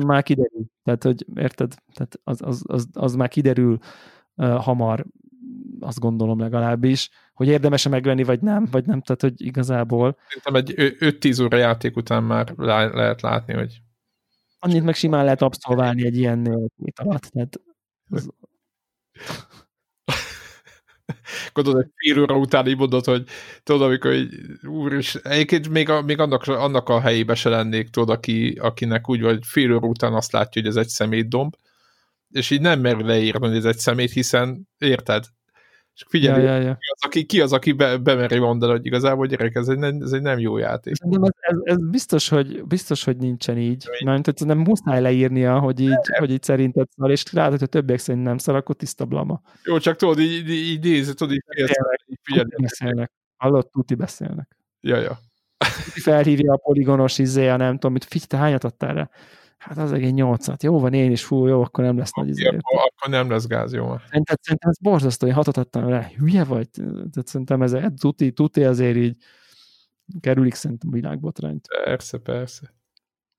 [0.06, 0.64] már kiderül.
[0.84, 1.74] Tehát, hogy érted?
[1.94, 3.78] Tehát az, az, az, az már kiderül
[4.34, 5.04] uh, hamar,
[5.80, 10.18] azt gondolom legalábbis, hogy érdemes-e megvenni, vagy nem, vagy nem, tehát, hogy igazából...
[10.28, 13.80] Szerintem egy 5-10 óra játék után már lehet látni, hogy
[14.62, 17.60] Annyit meg simán lehet abszolválni egy ilyen alatt, tehát
[18.10, 18.28] az,
[21.52, 23.24] Gondolod, egy fél óra után így mondod, hogy
[23.62, 24.28] tudod, amikor hogy
[24.66, 29.08] úr, és egyébként még, a, még annak, annak a helyébe se lennék, tudod, aki, akinek
[29.08, 31.54] úgy vagy fél óra után azt látja, hogy ez egy szemétdomb,
[32.30, 35.24] és így nem mer leírni, hogy ez egy szemét, hiszen érted?
[36.00, 36.74] És figyelj, ja, ja, ja.
[36.74, 40.02] Ki, az, aki, ki az, aki be, bemeri mondani, hogy igazából gyerek, ez egy, nem,
[40.02, 40.94] ez egy nem jó játék.
[41.00, 43.88] ez, ez, ez biztos, hogy, biztos, hogy nincsen így.
[44.04, 46.18] Mert hogy nem muszáj leírnia, hogy így, nem.
[46.18, 49.40] hogy így szerinted szar, és látod, hogy a többiek szerint nem szar, akkor tiszta blama.
[49.64, 52.54] Jó, csak tudod, így, így, így nézd, tudod, így, beszélnek, így figyelni.
[52.60, 53.12] beszélnek.
[53.36, 54.56] Hallod, tuti beszélnek.
[54.80, 55.18] Ja, ja.
[56.04, 59.10] Felhívja a poligonos izéja, nem tudom, mit, figyelj, te hányat adtál rá?
[59.60, 60.62] Hát az egy nyolcat.
[60.62, 62.46] Jó van, én is, fú, jó, akkor nem lesz nagy izé.
[62.46, 63.96] Akkor, nem lesz gáz, jó.
[64.04, 66.10] Szerintem, szerintem ez borzasztó, én hatot adtam rá.
[66.16, 66.68] Hülye vagy?
[67.10, 69.16] Tehát szerintem ez tuti, tuti azért így
[70.20, 71.66] kerülik szerintem világbotrányt.
[71.84, 72.74] Persze, persze.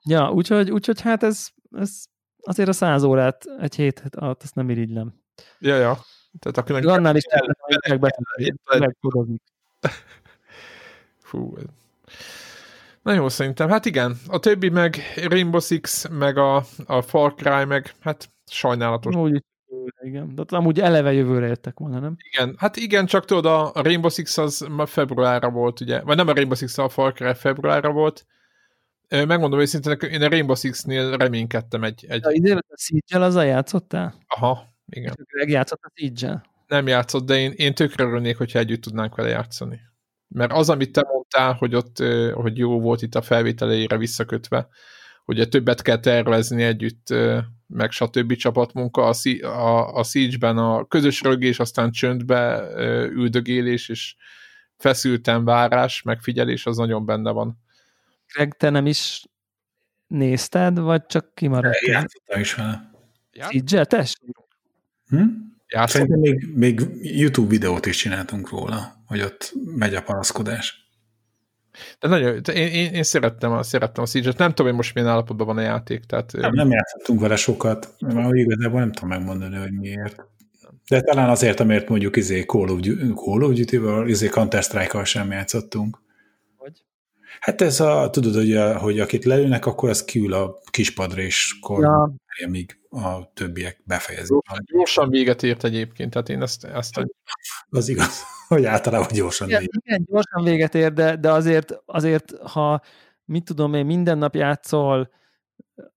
[0.04, 2.04] Ja, úgyhogy, úgyhogy hát ez, ez
[2.42, 5.14] azért a száz órát egy hét alatt azt nem irigylem.
[5.60, 5.98] Ja, ja.
[6.40, 6.86] Tehát akinek...
[6.86, 7.24] Annál is
[8.80, 8.98] meg
[11.18, 11.56] Fú,
[13.02, 13.70] Na jó, szerintem.
[13.70, 19.16] Hát igen, a többi meg Rainbow Six, meg a, a Far Cry, meg hát sajnálatos.
[19.16, 19.44] Úgy,
[20.02, 22.16] igen, de amúgy eleve jövőre jöttek volna, nem?
[22.32, 26.34] Igen, hát igen, csak tudod, a Rainbow Six az februárra volt, ugye, vagy nem a
[26.34, 28.26] Rainbow Six, a Far Cry februárra volt,
[29.12, 32.06] Megmondom őszintén, én a Rainbow Six-nél reménykedtem egy...
[32.10, 32.26] egy...
[32.26, 34.14] A idén a Siege-el azzal játszottál?
[34.28, 35.14] Aha, igen.
[35.32, 36.46] Greg játszott a Siege-el?
[36.68, 39.80] Nem játszott, de én, én tökre örülnék, hogyha együtt tudnánk vele játszani.
[40.34, 41.98] Mert az, amit te mondtál, hogy ott
[42.34, 44.68] hogy jó volt itt a felvételeire visszakötve,
[45.26, 47.14] hogy többet kell tervezni együtt,
[47.68, 48.36] meg stb.
[48.36, 52.68] csapatmunka, a, a, a Siege-ben a közös rögés, aztán csöndbe
[53.10, 54.16] üldögélés, és
[54.78, 57.60] feszülten várás, megfigyelés, az nagyon benne van.
[58.34, 59.26] Greg, te nem is
[60.08, 61.80] nézted, vagy csak kimaradt?
[61.80, 62.92] Játszottam is vele.
[63.50, 64.06] Siege-el?
[65.08, 65.24] Hm?
[65.72, 66.02] Játszott?
[66.02, 70.90] Szerintem még, még YouTube videót is csináltunk róla, hogy ott megy a panaszkodás.
[72.00, 74.38] De nagyon, én, én, én szerettem, a, szerettem a Siege-et.
[74.38, 76.04] Nem tudom, hogy most milyen állapotban van a játék.
[76.04, 80.16] Tehát, Nem, nem játszottunk vele sokat, mert igazából nem tudom megmondani, hogy miért.
[80.88, 85.32] De talán azért, amért mondjuk izé Call of Duty, Call of Duty-val, izé Counter-Strike-kal sem
[85.32, 86.01] játszottunk.
[87.40, 91.58] Hát ez a, tudod, hogy, a, hogy akit lelőnek, akkor az kiül a kispadra, és
[91.62, 92.14] akkor Ja.
[92.40, 92.48] ja.
[92.50, 94.38] míg a többiek befejezik.
[94.66, 97.08] gyorsan, véget ért egyébként, tehát én ezt, ezt a,
[97.70, 99.82] Az igaz, hogy általában gyorsan Igen, végig.
[99.86, 102.82] igen, gyorsan véget ér, de, de azért, azért, ha
[103.26, 105.10] mit tudom én, minden nap játszol,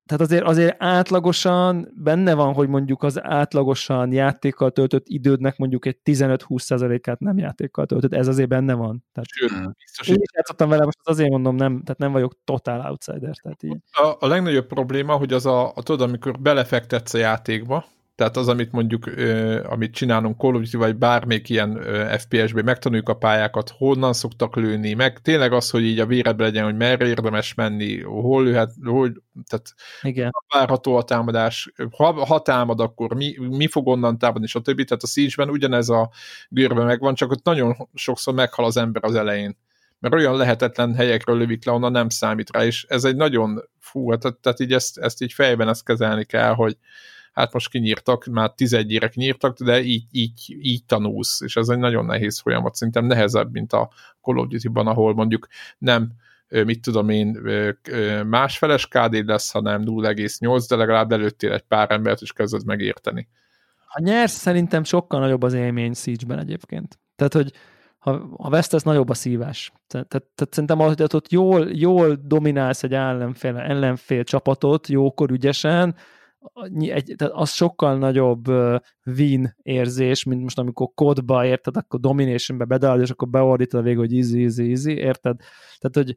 [0.06, 5.98] tehát azért, azért átlagosan benne van, hogy mondjuk az átlagosan játékkal töltött idődnek mondjuk egy
[6.05, 9.05] 15-20%-át nem játékkal töltött, ez azért benne van.
[9.12, 12.90] Tehát sőt, biztos, én is játszottam vele, most azért mondom, nem, tehát nem vagyok totál
[12.90, 13.77] outsider, tehát így.
[13.93, 17.85] a, a legnagyobb probléma, hogy az a, a tudod, amikor belefektetsz a játékba,
[18.16, 19.11] tehát az, amit mondjuk,
[19.65, 21.81] amit csinálunk Call of Duty, vagy bármelyik ilyen
[22.19, 26.65] FPS-ben, megtanuljuk a pályákat, honnan szoktak lőni, meg tényleg az, hogy így a véredbe legyen,
[26.65, 29.12] hogy merre érdemes menni, hol lőhet, hogy,
[29.49, 30.31] tehát Igen.
[30.55, 34.85] várható a támadás, ha, ha támad, akkor mi, mi fog onnan támadni, és a többi,
[34.85, 36.11] tehát a Siege-ben ugyanez a
[36.49, 39.57] görbe megvan, csak ott nagyon sokszor meghal az ember az elején,
[39.99, 44.11] mert olyan lehetetlen helyekről lövik le, onnan nem számít rá, és ez egy nagyon, fú,
[44.11, 46.77] hát, tehát, tehát így ezt, ezt így fejben ezt kezelni kell, hogy
[47.35, 52.05] hát most kinyírtak, már 11 nyírtak, de így, így, így tanulsz, és ez egy nagyon
[52.05, 53.90] nehéz folyamat, szerintem nehezebb, mint a
[54.20, 55.47] Call of Duty-ban, ahol mondjuk
[55.78, 56.12] nem
[56.48, 57.40] mit tudom én,
[58.27, 63.28] másfeles KD lesz, hanem 0,8, de legalább előttél egy pár embert, és kezded megérteni.
[63.86, 66.98] Ha nyersz, szerintem sokkal nagyobb az élmény Siege-ben egyébként.
[67.16, 67.52] Tehát, hogy
[67.98, 69.73] ha, ha vesztesz, nagyobb a szívás.
[69.86, 75.31] Tehát, tehát, tehát szerintem az, hogy ott jól, jól dominálsz egy ellenfél, ellenfél csapatot, jókor,
[75.31, 75.94] ügyesen,
[76.78, 78.46] egy, tehát az sokkal nagyobb
[79.06, 84.00] win érzés, mint most amikor kodba érted, akkor dominationbe bedállod, és akkor beordítod a végül,
[84.00, 85.36] hogy easy, easy, easy, érted?
[85.78, 86.16] Tehát, hogy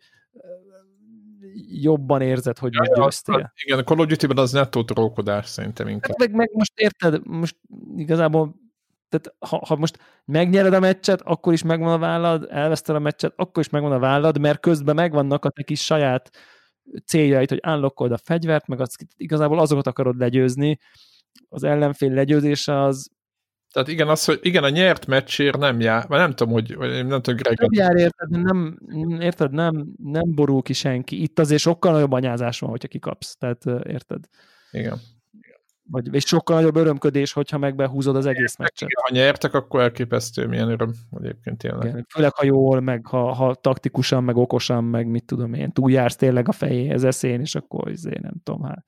[1.69, 3.53] jobban érzed, hogy most győztél.
[3.65, 6.15] Igen, a Call of Duty-ben az nettó trókodás szerintem inkább.
[6.17, 7.55] Hát meg, meg most érted, most
[7.95, 8.55] igazából
[9.09, 13.33] tehát ha, ha most megnyered a meccset, akkor is megvan a vállad, elveszted a meccset,
[13.35, 16.31] akkor is megvan a vállad, mert közben megvannak a te kis saját
[17.05, 20.80] céljait, hogy unlockold a fegyvert, meg az, igazából azokat akarod legyőzni.
[21.49, 23.09] Az ellenfél legyőzése az
[23.73, 27.22] Tehát igen, az, hogy igen, a nyert meccsért nem jár, vagy nem tudom, hogy nem
[27.22, 28.80] tudom, Greg, nem jár érted, nem,
[29.19, 31.22] érted, nem, nem borul ki senki.
[31.22, 33.35] Itt azért sokkal nagyobb anyázás van, hogyha kikapsz.
[33.35, 34.26] Tehát érted?
[34.72, 34.99] igen.
[35.89, 38.89] Vagy, és sokkal nagyobb örömködés, hogyha meg behúzod az egész meccset.
[38.89, 39.03] igen.
[39.03, 41.88] Ha nyertek, akkor elképesztő, milyen öröm egyébként tényleg.
[41.88, 46.15] Igen, főleg ha jól, meg ha, ha taktikusan, meg okosan, meg mit tudom én, túljársz
[46.15, 48.85] tényleg a fejéhez eszén, és akkor izé, nem tudom, hát.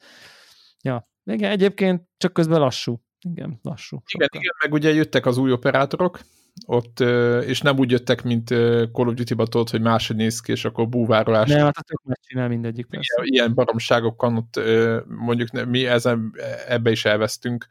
[0.83, 3.01] Ja, igen, egyébként csak közben lassú.
[3.19, 3.95] Igen, lassú.
[3.95, 4.41] Igen, sokkal.
[4.41, 6.19] igen, meg ugye jöttek az új operátorok,
[6.65, 6.99] ott,
[7.45, 8.47] és nem úgy jöttek, mint
[8.91, 11.49] Call of Duty-ba tudod, hogy máshogy néz ki, és akkor búvárolás.
[11.49, 13.21] Nem, hát a tök megcsinál mindegyik persze.
[13.21, 14.59] ilyen, ilyen baromságokon ott
[15.07, 16.33] mondjuk mi ezen,
[16.67, 17.67] ebbe is elvesztünk,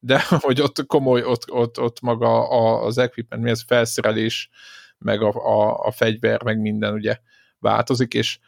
[0.00, 2.48] de hogy ott komoly, ott, ott, ott maga
[2.80, 4.50] az equipment, mi ez felszerelés,
[4.98, 7.18] meg a, a, a fegyver, meg minden ugye
[7.58, 8.38] változik, és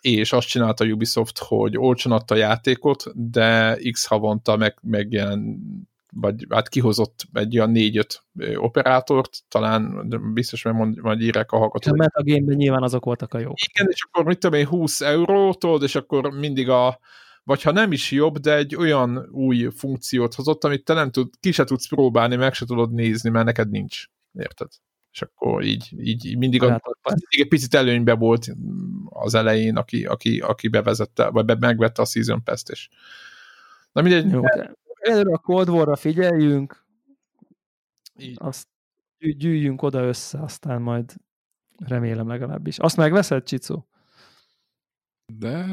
[0.00, 5.12] és azt csinálta a Ubisoft, hogy olcsón adta a játékot, de x havonta meg, meg
[5.12, 5.60] ilyen,
[6.12, 8.22] vagy hát kihozott egy olyan négy-öt
[8.54, 11.96] operátort, talán biztos, mert mond, majd írják a A hallgatók.
[11.96, 13.60] metagame nyilván azok voltak a jók.
[13.68, 16.98] Igen, és akkor mit tudom én, 20 eurótól, és akkor mindig a,
[17.44, 21.28] vagy ha nem is jobb, de egy olyan új funkciót hozott, amit te nem tud,
[21.40, 24.04] ki se tudsz próbálni, meg se tudod nézni, mert neked nincs.
[24.38, 24.68] Érted?
[25.12, 26.66] És akkor így, így, mindig, a,
[27.02, 28.46] mindig egy picit előnybe volt
[29.04, 32.88] az elején, aki, aki, aki bevezette, vagy be, megvette a Season Pass-t, és
[33.92, 36.84] na mindegy, Jó, de előre a Cold War-ra figyeljünk,
[38.16, 38.36] így.
[38.40, 38.68] azt
[39.18, 41.14] gyű- gyűjjünk oda össze, aztán majd
[41.76, 42.78] remélem legalábbis.
[42.78, 43.88] Azt megveszed, Csicó?
[45.32, 45.64] De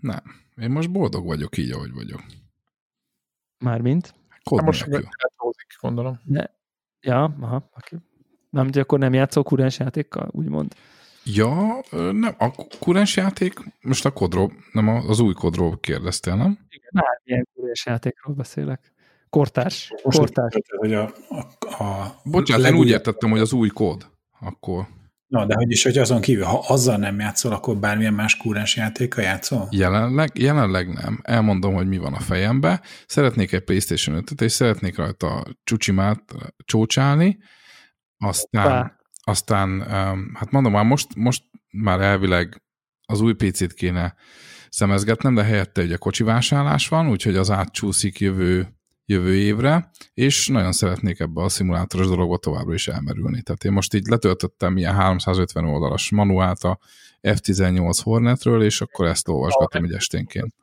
[0.00, 0.22] nem.
[0.56, 2.20] Én most boldog vagyok így, ahogy vagyok.
[3.58, 4.14] Mármint?
[4.44, 6.20] Kod Hát most retrózik, gondolom.
[7.00, 7.96] Ja, aha, oké.
[8.50, 10.74] Nem, hogy akkor nem játszol kurens játékkal, úgymond.
[11.34, 11.80] Ja,
[12.12, 12.50] nem, a
[12.80, 16.58] kurens játék, most a kodról, nem a- az új kodról kérdeztél, nem?
[16.92, 18.92] Bármilyen kúrés játékról beszélek.
[19.30, 19.92] Kortárs.
[20.04, 20.54] Most Kortárs.
[20.54, 24.06] úgy, hogy a, a, a Bocsánat, én úgy legújabb- értettem, hogy az új kód.
[24.40, 24.86] Akkor
[25.26, 28.76] Na, de hogy is, hogy azon kívül, ha azzal nem játszol, akkor bármilyen más kúrens
[28.76, 29.68] játékkal játszol?
[29.70, 31.20] jelenleg, jelenleg nem.
[31.22, 32.80] Elmondom, hogy mi van a fejembe.
[33.06, 36.22] Szeretnék egy PlayStation 5-öt, és szeretnék rajta csúcsimát
[36.64, 37.38] csócsálni,
[38.18, 38.96] aztán, Hoppá.
[39.28, 39.80] Aztán
[40.34, 42.62] hát mondom már most, most már elvileg
[43.06, 44.14] az új PC-t kéne
[44.68, 48.68] szemezgetnem, de helyette ugye kocsivásárlás van, úgyhogy az átcsúszik jövő,
[49.04, 53.42] jövő évre, és nagyon szeretnék ebbe a szimulátoros dologba továbbra is elmerülni.
[53.42, 56.78] Tehát én most így letöltöttem ilyen 350 oldalas manuált a
[57.22, 60.54] F-18 Hornetről, és akkor ezt olvasgatom így esténként.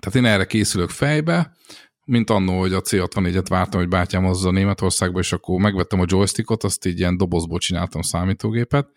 [0.00, 1.56] Tehát én erre készülök fejbe,
[2.04, 6.64] mint annó, hogy a C64-et vártam, hogy bátyám hozza Németországba, és akkor megvettem a joystickot,
[6.64, 8.88] azt így ilyen dobozból csináltam számítógépet.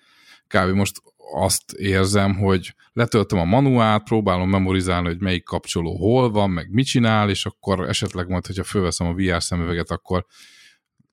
[0.47, 0.75] Kb.
[0.75, 1.01] most
[1.33, 6.85] azt érzem, hogy letöltöm a manuát, próbálom memorizálni, hogy melyik kapcsoló hol van, meg mit
[6.85, 10.25] csinál, és akkor esetleg majd, hogyha fölveszem a VR szemüveget, akkor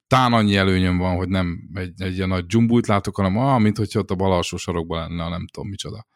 [0.06, 3.76] tán annyi előnyöm van, hogy nem egy, egy ilyen nagy dzsumbújt látok, hanem ah, mint
[3.76, 6.06] hogyha ott a bal alsó sarokban lenne, nem tudom micsoda.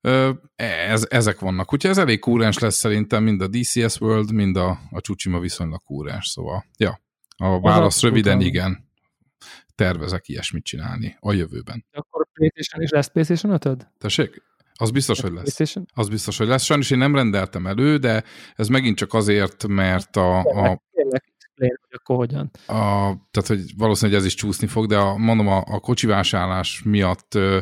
[0.00, 1.72] Ö, Ez, ezek vannak.
[1.72, 5.82] Úgyhogy ez elég kúrens lesz szerintem, mind a DCS World, mind a, a Csucsima viszonylag
[5.82, 7.00] kúrens, szóval, ja.
[7.36, 8.46] A válasz abszolút röviden van.
[8.46, 8.88] igen.
[9.74, 11.84] Tervezek ilyesmit csinálni a jövőben.
[11.92, 14.42] Akkor PlayStation is lesz PlayStation 5 Tessék?
[14.74, 15.42] Az biztos, hogy lesz.
[15.54, 15.86] PlayStation?
[15.94, 16.62] Az biztos, hogy lesz.
[16.62, 18.24] Sajnos én nem rendeltem elő, de
[18.54, 21.24] ez megint csak azért, mert a, a, Kérlek,
[21.54, 22.50] hogy akkor hogyan.
[22.66, 27.34] a, tehát hogy valószínűleg ez is csúszni fog, de a, mondom, a, a kocsivásárlás miatt
[27.34, 27.58] ö,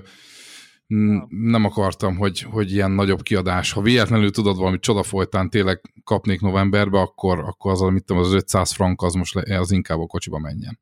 [1.29, 3.73] nem akartam, hogy, hogy ilyen nagyobb kiadás.
[3.73, 8.33] Ha véletlenül tudod valami csoda folytán tényleg kapnék novemberbe, akkor, akkor az, amit tudom, az
[8.33, 10.79] 500 frank, az most le, az inkább a kocsiba menjen.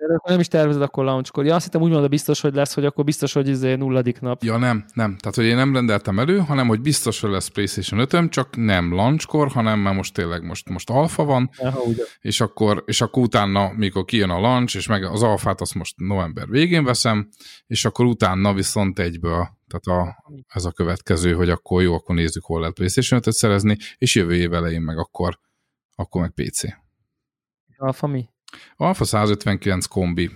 [0.00, 1.44] Akkor nem is tervezed akkor launchkor.
[1.44, 4.42] Ja, azt hittem úgy mondod, biztos, hogy lesz, hogy akkor biztos, hogy izé nulladik nap.
[4.42, 5.16] Ja, nem, nem.
[5.16, 8.94] Tehát, hogy én nem rendeltem elő, hanem, hogy biztos, hogy lesz PlayStation 5 csak nem
[8.94, 12.02] launchkor, hanem már most tényleg most, most alfa van, Aha, ugye.
[12.20, 15.94] és akkor, és akkor utána, mikor kijön a launch, és meg az alfát azt most
[15.96, 17.28] november végén veszem,
[17.66, 22.44] és akkor utána viszont egyből, tehát a, ez a következő, hogy akkor jó, akkor nézzük,
[22.44, 25.38] hol lehet PlayStation 5 szerezni, és jövő év elején meg akkor,
[25.94, 26.62] akkor meg PC.
[27.76, 28.28] Alfa mi?
[28.76, 30.30] Alfa 159 kombi.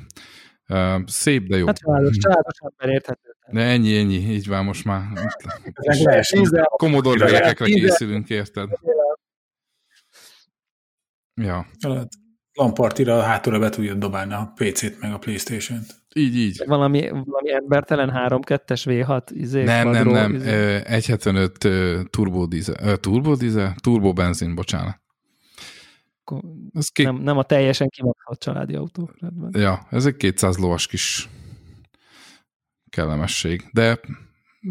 [1.07, 1.67] Szép, de jó.
[1.67, 3.37] Hát családos, családos ember érthető.
[3.53, 5.03] De ennyi, ennyi, így van most már.
[6.77, 8.69] Commodore gyerekekre készülünk, érted?
[11.35, 11.67] Ja,
[12.55, 15.95] Lampartira hátulra be tudjon dobálni a PC-t meg a Playstation-t.
[16.15, 16.63] így, így.
[16.67, 20.35] valami, valami embertelen 3-2-es V6 izé, Nem, nem, quadro, nem.
[20.35, 20.75] izé.
[20.75, 23.75] Ö, 175 ö, turbo dízel, ö, turbo dízel?
[23.83, 25.02] Turbo benzin, bocsánat.
[26.37, 29.11] Akkor Ez két, nem, nem a teljesen kimaxolt családi autó.
[29.19, 29.63] Rendben.
[29.63, 31.29] ja, ez egy 200 lovas kis
[32.91, 33.65] kellemesség.
[33.73, 34.01] De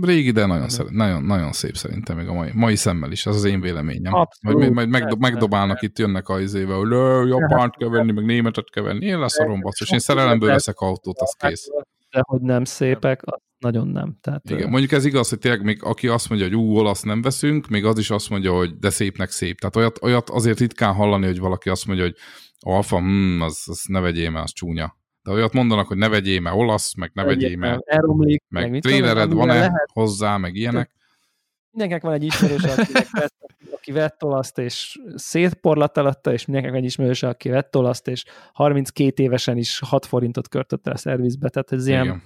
[0.02, 3.26] régi, de nagyon, szeret, nagyon, nagyon szép szerintem még a mai, mai szemmel is.
[3.26, 4.14] Ez az én véleményem.
[4.14, 4.60] Abszolút.
[4.60, 8.70] Majd, majd megdo, megdobálnak itt, jönnek a izével, hogy "Ö, japánt kell venni, meg németet
[8.70, 9.06] kell venni.
[9.06, 9.92] Én leszarom basszus.
[9.92, 11.68] Én szerelemből veszek autót, az kész.
[12.10, 14.18] De hogy nem szépek, az nagyon nem.
[14.22, 17.22] Tehát, Igen, mondjuk ez igaz, hogy tényleg még aki azt mondja, hogy ú, olasz nem
[17.22, 19.60] veszünk, még az is azt mondja, hogy de szépnek szép.
[19.60, 22.16] Tehát olyat, olyat azért ritkán hallani, hogy valaki azt mondja, hogy
[22.60, 24.98] alfa, hmm, az, az ne vegyél, mert az csúnya.
[25.24, 28.82] De olyat mondanak, hogy ne vegyél, mert olasz, meg ne vegyél, mert elromlik, meg én,
[28.82, 29.90] trélered van-e lehet.
[29.94, 30.92] hozzá, meg ilyenek.
[31.72, 33.34] Mindenkinek van egy ismerős, akinek vett,
[33.72, 38.26] aki vett olaszt, és szétporlat alatta, és mindenkinek van egy ismerős, aki vett olaszt, és
[38.54, 41.50] 32 évesen is 6 forintot költött el a szervizbe.
[41.50, 42.22] Tehát ez ilyen, Igen.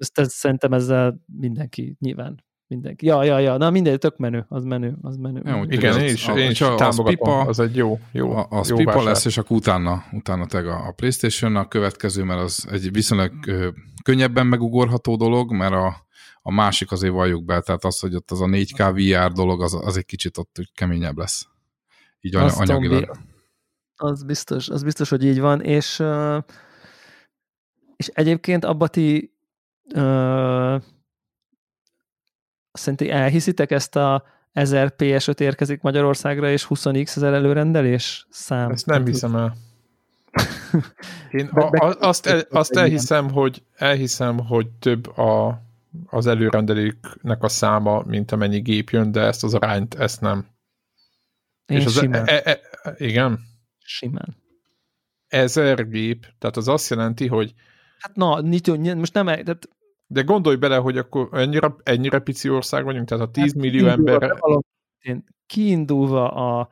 [0.00, 3.06] Ezt, ez, szerintem ezzel mindenki, nyilván mindenki.
[3.06, 5.42] Ja, ja, ja, na mindegy, tök menő, az menő, az menő.
[5.44, 8.46] Jó, Igen, az- én is, a- én is az pipa- az egy jó, jó, A,
[8.50, 9.06] az jó pipa vásár.
[9.06, 13.32] lesz, és akkor utána, utána teg a, a Playstation, a következő, mert az egy viszonylag
[13.46, 13.68] ö,
[14.04, 16.06] könnyebben megugorható dolog, mert a,
[16.42, 19.74] a másik azért valljuk be, tehát az, hogy ott az a 4K VR dolog, az,
[19.74, 21.46] az egy kicsit ott keményebb lesz.
[22.20, 23.04] Így Az anyagilag.
[23.04, 23.20] Tombi,
[23.96, 26.02] az biztos, az biztos, hogy így van, és,
[27.96, 29.34] és egyébként abba ti
[29.94, 30.76] ö,
[32.72, 38.70] szerintem elhiszitek ezt a 1000 PS5 érkezik Magyarországra, és 20x ezer előrendelés szám?
[38.70, 39.56] Ezt nem hiszem el.
[41.30, 45.62] Én a, azt, el, azt elhiszem, hogy elhiszem, hogy több a,
[46.06, 50.46] az előrendelőknek a száma, mint amennyi gép jön, de ezt az arányt, ezt nem.
[51.66, 53.40] Én És az, simán, e, e, e, igen,
[53.78, 54.36] simán.
[55.28, 57.54] ezer gép, tehát az azt jelenti, hogy
[57.98, 59.68] Hát na, nyitó, most nem, tehát
[60.12, 63.86] de gondolj bele, hogy akkor ennyire, ennyire pici ország vagyunk, tehát a 10 Hát millió
[63.86, 64.38] ember
[65.46, 66.68] Kiindulva a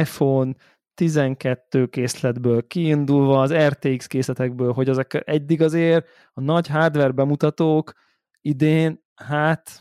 [0.00, 0.52] iPhone
[0.94, 7.92] 12 készletből kiindulva, az RTX készletekből, hogy azok eddig azért a nagy hardware bemutatók
[8.40, 9.80] idén, hát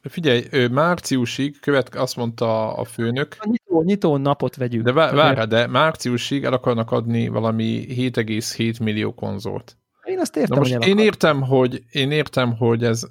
[0.00, 3.36] Figyelj, márciusig, követ, azt mondta a főnök.
[3.38, 4.82] A nyitó, nyitó napot vegyük.
[4.82, 9.76] De várj, de márciusig el akarnak adni valami 7,7 millió konzolt.
[10.16, 13.02] Én azt értem, most én értem, hogy, én értem, hogy ez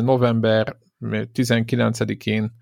[0.00, 0.76] november
[1.34, 2.52] 19-én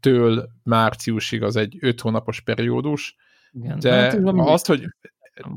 [0.00, 3.16] től márciusig az egy 5 hónapos periódus,
[3.52, 4.84] Igen, de hát, azt, hogy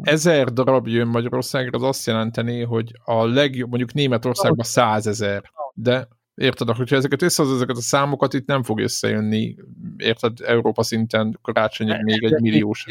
[0.01, 6.69] ezer darab jön Magyarországra, az azt jelenteni, hogy a legjobb, mondjuk Németországban százezer, de érted,
[6.69, 9.55] hogyha ezeket összehoz, ezeket a számokat itt nem fog összejönni,
[9.97, 12.85] érted, Európa szinten karácsonyig még egy milliós.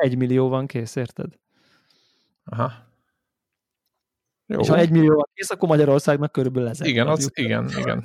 [0.00, 1.28] Egy millió van kész, érted?
[2.50, 2.72] Aha.
[4.46, 4.60] Jó.
[4.60, 6.86] És ha egy millió kész, akkor Magyarországnak körülbelül ezer.
[6.86, 8.04] Igen, az, igen, igen.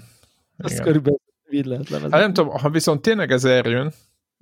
[0.58, 0.84] Az igen.
[0.84, 1.20] körülbelül
[1.50, 2.18] így lehet levezetni.
[2.18, 3.92] Hát nem tudom, ha viszont tényleg ezer jön,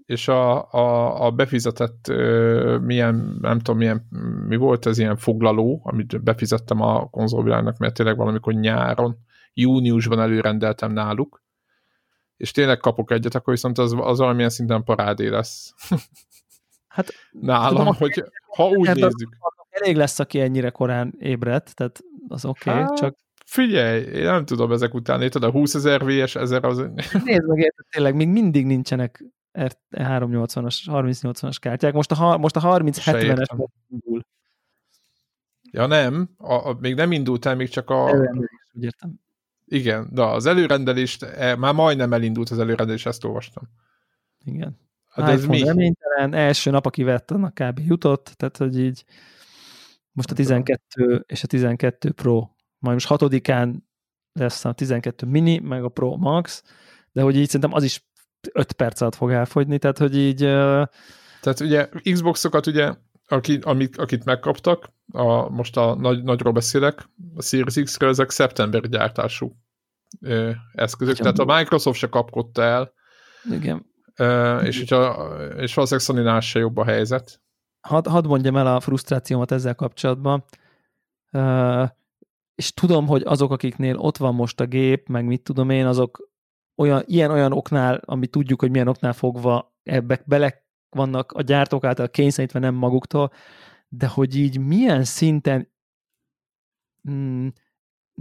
[0.06, 4.08] és a, a, a befizetett uh, milyen, nem tudom, milyen,
[4.48, 9.18] mi volt ez ilyen foglaló, amit befizettem a konzolvilágnak, mert tényleg valamikor nyáron,
[9.54, 11.44] júniusban előrendeltem náluk,
[12.38, 15.74] és tényleg kapok egyet, akkor viszont az, az valamilyen szinten parádé lesz.
[16.88, 18.24] Hát nálam, tudom, hogy
[18.56, 19.38] ha úgy nézzük.
[19.74, 24.46] Elég lesz, aki ennyire korán ébredt, tehát az oké, okay, hát, csak Figyelj, én nem
[24.46, 26.78] tudom ezek után, érted, a 20 ezer VS, ezer az...
[27.26, 29.24] Nézd meg, érted, tényleg még mindig nincsenek
[29.92, 31.94] 380-as, 3080-as kártyák.
[31.94, 34.26] Most a, most a 3070-es indul.
[35.72, 38.08] Ja nem, a, a, még nem indult el, még csak a...
[38.08, 39.20] Előrendelés, úgy értem.
[39.66, 43.64] Igen, de az előrendelést, e, már majdnem elindult az előrendelés, ezt olvastam.
[44.46, 44.80] Igen.
[45.10, 45.64] Hát ez mi?
[45.64, 47.80] reménytelen, első nap, aki vett, annak kb.
[47.80, 49.06] jutott, tehát hogy így
[50.14, 53.90] most a 12 és a 12 Pro, majd most hatodikán
[54.34, 56.64] lesz a 12 mini, meg a Pro Max,
[57.12, 58.08] de hogy így szerintem az is
[58.52, 60.40] 5 perc alatt fog elfogyni, tehát hogy így...
[61.42, 62.94] Tehát ugye Xboxokat ugye,
[63.28, 68.82] aki, amik, akit megkaptak, a, most a nagy, nagyról beszélek, a Series X-ről ezek szeptember
[68.90, 69.56] gyártású
[70.22, 71.34] ö, eszközök, Ugyan.
[71.34, 72.94] tehát a Microsoft se kapkodta el.
[73.52, 73.86] Igen.
[74.16, 77.42] Ö, és, hogyha, és valószínűleg sony se jobb a helyzet.
[77.88, 80.44] Hadd had mondjam el a frusztrációmat ezzel kapcsolatban.
[81.32, 81.90] Uh,
[82.56, 86.30] és tudom, hogy azok, akiknél ott van most a gép, meg mit tudom én, azok
[86.76, 92.10] olyan, ilyen-olyan oknál, ami tudjuk, hogy milyen oknál fogva ebbe bele vannak a gyártók által
[92.10, 93.32] kényszerítve nem maguktól,
[93.88, 95.72] de hogy így milyen szinten
[97.10, 97.48] mm,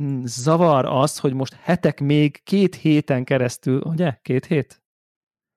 [0.00, 4.18] mm, zavar az, hogy most hetek még két héten keresztül, ugye?
[4.22, 4.82] Két hét?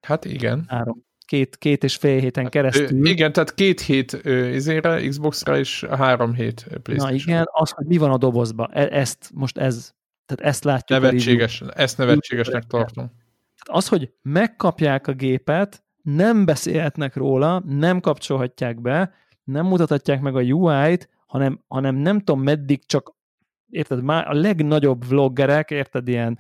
[0.02, 0.66] Hát igen.
[0.68, 1.05] Három.
[1.26, 3.08] Két, két és fél héten hát, keresztül.
[3.08, 4.14] Igen, tehát két hét
[4.54, 8.68] izére, Xbox-ra és három hét playstation Na igen, az, hogy mi van a dobozba.
[8.74, 9.94] E- ezt, most ez
[10.26, 11.02] tehát ezt látjuk.
[11.02, 13.06] Nevetséges, ezt nevetségesnek tartom.
[13.06, 20.36] Tehát az, hogy megkapják a gépet, nem beszélhetnek róla, nem kapcsolhatják be, nem mutathatják meg
[20.36, 23.16] a UI-t, hanem, hanem nem tudom meddig csak
[23.70, 26.40] érted, már a legnagyobb vloggerek, érted, ilyen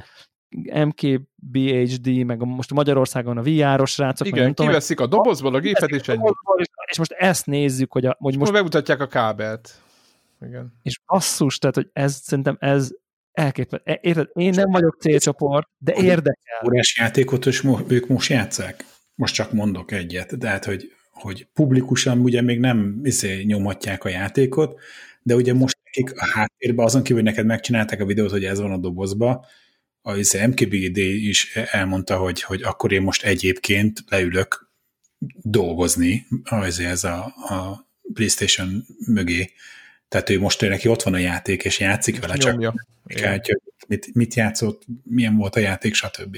[0.85, 4.27] MKBHD, meg a, most Magyarországon a VR-os srácok.
[4.27, 6.29] Igen, meg, kiveszik tudom, a dobozból a gépet, és ennyi.
[6.57, 8.51] És, és most ezt nézzük, hogy, a, hogy most...
[8.51, 9.81] Megmutatják a kábelt.
[10.47, 10.73] Igen.
[10.83, 12.91] És basszus, tehát, hogy ez szerintem ez
[13.31, 13.91] elképesztő.
[13.91, 16.61] E, érted, én nem vagyok célcsoport, de érdekel.
[16.65, 18.85] Órás játékot és ők most játszák?
[19.15, 24.09] Most csak mondok egyet, de hát, hogy, hogy publikusan ugye még nem izé, nyomhatják a
[24.09, 24.79] játékot,
[25.21, 28.59] de ugye most nekik a háttérben azon kívül, hogy neked megcsinálták a videót, hogy ez
[28.59, 29.45] van a dobozba,
[30.07, 34.69] a izé, MKBD is elmondta, hogy, hogy akkor én most egyébként leülök
[35.41, 39.51] dolgozni, az ez a, a PlayStation mögé,
[40.07, 42.73] tehát ő most ő neki ott van a játék, és játszik vele, Nyomja.
[43.05, 46.37] csak kártya, mit, mit játszott, milyen volt a játék, stb.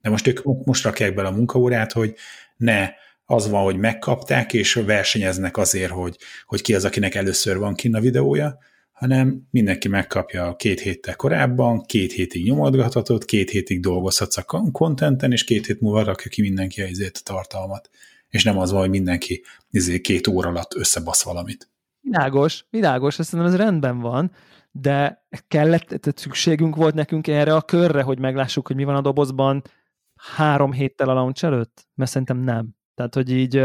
[0.00, 2.14] De most ők most rakják bele a munkaórát, hogy
[2.56, 2.90] ne
[3.24, 6.16] az van, hogy megkapták, és versenyeznek azért, hogy,
[6.46, 8.58] hogy ki az, akinek először van kinn a videója,
[8.94, 15.44] hanem mindenki megkapja két héttel korábban, két hétig nyomodgathatod, két hétig dolgozhatsz a kontenten, és
[15.44, 17.90] két hét múlva rakja ki mindenki a, a tartalmat.
[18.28, 21.70] És nem az van, hogy mindenki izé, két óra alatt összebasz valamit.
[22.00, 24.32] Világos, világos, azt szerintem ez rendben van,
[24.70, 29.00] de kellett, tehát szükségünk volt nekünk erre a körre, hogy meglássuk, hogy mi van a
[29.00, 29.62] dobozban
[30.36, 31.86] három héttel a launch előtt?
[31.94, 32.68] Mert szerintem nem.
[32.94, 33.64] Tehát, hogy így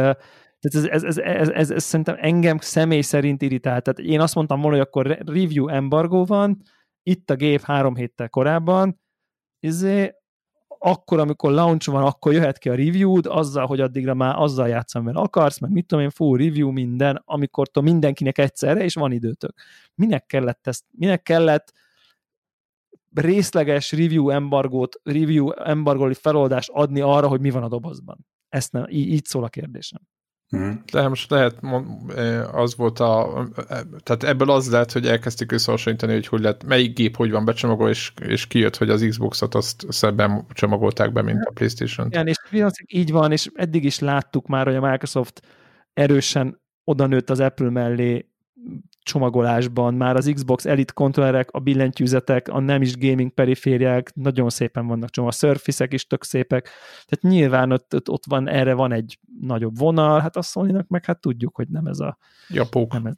[0.59, 3.83] tehát ez, ez, ez, ez, ez, ez szerintem engem személy szerint irritált.
[3.83, 6.61] Tehát én azt mondtam volna, hogy akkor review embargo van,
[7.03, 8.99] itt a gép három héttel korábban,
[9.59, 10.13] izé,
[10.81, 15.03] akkor, amikor launch van, akkor jöhet ki a review azzal, hogy addigra már azzal játszom,
[15.03, 19.53] mert akarsz, meg mit tudom én, full review minden, amikor mindenkinek egyszerre, és van időtök.
[19.95, 21.73] Minek kellett ezt, minek kellett
[23.13, 28.25] részleges review embargót, review embargói feloldást adni arra, hogy mi van a dobozban?
[28.49, 30.01] Ezt nem, így, így szól a kérdésem.
[30.49, 30.71] Mhm.
[30.91, 31.55] De most lehet,
[32.15, 36.63] eh, az volt a, eh, tehát ebből az lehet, hogy elkezdték összehasonlítani, hogy hogy lehet,
[36.63, 41.21] melyik gép hogy van becsomagolva, és, és kijött, hogy az Xbox-ot azt szebben csomagolták be,
[41.21, 42.13] mint a Playstation-t.
[42.13, 42.37] Igen, és
[42.87, 45.41] így van, és eddig is láttuk már, hogy a Microsoft
[45.93, 48.29] erősen odanőtt az Apple mellé
[49.03, 54.87] csomagolásban, már az Xbox Elite kontrollerek, a billentyűzetek, a nem is gaming perifériák nagyon szépen
[54.87, 56.69] vannak csomag, a surface is tök szépek,
[57.07, 61.05] tehát nyilván ott, ott, ott van, erre van egy nagyobb vonal, hát a sony meg
[61.05, 62.17] hát tudjuk, hogy nem ez a
[62.49, 63.15] Japók nem ez,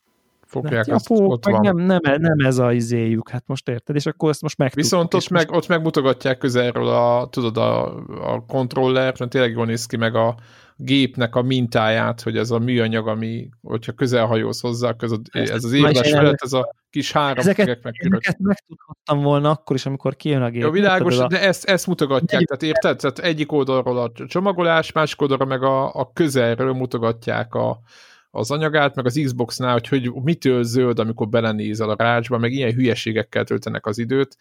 [0.52, 1.62] fogják, nem, azt, ott van.
[1.62, 5.14] nem, nem, nem, ez a izéjük, hát most érted, és akkor ezt most meg Viszont
[5.14, 7.96] ott meg, ott meg mutogatják közelről a, tudod, a,
[8.34, 10.36] a kontrollert, mert tényleg jól néz ki meg a
[10.84, 15.64] gépnek a mintáját, hogy ez a műanyag, ami, hogyha közel hajóz hozzá, ez, a, ez
[15.64, 18.26] az felett, ez a kis három ezeket, megkörös.
[18.26, 20.62] ezeket megtudhattam volna akkor is, amikor kijön a gép.
[20.62, 22.98] Jó, világos, Érted, ez de ezt, ezt mutogatják, tehát érted?
[22.98, 27.80] Tehát egyik oldalról a csomagolás, másik oldalról meg a, a közelről mutogatják a,
[28.32, 32.74] az anyagát, meg az Xbox-nál, hogy, hogy mitől zöld, amikor belenézel a rácsba, meg ilyen
[32.74, 34.38] hülyeségekkel töltenek az időt.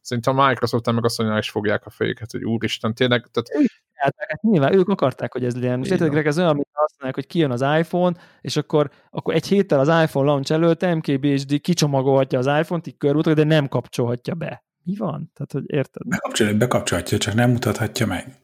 [0.00, 3.70] Szerintem a Microsoft meg azt mondja, is fogják a fejüket, hogy úristen, tényleg, tehát
[4.02, 5.78] Hát, hát nyilván ők akarták, hogy ez legyen.
[5.78, 6.10] Így érted.
[6.10, 9.88] Greg, ez olyan, azt mondják, hogy kijön az iPhone, és akkor, akkor egy héttel az
[9.88, 14.64] iPhone launch előtt MKBHD kicsomagolhatja az iPhone-t, így körülmutat, de nem kapcsolhatja be.
[14.84, 15.30] Mi van?
[15.34, 16.08] Tehát, hogy érted?
[16.08, 18.40] Bekapcsolja, bekapcsolhatja, csak nem mutathatja meg.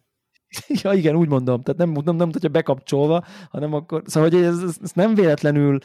[0.82, 1.62] Ja, igen, úgy mondom.
[1.62, 4.02] Tehát nem, nem, nem mutatja bekapcsolva, hanem akkor...
[4.06, 5.78] Szóval, hogy ez, ez, ez nem véletlenül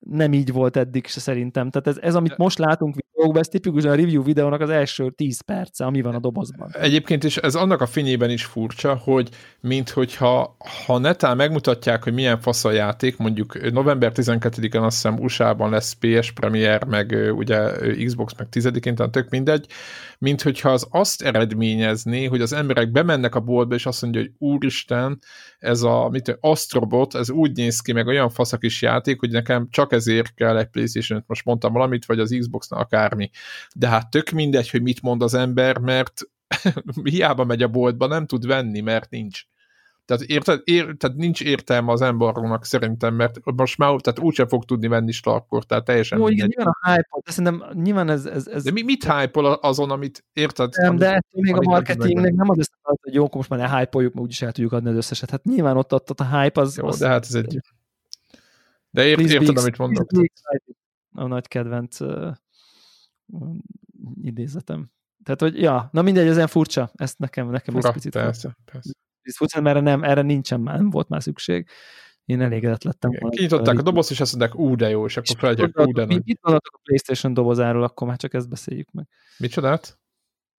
[0.00, 1.70] nem így volt eddig se szerintem.
[1.70, 5.40] Tehát ez, ez amit most látunk videókban, ez tipikusan a review videónak az első 10
[5.40, 6.70] perce, ami van a dobozban.
[6.72, 9.28] Egyébként is ez annak a fényében is furcsa, hogy
[9.60, 10.56] mint hogyha
[10.86, 15.92] ha netán megmutatják, hogy milyen fasz a játék, mondjuk november 12-en azt hiszem USA-ban lesz
[15.92, 17.70] PS Premier, meg ugye
[18.04, 19.66] Xbox meg 10-én, tehát tök mindegy,
[20.18, 24.32] mint hogyha az azt eredményezné, hogy az emberek bemennek a boltba, és azt mondja, hogy
[24.38, 25.18] úristen,
[25.58, 29.30] ez a mit, Astrobot, ez úgy néz ki, meg olyan fasz a kis játék, hogy
[29.30, 33.30] nekem csak ezért kell egy playstation most mondtam valamit, vagy az Xbox-nál akármi.
[33.74, 36.20] De hát tök mindegy, hogy mit mond az ember, mert
[37.02, 39.44] hiába megy a boltba, nem tud venni, mert nincs.
[40.10, 44.64] Tehát, érted, ér, tehát nincs értelme az embargónak szerintem, mert most már tehát úgysem fog
[44.64, 46.48] tudni venni akkor, tehát teljesen Jó, mindegy.
[46.48, 50.24] nyilván a hype de szerintem nyilván ez, ez, ez De mi, mit hype azon, amit
[50.32, 50.72] érted?
[50.76, 53.78] Nem, amit, de ettől még a marketingnek nem az lesz, hogy jó, most már ne
[53.78, 55.30] hype-oljuk, mert úgyis el tudjuk adni az összeset.
[55.30, 56.76] Hát nyilván ott, ott, ott a hype az...
[56.76, 57.60] Jó, az de hát ez egy...
[58.90, 60.06] De ért, érted, ex- amit mondok.
[60.12, 60.76] excited.
[61.12, 62.34] A nagy kedvenc uh,
[64.22, 64.90] idézetem.
[65.22, 66.90] Tehát, hogy ja, na mindegy, ez ilyen furcsa.
[66.94, 68.26] Ezt nekem, nekem ez Fura, picit furcsa.
[68.26, 68.90] persze, persze.
[69.22, 71.68] Ez furcsa, mert erre, nem, erre nincsen már, nem volt már szükség.
[72.24, 73.12] Én elégedett lettem.
[73.12, 73.30] Igen.
[73.30, 76.22] Kinyitották a dobozt, és azt mondták, ú, de jó, és akkor felgyek, ú, de nagy.
[76.24, 79.08] Mit gondoltok a PlayStation dobozáról, akkor már csak ezt beszéljük meg.
[79.38, 79.99] Micsodát?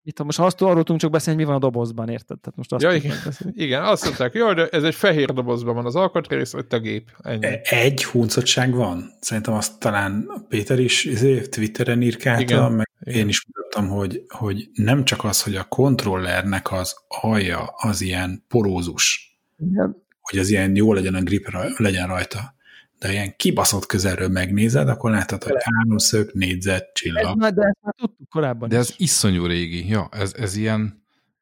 [0.03, 2.39] Itt most azt arról tudunk csak beszélni, hogy mi van a dobozban, érted?
[2.39, 3.17] Tehát most azt Ja, igen.
[3.51, 7.09] Igen, azt mondták, jó, de ez egy fehér dobozban van az alkatrész, ott a gép.
[7.21, 7.45] Ennyi.
[7.45, 9.11] E- Egy huncottság van.
[9.19, 13.19] Szerintem azt talán Péter is izé, Twitteren írkálta, Igen, meg igen.
[13.19, 18.43] én is mutattam, hogy, hogy nem csak az, hogy a kontrollernek az alja az ilyen
[18.47, 20.03] porózus, Igen.
[20.21, 21.47] hogy az ilyen jó legyen a grip
[21.77, 22.55] legyen rajta,
[23.01, 27.37] de ilyen kibaszott közelről megnézed, akkor látod, hogy háromszög, négyzet, csillag.
[27.37, 28.81] már- de ezt már tudtuk korábban De is.
[28.89, 29.87] ez iszonyú régi.
[29.89, 30.99] Ja, ez, ez ilyen...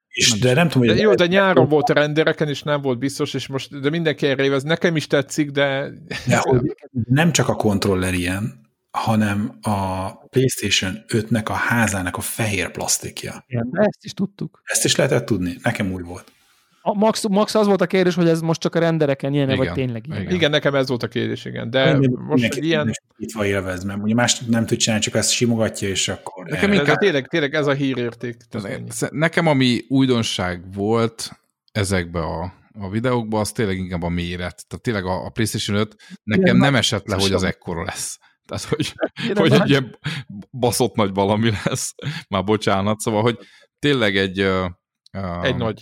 [0.07, 2.99] És, de nem tudom, De hogy jó, de nyáron volt a rendereken, és nem volt
[2.99, 5.89] biztos, és most, de mindenki erre év, ez nekem is tetszik, de
[6.27, 6.75] de hogy
[7.09, 13.45] nem csak a kontroller ilyen, hanem a PlayStation 5-nek a házának a fehér plastikja.
[13.47, 14.61] De ezt is tudtuk.
[14.63, 16.31] Ezt is lehetett tudni, nekem új volt.
[16.89, 19.71] A max, max az volt a kérdés, hogy ez most csak a rendereken ilyen, vagy
[19.71, 20.21] tényleg ilyen.
[20.21, 20.33] igen.
[20.33, 21.69] igen, nekem ez volt a kérdés, igen.
[21.69, 25.31] De Minden- most egy ilyen, Itt élvez, mert ugye más nem tud csinálni, csak ezt
[25.31, 26.45] simogatja, és akkor...
[26.45, 28.35] Nekem erre- de tényleg, tényleg ez a hírérték.
[29.09, 31.31] Nekem, ami újdonság volt
[31.71, 34.67] ezekbe a, a videókba, az tényleg inkább a méret.
[34.67, 38.17] Tehát tényleg a, a PlayStation 5 nekem Igen, nem esett le, hogy az ekkora lesz.
[38.45, 38.93] Tehát, hogy,
[39.33, 39.97] De hogy egy ilyen
[40.51, 41.93] baszott nagy valami lesz.
[42.29, 42.99] Már bocsánat.
[42.99, 43.37] Szóval, hogy
[43.79, 44.41] tényleg egy...
[44.41, 45.81] Uh, Egy nagy.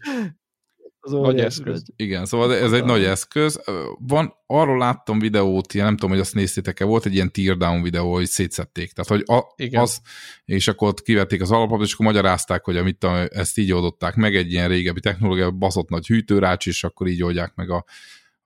[1.13, 1.73] Az nagy eszköz.
[1.73, 1.93] nagy.
[1.95, 3.61] Igen, szóval ez egy nagy eszköz.
[3.99, 8.25] Van, arról láttam videót, nem tudom, hogy azt néztétek-e, volt egy ilyen teardown videó, hogy
[8.25, 8.91] szétszették.
[8.91, 9.81] Tehát, hogy a, Igen.
[9.81, 10.01] az,
[10.45, 14.15] és akkor ott kivették az alapot, és akkor magyarázták, hogy amit a, ezt így oldották
[14.15, 17.85] meg, egy ilyen régebbi technológia, baszott nagy hűtőrács, és akkor így oldják meg a,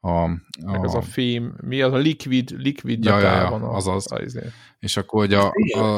[0.03, 0.27] a,
[0.65, 3.63] Meg az a fém, mi az a liquid, liquid Ja, ja, ja, metal van.
[3.63, 4.11] a- azaz.
[4.11, 4.39] a- izé.
[4.79, 5.51] és akkor hogy a,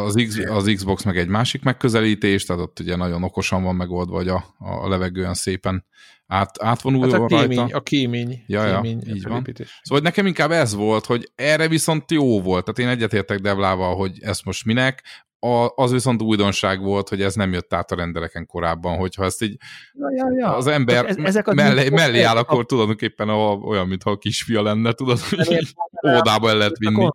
[0.03, 4.15] az, X, az Xbox meg egy másik megközelítés, tehát ott ugye nagyon okosan van megoldva,
[4.15, 5.85] hogy a, a levegően szépen
[6.33, 7.77] át, átvonuljon Hát a kémény, rajta.
[7.77, 9.45] a kémény, Ja, ja, kémény így van.
[9.81, 12.65] Szóval nekem inkább ez volt, hogy erre viszont jó volt.
[12.65, 15.03] Tehát én egyetértek Devlával, hogy ez most minek.
[15.39, 19.43] a, az viszont újdonság volt, hogy ez nem jött át a rendeleken korábban, hogyha ezt
[19.43, 19.55] így
[19.93, 20.55] Ja, ja, ja.
[20.55, 24.61] az ember Ez- ezek a mellé, mellé áll, akkor tulajdonképpen a, olyan, mintha a kisfia
[24.61, 25.73] lenne, tudod, hogy
[26.07, 27.09] óvodába el lehet vinni.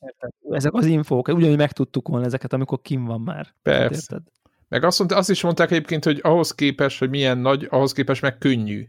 [0.00, 0.30] Érted?
[0.50, 3.54] Ezek az infók, ugyanúgy megtudtuk volna ezeket, amikor kim van már.
[3.62, 3.94] Persze.
[3.94, 4.22] Érted?
[4.68, 8.22] Meg azt, mondta, azt is mondták egyébként, hogy ahhoz képest, hogy milyen nagy, ahhoz képest
[8.22, 8.84] meg könnyű.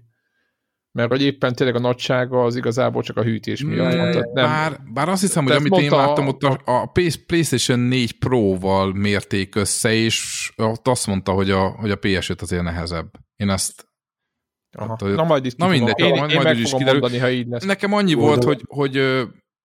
[0.91, 4.11] Mert hogy éppen tényleg a nagysága az igazából csak a hűtés miatt van.
[4.11, 6.85] Tehát nem, Bár, bár azt hiszem, hogy De amit én láttam, a- ott a, a
[6.85, 12.41] Play- PlayStation 4 Pro-val mérték össze, és ott azt mondta, hogy a, hogy a PS5
[12.41, 13.10] azért nehezebb.
[13.35, 13.88] Én ezt
[14.77, 14.88] Aha.
[14.99, 16.99] Hát, Na majd itt Na mindegy, én, majd- én majd meg is kiderül.
[16.99, 17.64] mondani, ha így lesz.
[17.65, 18.95] Nekem annyi Jó, volt, hogy, hogy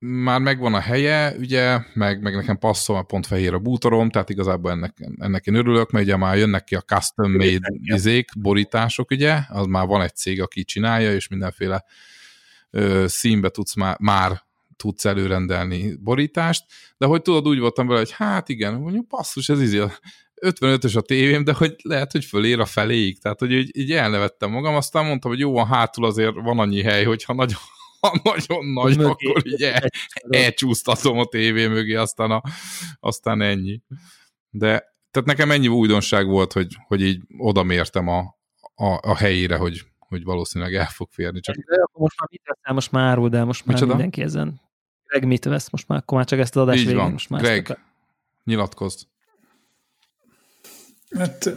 [0.06, 4.30] már megvan a helye, ugye, meg, meg nekem passzol, mert pont fehér a bútorom, tehát
[4.30, 9.10] igazából ennek, ennek én örülök, mert ugye már jönnek ki a custom made izék, borítások,
[9.10, 11.84] ugye, az már van egy cég, aki csinálja, és mindenféle
[12.70, 14.42] ö, színbe tudsz már, már
[14.76, 16.64] tudsz előrendelni borítást,
[16.96, 19.82] de hogy tudod, úgy voltam vele, hogy hát igen, mondjuk basszus, ez izé,
[20.40, 24.50] 55-ös a tévém, de hogy lehet, hogy fölér a feléig, tehát hogy így, így elnevettem
[24.50, 27.58] magam, aztán mondtam, hogy jó, van hátul azért van annyi hely, hogyha nagyon,
[28.08, 29.08] ha nagyon nagy, Mögé.
[29.08, 29.88] akkor így el,
[30.28, 32.42] elcsúsztatom a tévé mögé, aztán, a,
[33.00, 33.80] aztán ennyi.
[34.50, 38.18] De tehát nekem ennyi újdonság volt, hogy, hogy így oda mértem a,
[38.74, 41.40] a, a helyére, hogy, hogy valószínűleg el fog férni.
[41.40, 43.94] Csak De akkor most már mit veszel, most már árul, de most már Micsoda?
[43.94, 44.60] mindenki ezen.
[45.06, 45.70] Greg mit vesz?
[45.70, 47.00] Most már, akkor már csak ezt az adás így végén.
[47.00, 47.10] van.
[47.12, 47.80] Most már Greg, ezt
[48.44, 49.02] nyilatkozz.
[51.18, 51.54] Hát,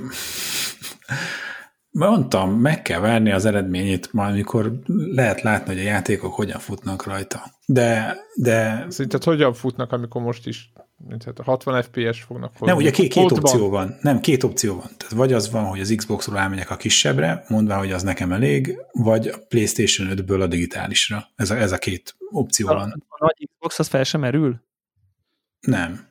[1.97, 4.79] mondtam, meg kell várni az eredményét, majd amikor
[5.11, 7.43] lehet látni, hogy a játékok hogyan futnak rajta.
[7.65, 10.71] De, de Szerinted hogyan futnak, amikor most is
[11.07, 12.67] mint hát a 60 FPS fognak fogni?
[12.67, 13.97] nem, ugye két, két opció van.
[14.01, 14.89] Nem, két opció van.
[14.97, 18.77] Tehát vagy az van, hogy az Xbox-ról elmegyek a kisebbre, mondvá, hogy az nekem elég,
[18.91, 21.27] vagy a PlayStation 5-ből a digitálisra.
[21.35, 23.03] Ez a, ez a két opció A, van.
[23.07, 24.61] a nagy Xbox az fel sem merül?
[25.59, 26.07] Nem.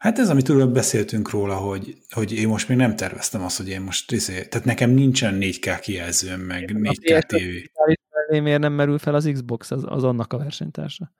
[0.00, 3.68] Hát ez, amit tudod, beszéltünk róla, hogy, hogy én most még nem terveztem azt, hogy
[3.68, 8.40] én most, izé, tehát nekem nincsen 4K kijelzőm, meg 4K TV.
[8.42, 11.12] Miért nem merül fel az Xbox, az, az annak a versenytársa.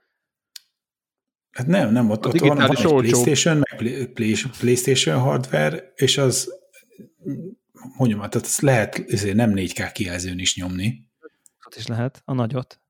[1.50, 2.82] Hát nem, nem, ott, A ott van, van egy.
[2.82, 6.52] PlayStation, meg Play- Play- PlayStation hardware, és az,
[7.96, 11.08] mondjam, tehát ezt lehet izé, nem 4K kijelzőn is nyomni.
[11.66, 12.80] Ott is lehet, a nagyot.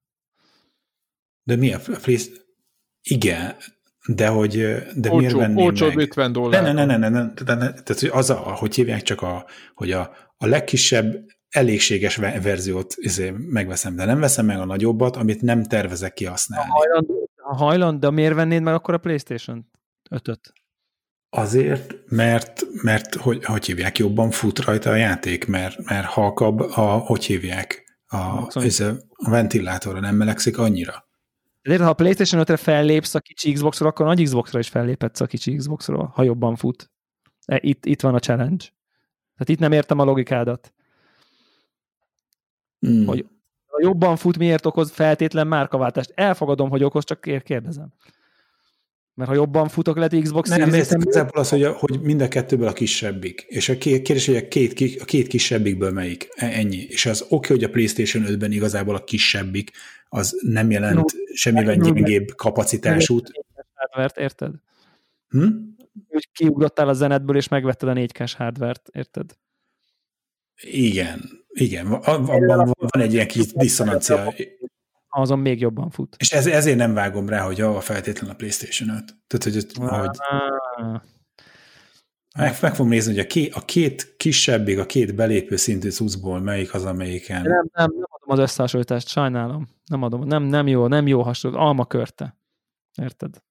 [1.43, 2.19] De mi a Play...
[3.03, 3.57] Igen,
[4.07, 4.51] de hogy
[4.95, 6.05] de miért Olcsó, venném olcsóbb meg?
[6.05, 6.63] 50 Ne, dollár.
[6.63, 9.47] ne, ne, ne, ne, ne, ne, ne, tehát hogy az, a, hogy hívják csak, a,
[9.75, 15.17] hogy a, a legkisebb elégséges ve- verziót izé, megveszem, de nem veszem meg a nagyobbat,
[15.17, 16.71] amit nem tervezek kihasználni.
[16.71, 17.07] Hajland,
[17.37, 19.71] ha hajland, de miért vennéd meg akkor a Playstation
[20.11, 20.53] 5-öt?
[21.31, 26.81] Azért, mert, mert hogy, hogy hívják, jobban fut rajta a játék, mert, mert halkabb a,
[26.99, 31.09] hogy hívják, a, ez a, a ventilátorra nem melegszik annyira.
[31.63, 35.21] De ha a PlayStation 5-re fellépsz a kicsi Xboxról, akkor a nagy Xboxra is felléphetsz
[35.21, 36.91] a kicsi Xboxról, ha jobban fut.
[37.45, 38.65] E, Itt, itt van a challenge.
[39.35, 40.75] Tehát itt nem értem a logikádat.
[42.79, 43.07] Hmm.
[43.07, 43.27] Hogy-
[43.67, 46.13] Ha jobban fut, miért okoz feltétlen márkaváltást?
[46.15, 47.93] Elfogadom, hogy okoz, csak kér- kérdezem.
[49.21, 52.01] Mert ha jobban futok, lehet Xbox Nem, Series ez X-en- igazából az, hogy, a, hogy
[52.01, 53.45] mind a kettőből a kisebbik.
[53.49, 56.29] És a ké- kérdés, hogy a két, a két kisebbikből melyik.
[56.35, 56.77] E- Ennyi.
[56.77, 59.71] És az oké, okay, hogy a PlayStation 5-ben igazából a kisebbik
[60.09, 61.03] az nem jelent No.
[61.35, 61.93] semmivel No.
[61.93, 63.31] gyengébb kapacitásút.
[63.75, 64.53] hardware-t, érted?
[65.29, 65.47] Hm?
[66.09, 69.33] Úgy kiugrottál a zenetből, és megvetted a 4K-s hardware-t, érted?
[70.63, 71.21] Igen.
[71.49, 71.89] Igen.
[71.89, 74.35] Van, van, van, van egy ilyen kis diszonancia.
[75.11, 76.17] Azon még jobban fut.
[76.19, 79.17] És ez, ezért nem vágom rá, hogy a feltétlen a PlayStation 5.
[79.27, 80.19] Tehát, hogy, hogy
[82.33, 85.91] Ah, meg, meg fogom nézni, hogy a két, a két kisebbig, a két belépő szintű
[85.91, 87.43] cuccból melyik az, amelyiken.
[87.43, 89.69] nem, nem, nem adom az összehasonlítást, sajnálom.
[89.85, 92.37] Nem adom, nem, nem jó, nem jó hasonló, alma körte.
[93.03, 93.43] Érted?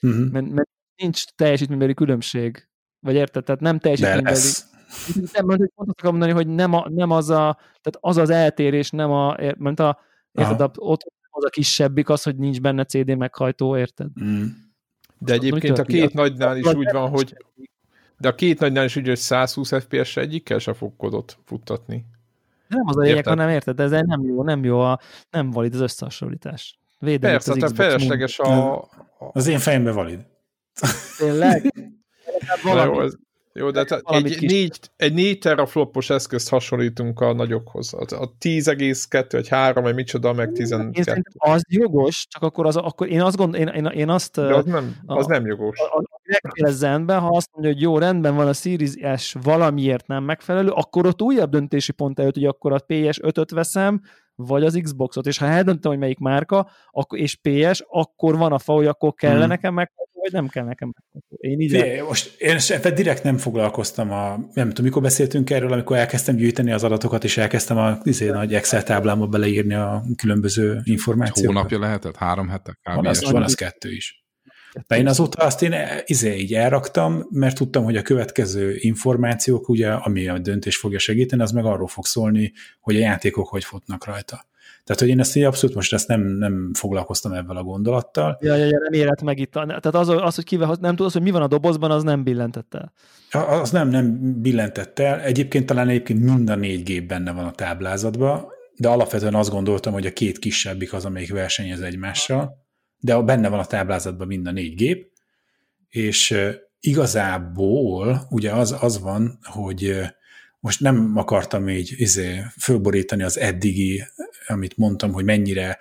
[0.00, 0.30] Uh-huh.
[0.30, 2.68] Mert, mert nincs teljesítménybeli különbség.
[3.00, 3.44] Vagy érted?
[3.44, 4.40] Tehát nem teljesítménybeli.
[5.32, 8.30] Nem, mert pont azt akarom mondani, hogy nem, a, nem az a, tehát az az
[8.30, 9.98] eltérés, nem a, mert a,
[10.32, 14.08] érted, a, ott az a kisebbik az, hogy nincs benne CD meghajtó, érted?
[14.22, 14.44] Mm.
[15.18, 17.36] De egyébként a két nagynál is úgy van, hogy
[18.18, 22.04] de a két nagynál is úgy, hogy 120 FPS egyikkel se fog kodot futtatni.
[22.68, 25.00] Nem az a lényeg, hanem érted, ez nem jó, nem jó, a,
[25.30, 26.78] nem valid az összehasonlítás.
[26.98, 28.74] Védem Persze, az tehát felesleges a...
[28.74, 28.88] a
[29.32, 30.26] Az én fejemben valid.
[31.18, 31.72] Tényleg?
[32.62, 32.94] Valami.
[32.94, 33.14] jó, ez,
[33.58, 37.92] jó, de Valamit egy, kis- négy, egy 4 teraflopos eszközt hasonlítunk a nagyokhoz.
[37.94, 41.02] A, a 10,2 vagy 3, vagy micsoda, meg Én 12.
[41.02, 44.54] szerintem az jogos, csak akkor, az, akkor én azt gondol, én, én, én azt De
[44.54, 45.78] az nem, az nem jogos.
[45.80, 46.02] a,
[46.66, 50.68] a zenben, ha azt mondja, hogy jó, rendben van a Series S valamiért nem megfelelő,
[50.68, 54.00] akkor ott újabb döntési pont előtt, hogy akkor a PS5-öt veszem,
[54.34, 58.58] vagy az Xboxot, és ha eldöntöm, hogy melyik márka, akkor, és PS, akkor van a
[58.58, 59.46] fa, hogy akkor kell Hmm.
[59.48, 59.92] nekem meg,
[60.30, 60.94] hogy nem kell nekem.
[61.36, 65.72] Én így Fé, most én ebben direkt nem foglalkoztam a, nem tudom, mikor beszéltünk erről,
[65.72, 70.80] amikor elkezdtem gyűjteni az adatokat, és elkezdtem a izé, nagy Excel táblámba beleírni a különböző
[70.84, 71.54] információkat.
[71.54, 72.16] Hónapja lehetett?
[72.16, 72.78] Három hete?
[72.82, 74.26] Van az, van az kettő is.
[74.86, 75.74] De én azóta azt én
[76.04, 81.42] izé így elraktam, mert tudtam, hogy a következő információk, ugye, ami a döntés fogja segíteni,
[81.42, 84.47] az meg arról fog szólni, hogy a játékok hogy futnak rajta.
[84.88, 88.38] Tehát, hogy én ezt így abszolút most ezt nem, nem foglalkoztam ebben a gondolattal.
[88.40, 89.50] Ja, ja, ja nem érett meg itt.
[89.50, 92.74] Tehát az, az hogy kivel, nem tudod, hogy mi van a dobozban, az nem billentett
[92.74, 92.92] el.
[93.60, 95.20] Az nem, nem billentett el.
[95.20, 98.46] Egyébként talán egyébként mind a négy gép benne van a táblázatban,
[98.76, 102.66] de alapvetően azt gondoltam, hogy a két kisebbik az, amelyik versenyez egymással,
[102.98, 105.12] de benne van a táblázatban mind a négy gép,
[105.88, 106.34] és
[106.80, 110.00] igazából ugye az, az van, hogy
[110.60, 114.04] most nem akartam így izé, fölborítani az eddigi,
[114.46, 115.78] amit mondtam, hogy mennyire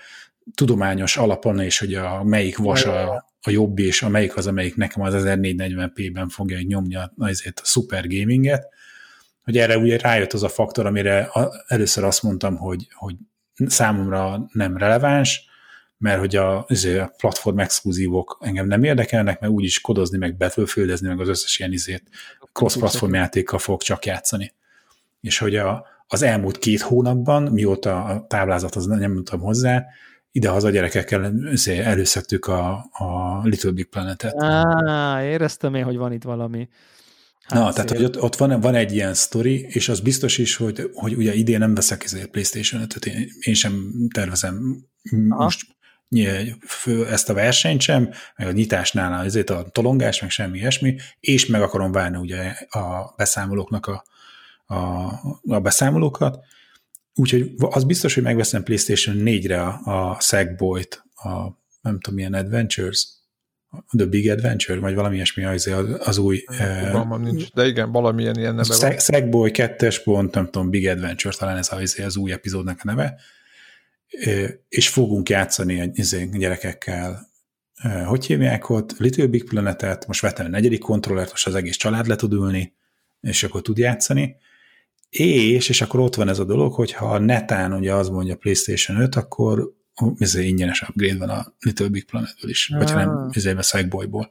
[0.56, 4.76] tudományos alapon, és hogy a melyik vas a, a jobb, és a melyik az, amelyik
[4.76, 8.68] nekem az 1440p-ben fogja nyomni a, azért a super gaminget,
[9.44, 11.30] hogy erre ugye rájött az a faktor, amire
[11.68, 13.16] először azt mondtam, hogy, hogy
[13.66, 15.46] számomra nem releváns,
[15.98, 21.08] mert hogy a, izé, a platform exkluzívok engem nem érdekelnek, mert úgyis kodozni, meg betölföldezni,
[21.08, 22.04] meg az összes ilyen izét
[22.54, 24.54] cross-platform játékkal fog csak játszani
[25.22, 29.86] és hogy a, az elmúlt két hónapban, mióta a táblázat az nem mondtam hozzá,
[30.32, 31.34] idehaza gyerekekkel
[31.68, 34.44] előszedtük a, a Little Big Planet-et.
[34.44, 36.70] Á, éreztem én, hogy van itt valami.
[37.44, 37.74] Hát Na, szép.
[37.74, 41.14] tehát, hogy ott, ott van, van egy ilyen sztori, és az biztos is, hogy, hogy
[41.14, 44.86] ugye idén nem veszek ezért PlayStation 5-öt, én, én sem tervezem
[45.30, 45.44] Aha.
[45.44, 45.76] most
[47.10, 51.62] ezt a versenyt sem, meg a nyitásnál azért a tolongás, meg semmi ilyesmi, és meg
[51.62, 54.04] akarom várni ugye a beszámolóknak a,
[54.68, 54.76] a,
[55.48, 56.40] a beszámolókat,
[57.16, 63.18] úgyhogy az biztos, hogy megveszem PlayStation 4-re a, a Sackboy-t, a nem tudom, milyen Adventures,
[63.98, 66.44] The Big Adventure, vagy valami ilyesmi az, az új...
[66.48, 68.98] Fogalmam uh, nincs, de igen, valamilyen ilyen neve van.
[68.98, 73.20] Sackboy 2 pont, nem tudom, Big Adventure, talán ez az, az új epizódnak a neve,
[74.70, 75.92] és fogunk játszani a
[76.38, 77.30] gyerekekkel,
[78.06, 82.08] hogy hívják ott, Little Big Planet-et, most vettem a negyedik kontrollert, most az egész család
[82.08, 82.74] le tud ülni,
[83.22, 84.36] és akkor tud játszani,
[85.10, 89.02] és, és akkor ott van ez a dolog, hogy ha netán ugye az mondja PlayStation
[89.02, 89.72] 5, akkor
[90.18, 92.78] ez ingyenes upgrade van a Little Big Planet-ből is, ah.
[92.78, 94.30] vagy ha nem, ezért a Sackboy-ból.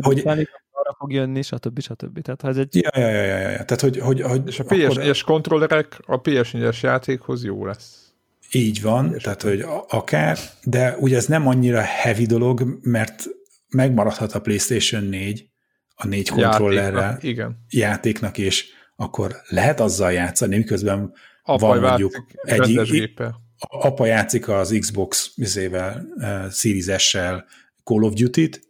[0.00, 0.22] Hogy,
[0.70, 1.80] arra fog jönni, stb.
[1.80, 2.20] stb.
[2.22, 2.76] Tehát, ha ez egy...
[2.76, 3.64] Ja, ja, ja, ja, ja.
[3.64, 5.22] Tehát, hogy, hogy, hogy és a PS4-es akkor...
[5.24, 8.12] kontrollerek a PS4-es játékhoz jó lesz.
[8.52, 13.24] Így van, és tehát, hogy akár, de ugye ez nem annyira heavy dolog, mert
[13.68, 15.48] megmaradhat a PlayStation 4
[15.94, 17.64] a négy kontrollerrel játéknak, igen.
[17.68, 18.68] játéknak, és
[19.00, 21.12] akkor lehet azzal játszani, miközben
[21.42, 23.12] apa van mondjuk egy...
[23.58, 27.46] Apa játszik az Xbox izével, uh, Series S-sel
[27.84, 28.60] Call of Duty-t,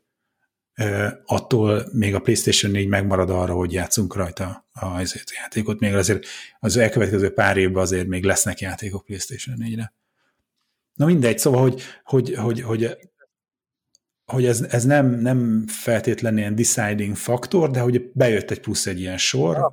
[0.78, 5.80] uh, attól még a PlayStation 4 megmarad arra, hogy játszunk rajta a azért játékot.
[5.80, 6.26] Még azért
[6.58, 9.92] az elkövetkező pár évben azért még lesznek játékok PlayStation 4-re.
[10.94, 12.96] Na mindegy, szóval, hogy, hogy, hogy, hogy
[14.24, 19.00] hogy ez, ez nem, nem feltétlenül ilyen deciding faktor, de hogy bejött egy plusz egy
[19.00, 19.72] ilyen sor,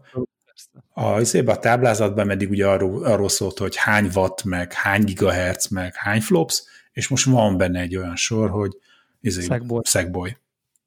[0.97, 5.95] a, a táblázatban eddig ugye arról, arról szólt, hogy hány watt, meg hány gigahertz, meg
[5.95, 8.77] hány flops, és most van benne egy olyan sor, hogy
[9.21, 9.81] izé, Szegboly.
[9.83, 10.37] Szegboly.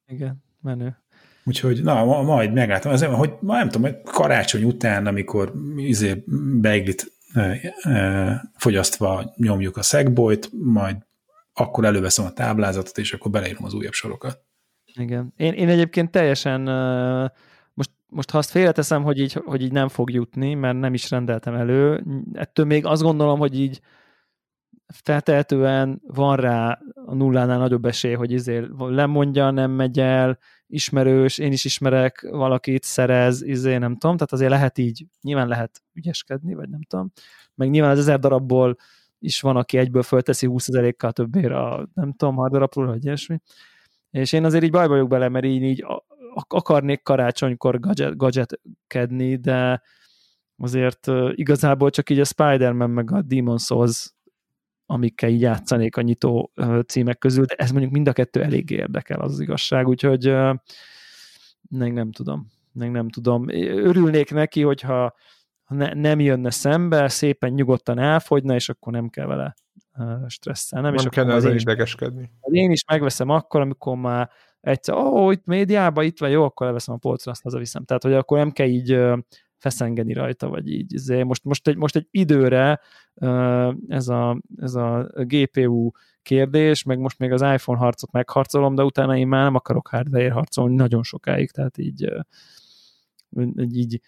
[0.07, 0.97] Igen, menő.
[1.43, 6.23] Úgyhogy, na, ma, majd meglátom, azért, hogy ma nem tudom, hogy karácsony után, amikor izé
[6.59, 10.95] beiglit e, e, fogyasztva nyomjuk a szegbolyt, majd
[11.53, 14.43] akkor előveszem a táblázatot, és akkor beleírom az újabb sorokat.
[14.93, 15.33] Igen.
[15.37, 17.29] Én, én egyébként teljesen uh,
[18.11, 21.53] most ha azt félreteszem, hogy így, hogy így nem fog jutni, mert nem is rendeltem
[21.53, 23.81] elő, ettől még azt gondolom, hogy így
[24.93, 31.51] feltehetően van rá a nullánál nagyobb esély, hogy izé lemondja, nem megy el, ismerős, én
[31.51, 36.69] is ismerek valakit, szerez, izé, nem tudom, tehát azért lehet így, nyilván lehet ügyeskedni, vagy
[36.69, 37.11] nem tudom,
[37.55, 38.75] meg nyilván az ezer darabból
[39.19, 43.39] is van, aki egyből fölteszi 20 ezerékkal többére a, nem tudom, hat darabról, vagy ilyesmi.
[44.09, 45.85] És én azért így bajba vagyok bele, mert így, így
[46.47, 49.81] akarnék karácsonykor gadget, gadgetkedni, de
[50.57, 54.13] azért igazából csak így a Spider-Man meg a Demon's Souls
[54.85, 56.51] amikkel így játszanék a nyitó
[56.87, 60.23] címek közül, de ez mondjuk mind a kettő elég érdekel, az, az igazság, úgyhogy
[61.69, 62.47] nem, nem tudom.
[62.71, 63.49] Nem, nem tudom.
[63.49, 65.15] Örülnék neki, hogyha
[65.67, 69.55] ne, nem jönne szembe, szépen nyugodtan elfogyna, és akkor nem kell vele
[70.27, 70.93] stresszelnem.
[70.93, 72.31] Nem és kellene ezzel idegeskedni.
[72.41, 74.29] Én is megveszem akkor, amikor már
[74.61, 77.83] egyszer, ó, oh, itt médiában itt van, jó, akkor leveszem a polcra, azt hazaviszem.
[77.85, 78.99] Tehát, hogy akkor nem kell így
[79.57, 80.93] feszengeni rajta, vagy így.
[80.93, 81.23] Izé.
[81.23, 82.79] Most, most, egy, most egy időre
[83.87, 89.17] ez a, ez a GPU kérdés, meg most még az iPhone harcot megharcolom, de utána
[89.17, 92.13] én már nem akarok hardware harcolni nagyon sokáig, tehát így
[93.55, 94.01] így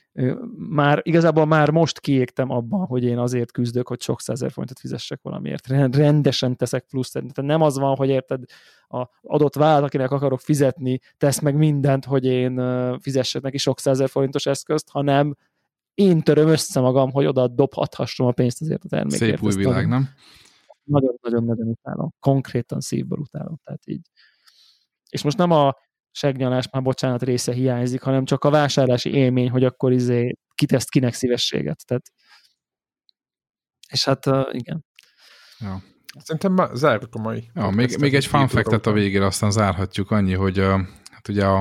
[0.69, 5.19] már igazából már most kiégtem abban, hogy én azért küzdök, hogy sok százer forintot fizessek
[5.21, 5.67] valamiért.
[5.67, 7.11] Rendesen teszek plusz.
[7.11, 8.43] Tehát nem az van, hogy érted,
[8.87, 12.61] a adott vállalat, akinek akarok fizetni, tesz meg mindent, hogy én
[12.99, 15.35] fizessek neki sok százer forintos eszközt, hanem
[15.93, 19.39] én töröm össze magam, hogy oda dobhathassam a pénzt azért a termékért.
[19.39, 20.09] Szép új világ, nem?
[20.83, 22.13] Nagyon-nagyon-nagyon utálom.
[22.19, 23.59] Konkrétan szívből utálom.
[23.63, 24.09] Tehát így.
[25.09, 25.75] És most nem a
[26.13, 31.13] segnyalás, már bocsánat, része hiányzik, hanem csak a vásárlási élmény, hogy akkor izé kiteszt kinek
[31.13, 31.85] szívességet.
[31.87, 32.03] Tehát,
[33.89, 34.85] és hát uh, igen.
[35.59, 35.81] Ja.
[36.19, 37.49] Szerintem már zárjuk a mai.
[37.53, 40.81] Ja, még, még egy fun fact a végére, aztán zárhatjuk annyi, hogy uh,
[41.11, 41.55] hát ugye a,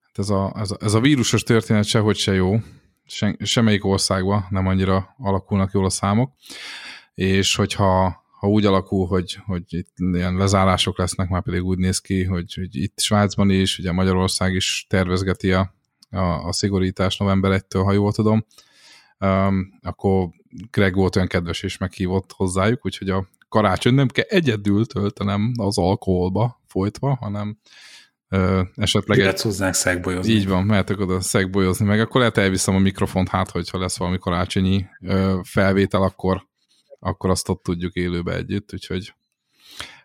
[0.00, 2.56] hát ez, a, ez, a, ez a vírusos történet sehogy se jó,
[3.06, 6.32] se, semmelyik országban nem annyira alakulnak jól a számok,
[7.14, 11.98] és hogyha ha úgy alakul, hogy, hogy itt ilyen lezárások lesznek, már pedig úgy néz
[11.98, 15.74] ki, hogy, hogy itt Svájcban is, ugye Magyarország is tervezgeti a,
[16.10, 18.46] a, a szigorítás november 1-től, ha jól tudom,
[19.18, 20.28] um, akkor
[20.70, 25.78] Greg volt olyan kedves és meghívott hozzájuk, úgyhogy a karácsony nem kell egyedül töltenem az
[25.78, 27.58] alkoholba folytva, hanem
[28.28, 29.18] ö, esetleg...
[29.18, 30.32] Jöhetsz hozzánk szegbolyozni.
[30.32, 34.18] Így van, mehetek oda szegbolyozni, meg akkor lehet elviszem a mikrofont, hát hogyha lesz valami
[34.18, 36.48] karácsonyi ö, felvétel, akkor
[37.00, 39.14] akkor azt ott tudjuk élőbe együtt, úgyhogy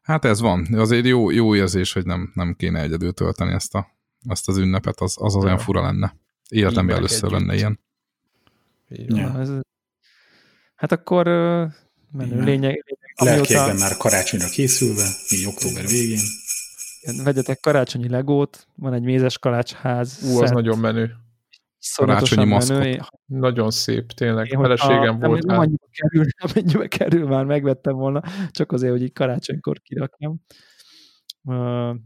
[0.01, 0.67] hát ez van.
[0.73, 3.87] Azért jó, jó érzés, hogy nem, nem kéne egyedül tölteni ezt, a,
[4.27, 6.15] ezt az ünnepet, az az, az olyan fura lenne.
[6.49, 7.39] Életemben először együtt.
[7.39, 7.79] lenne ilyen.
[8.89, 9.39] Ja.
[9.39, 9.49] Ez,
[10.75, 11.25] hát akkor
[12.11, 12.45] menő lényeg.
[12.45, 12.83] lényeg
[13.15, 16.23] Lelkében már karácsonyra készülve, így október végén.
[17.23, 20.19] Vegyetek karácsonyi legót, van egy mézes kalácsház.
[20.23, 21.24] Ú, az nagyon menő
[21.95, 22.97] karácsonyi maszkot.
[23.25, 24.51] Nagyon szép, tényleg.
[24.51, 25.43] Én, Feleségem volt.
[25.43, 28.21] Nem, nem annyiba kerül, amennyibe kerül, már megvettem volna,
[28.51, 30.41] csak azért, hogy így karácsonykor kirakjam.
[31.43, 31.55] Uh,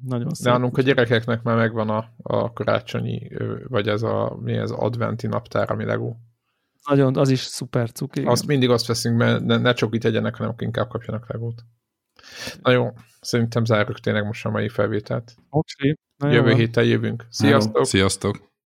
[0.01, 0.45] nagyon szép.
[0.45, 3.27] Nálunk a gyerekeknek már megvan a, a karácsonyi,
[3.67, 6.17] vagy ez a, mi ez, adventi naptár, ami legó.
[6.89, 8.23] Nagyon, az is szuper cuki.
[8.25, 11.63] Azt mindig azt veszünk, mert ne, ne csak itt tegyenek, hanem inkább kapjanak legót.
[12.61, 15.35] Na jó, szerintem zárjuk tényleg most a mai felvételt.
[15.49, 15.95] Oké.
[16.17, 17.25] Jövő héten jövünk.
[17.29, 17.85] Sziasztok!
[17.85, 18.48] Sziasztok!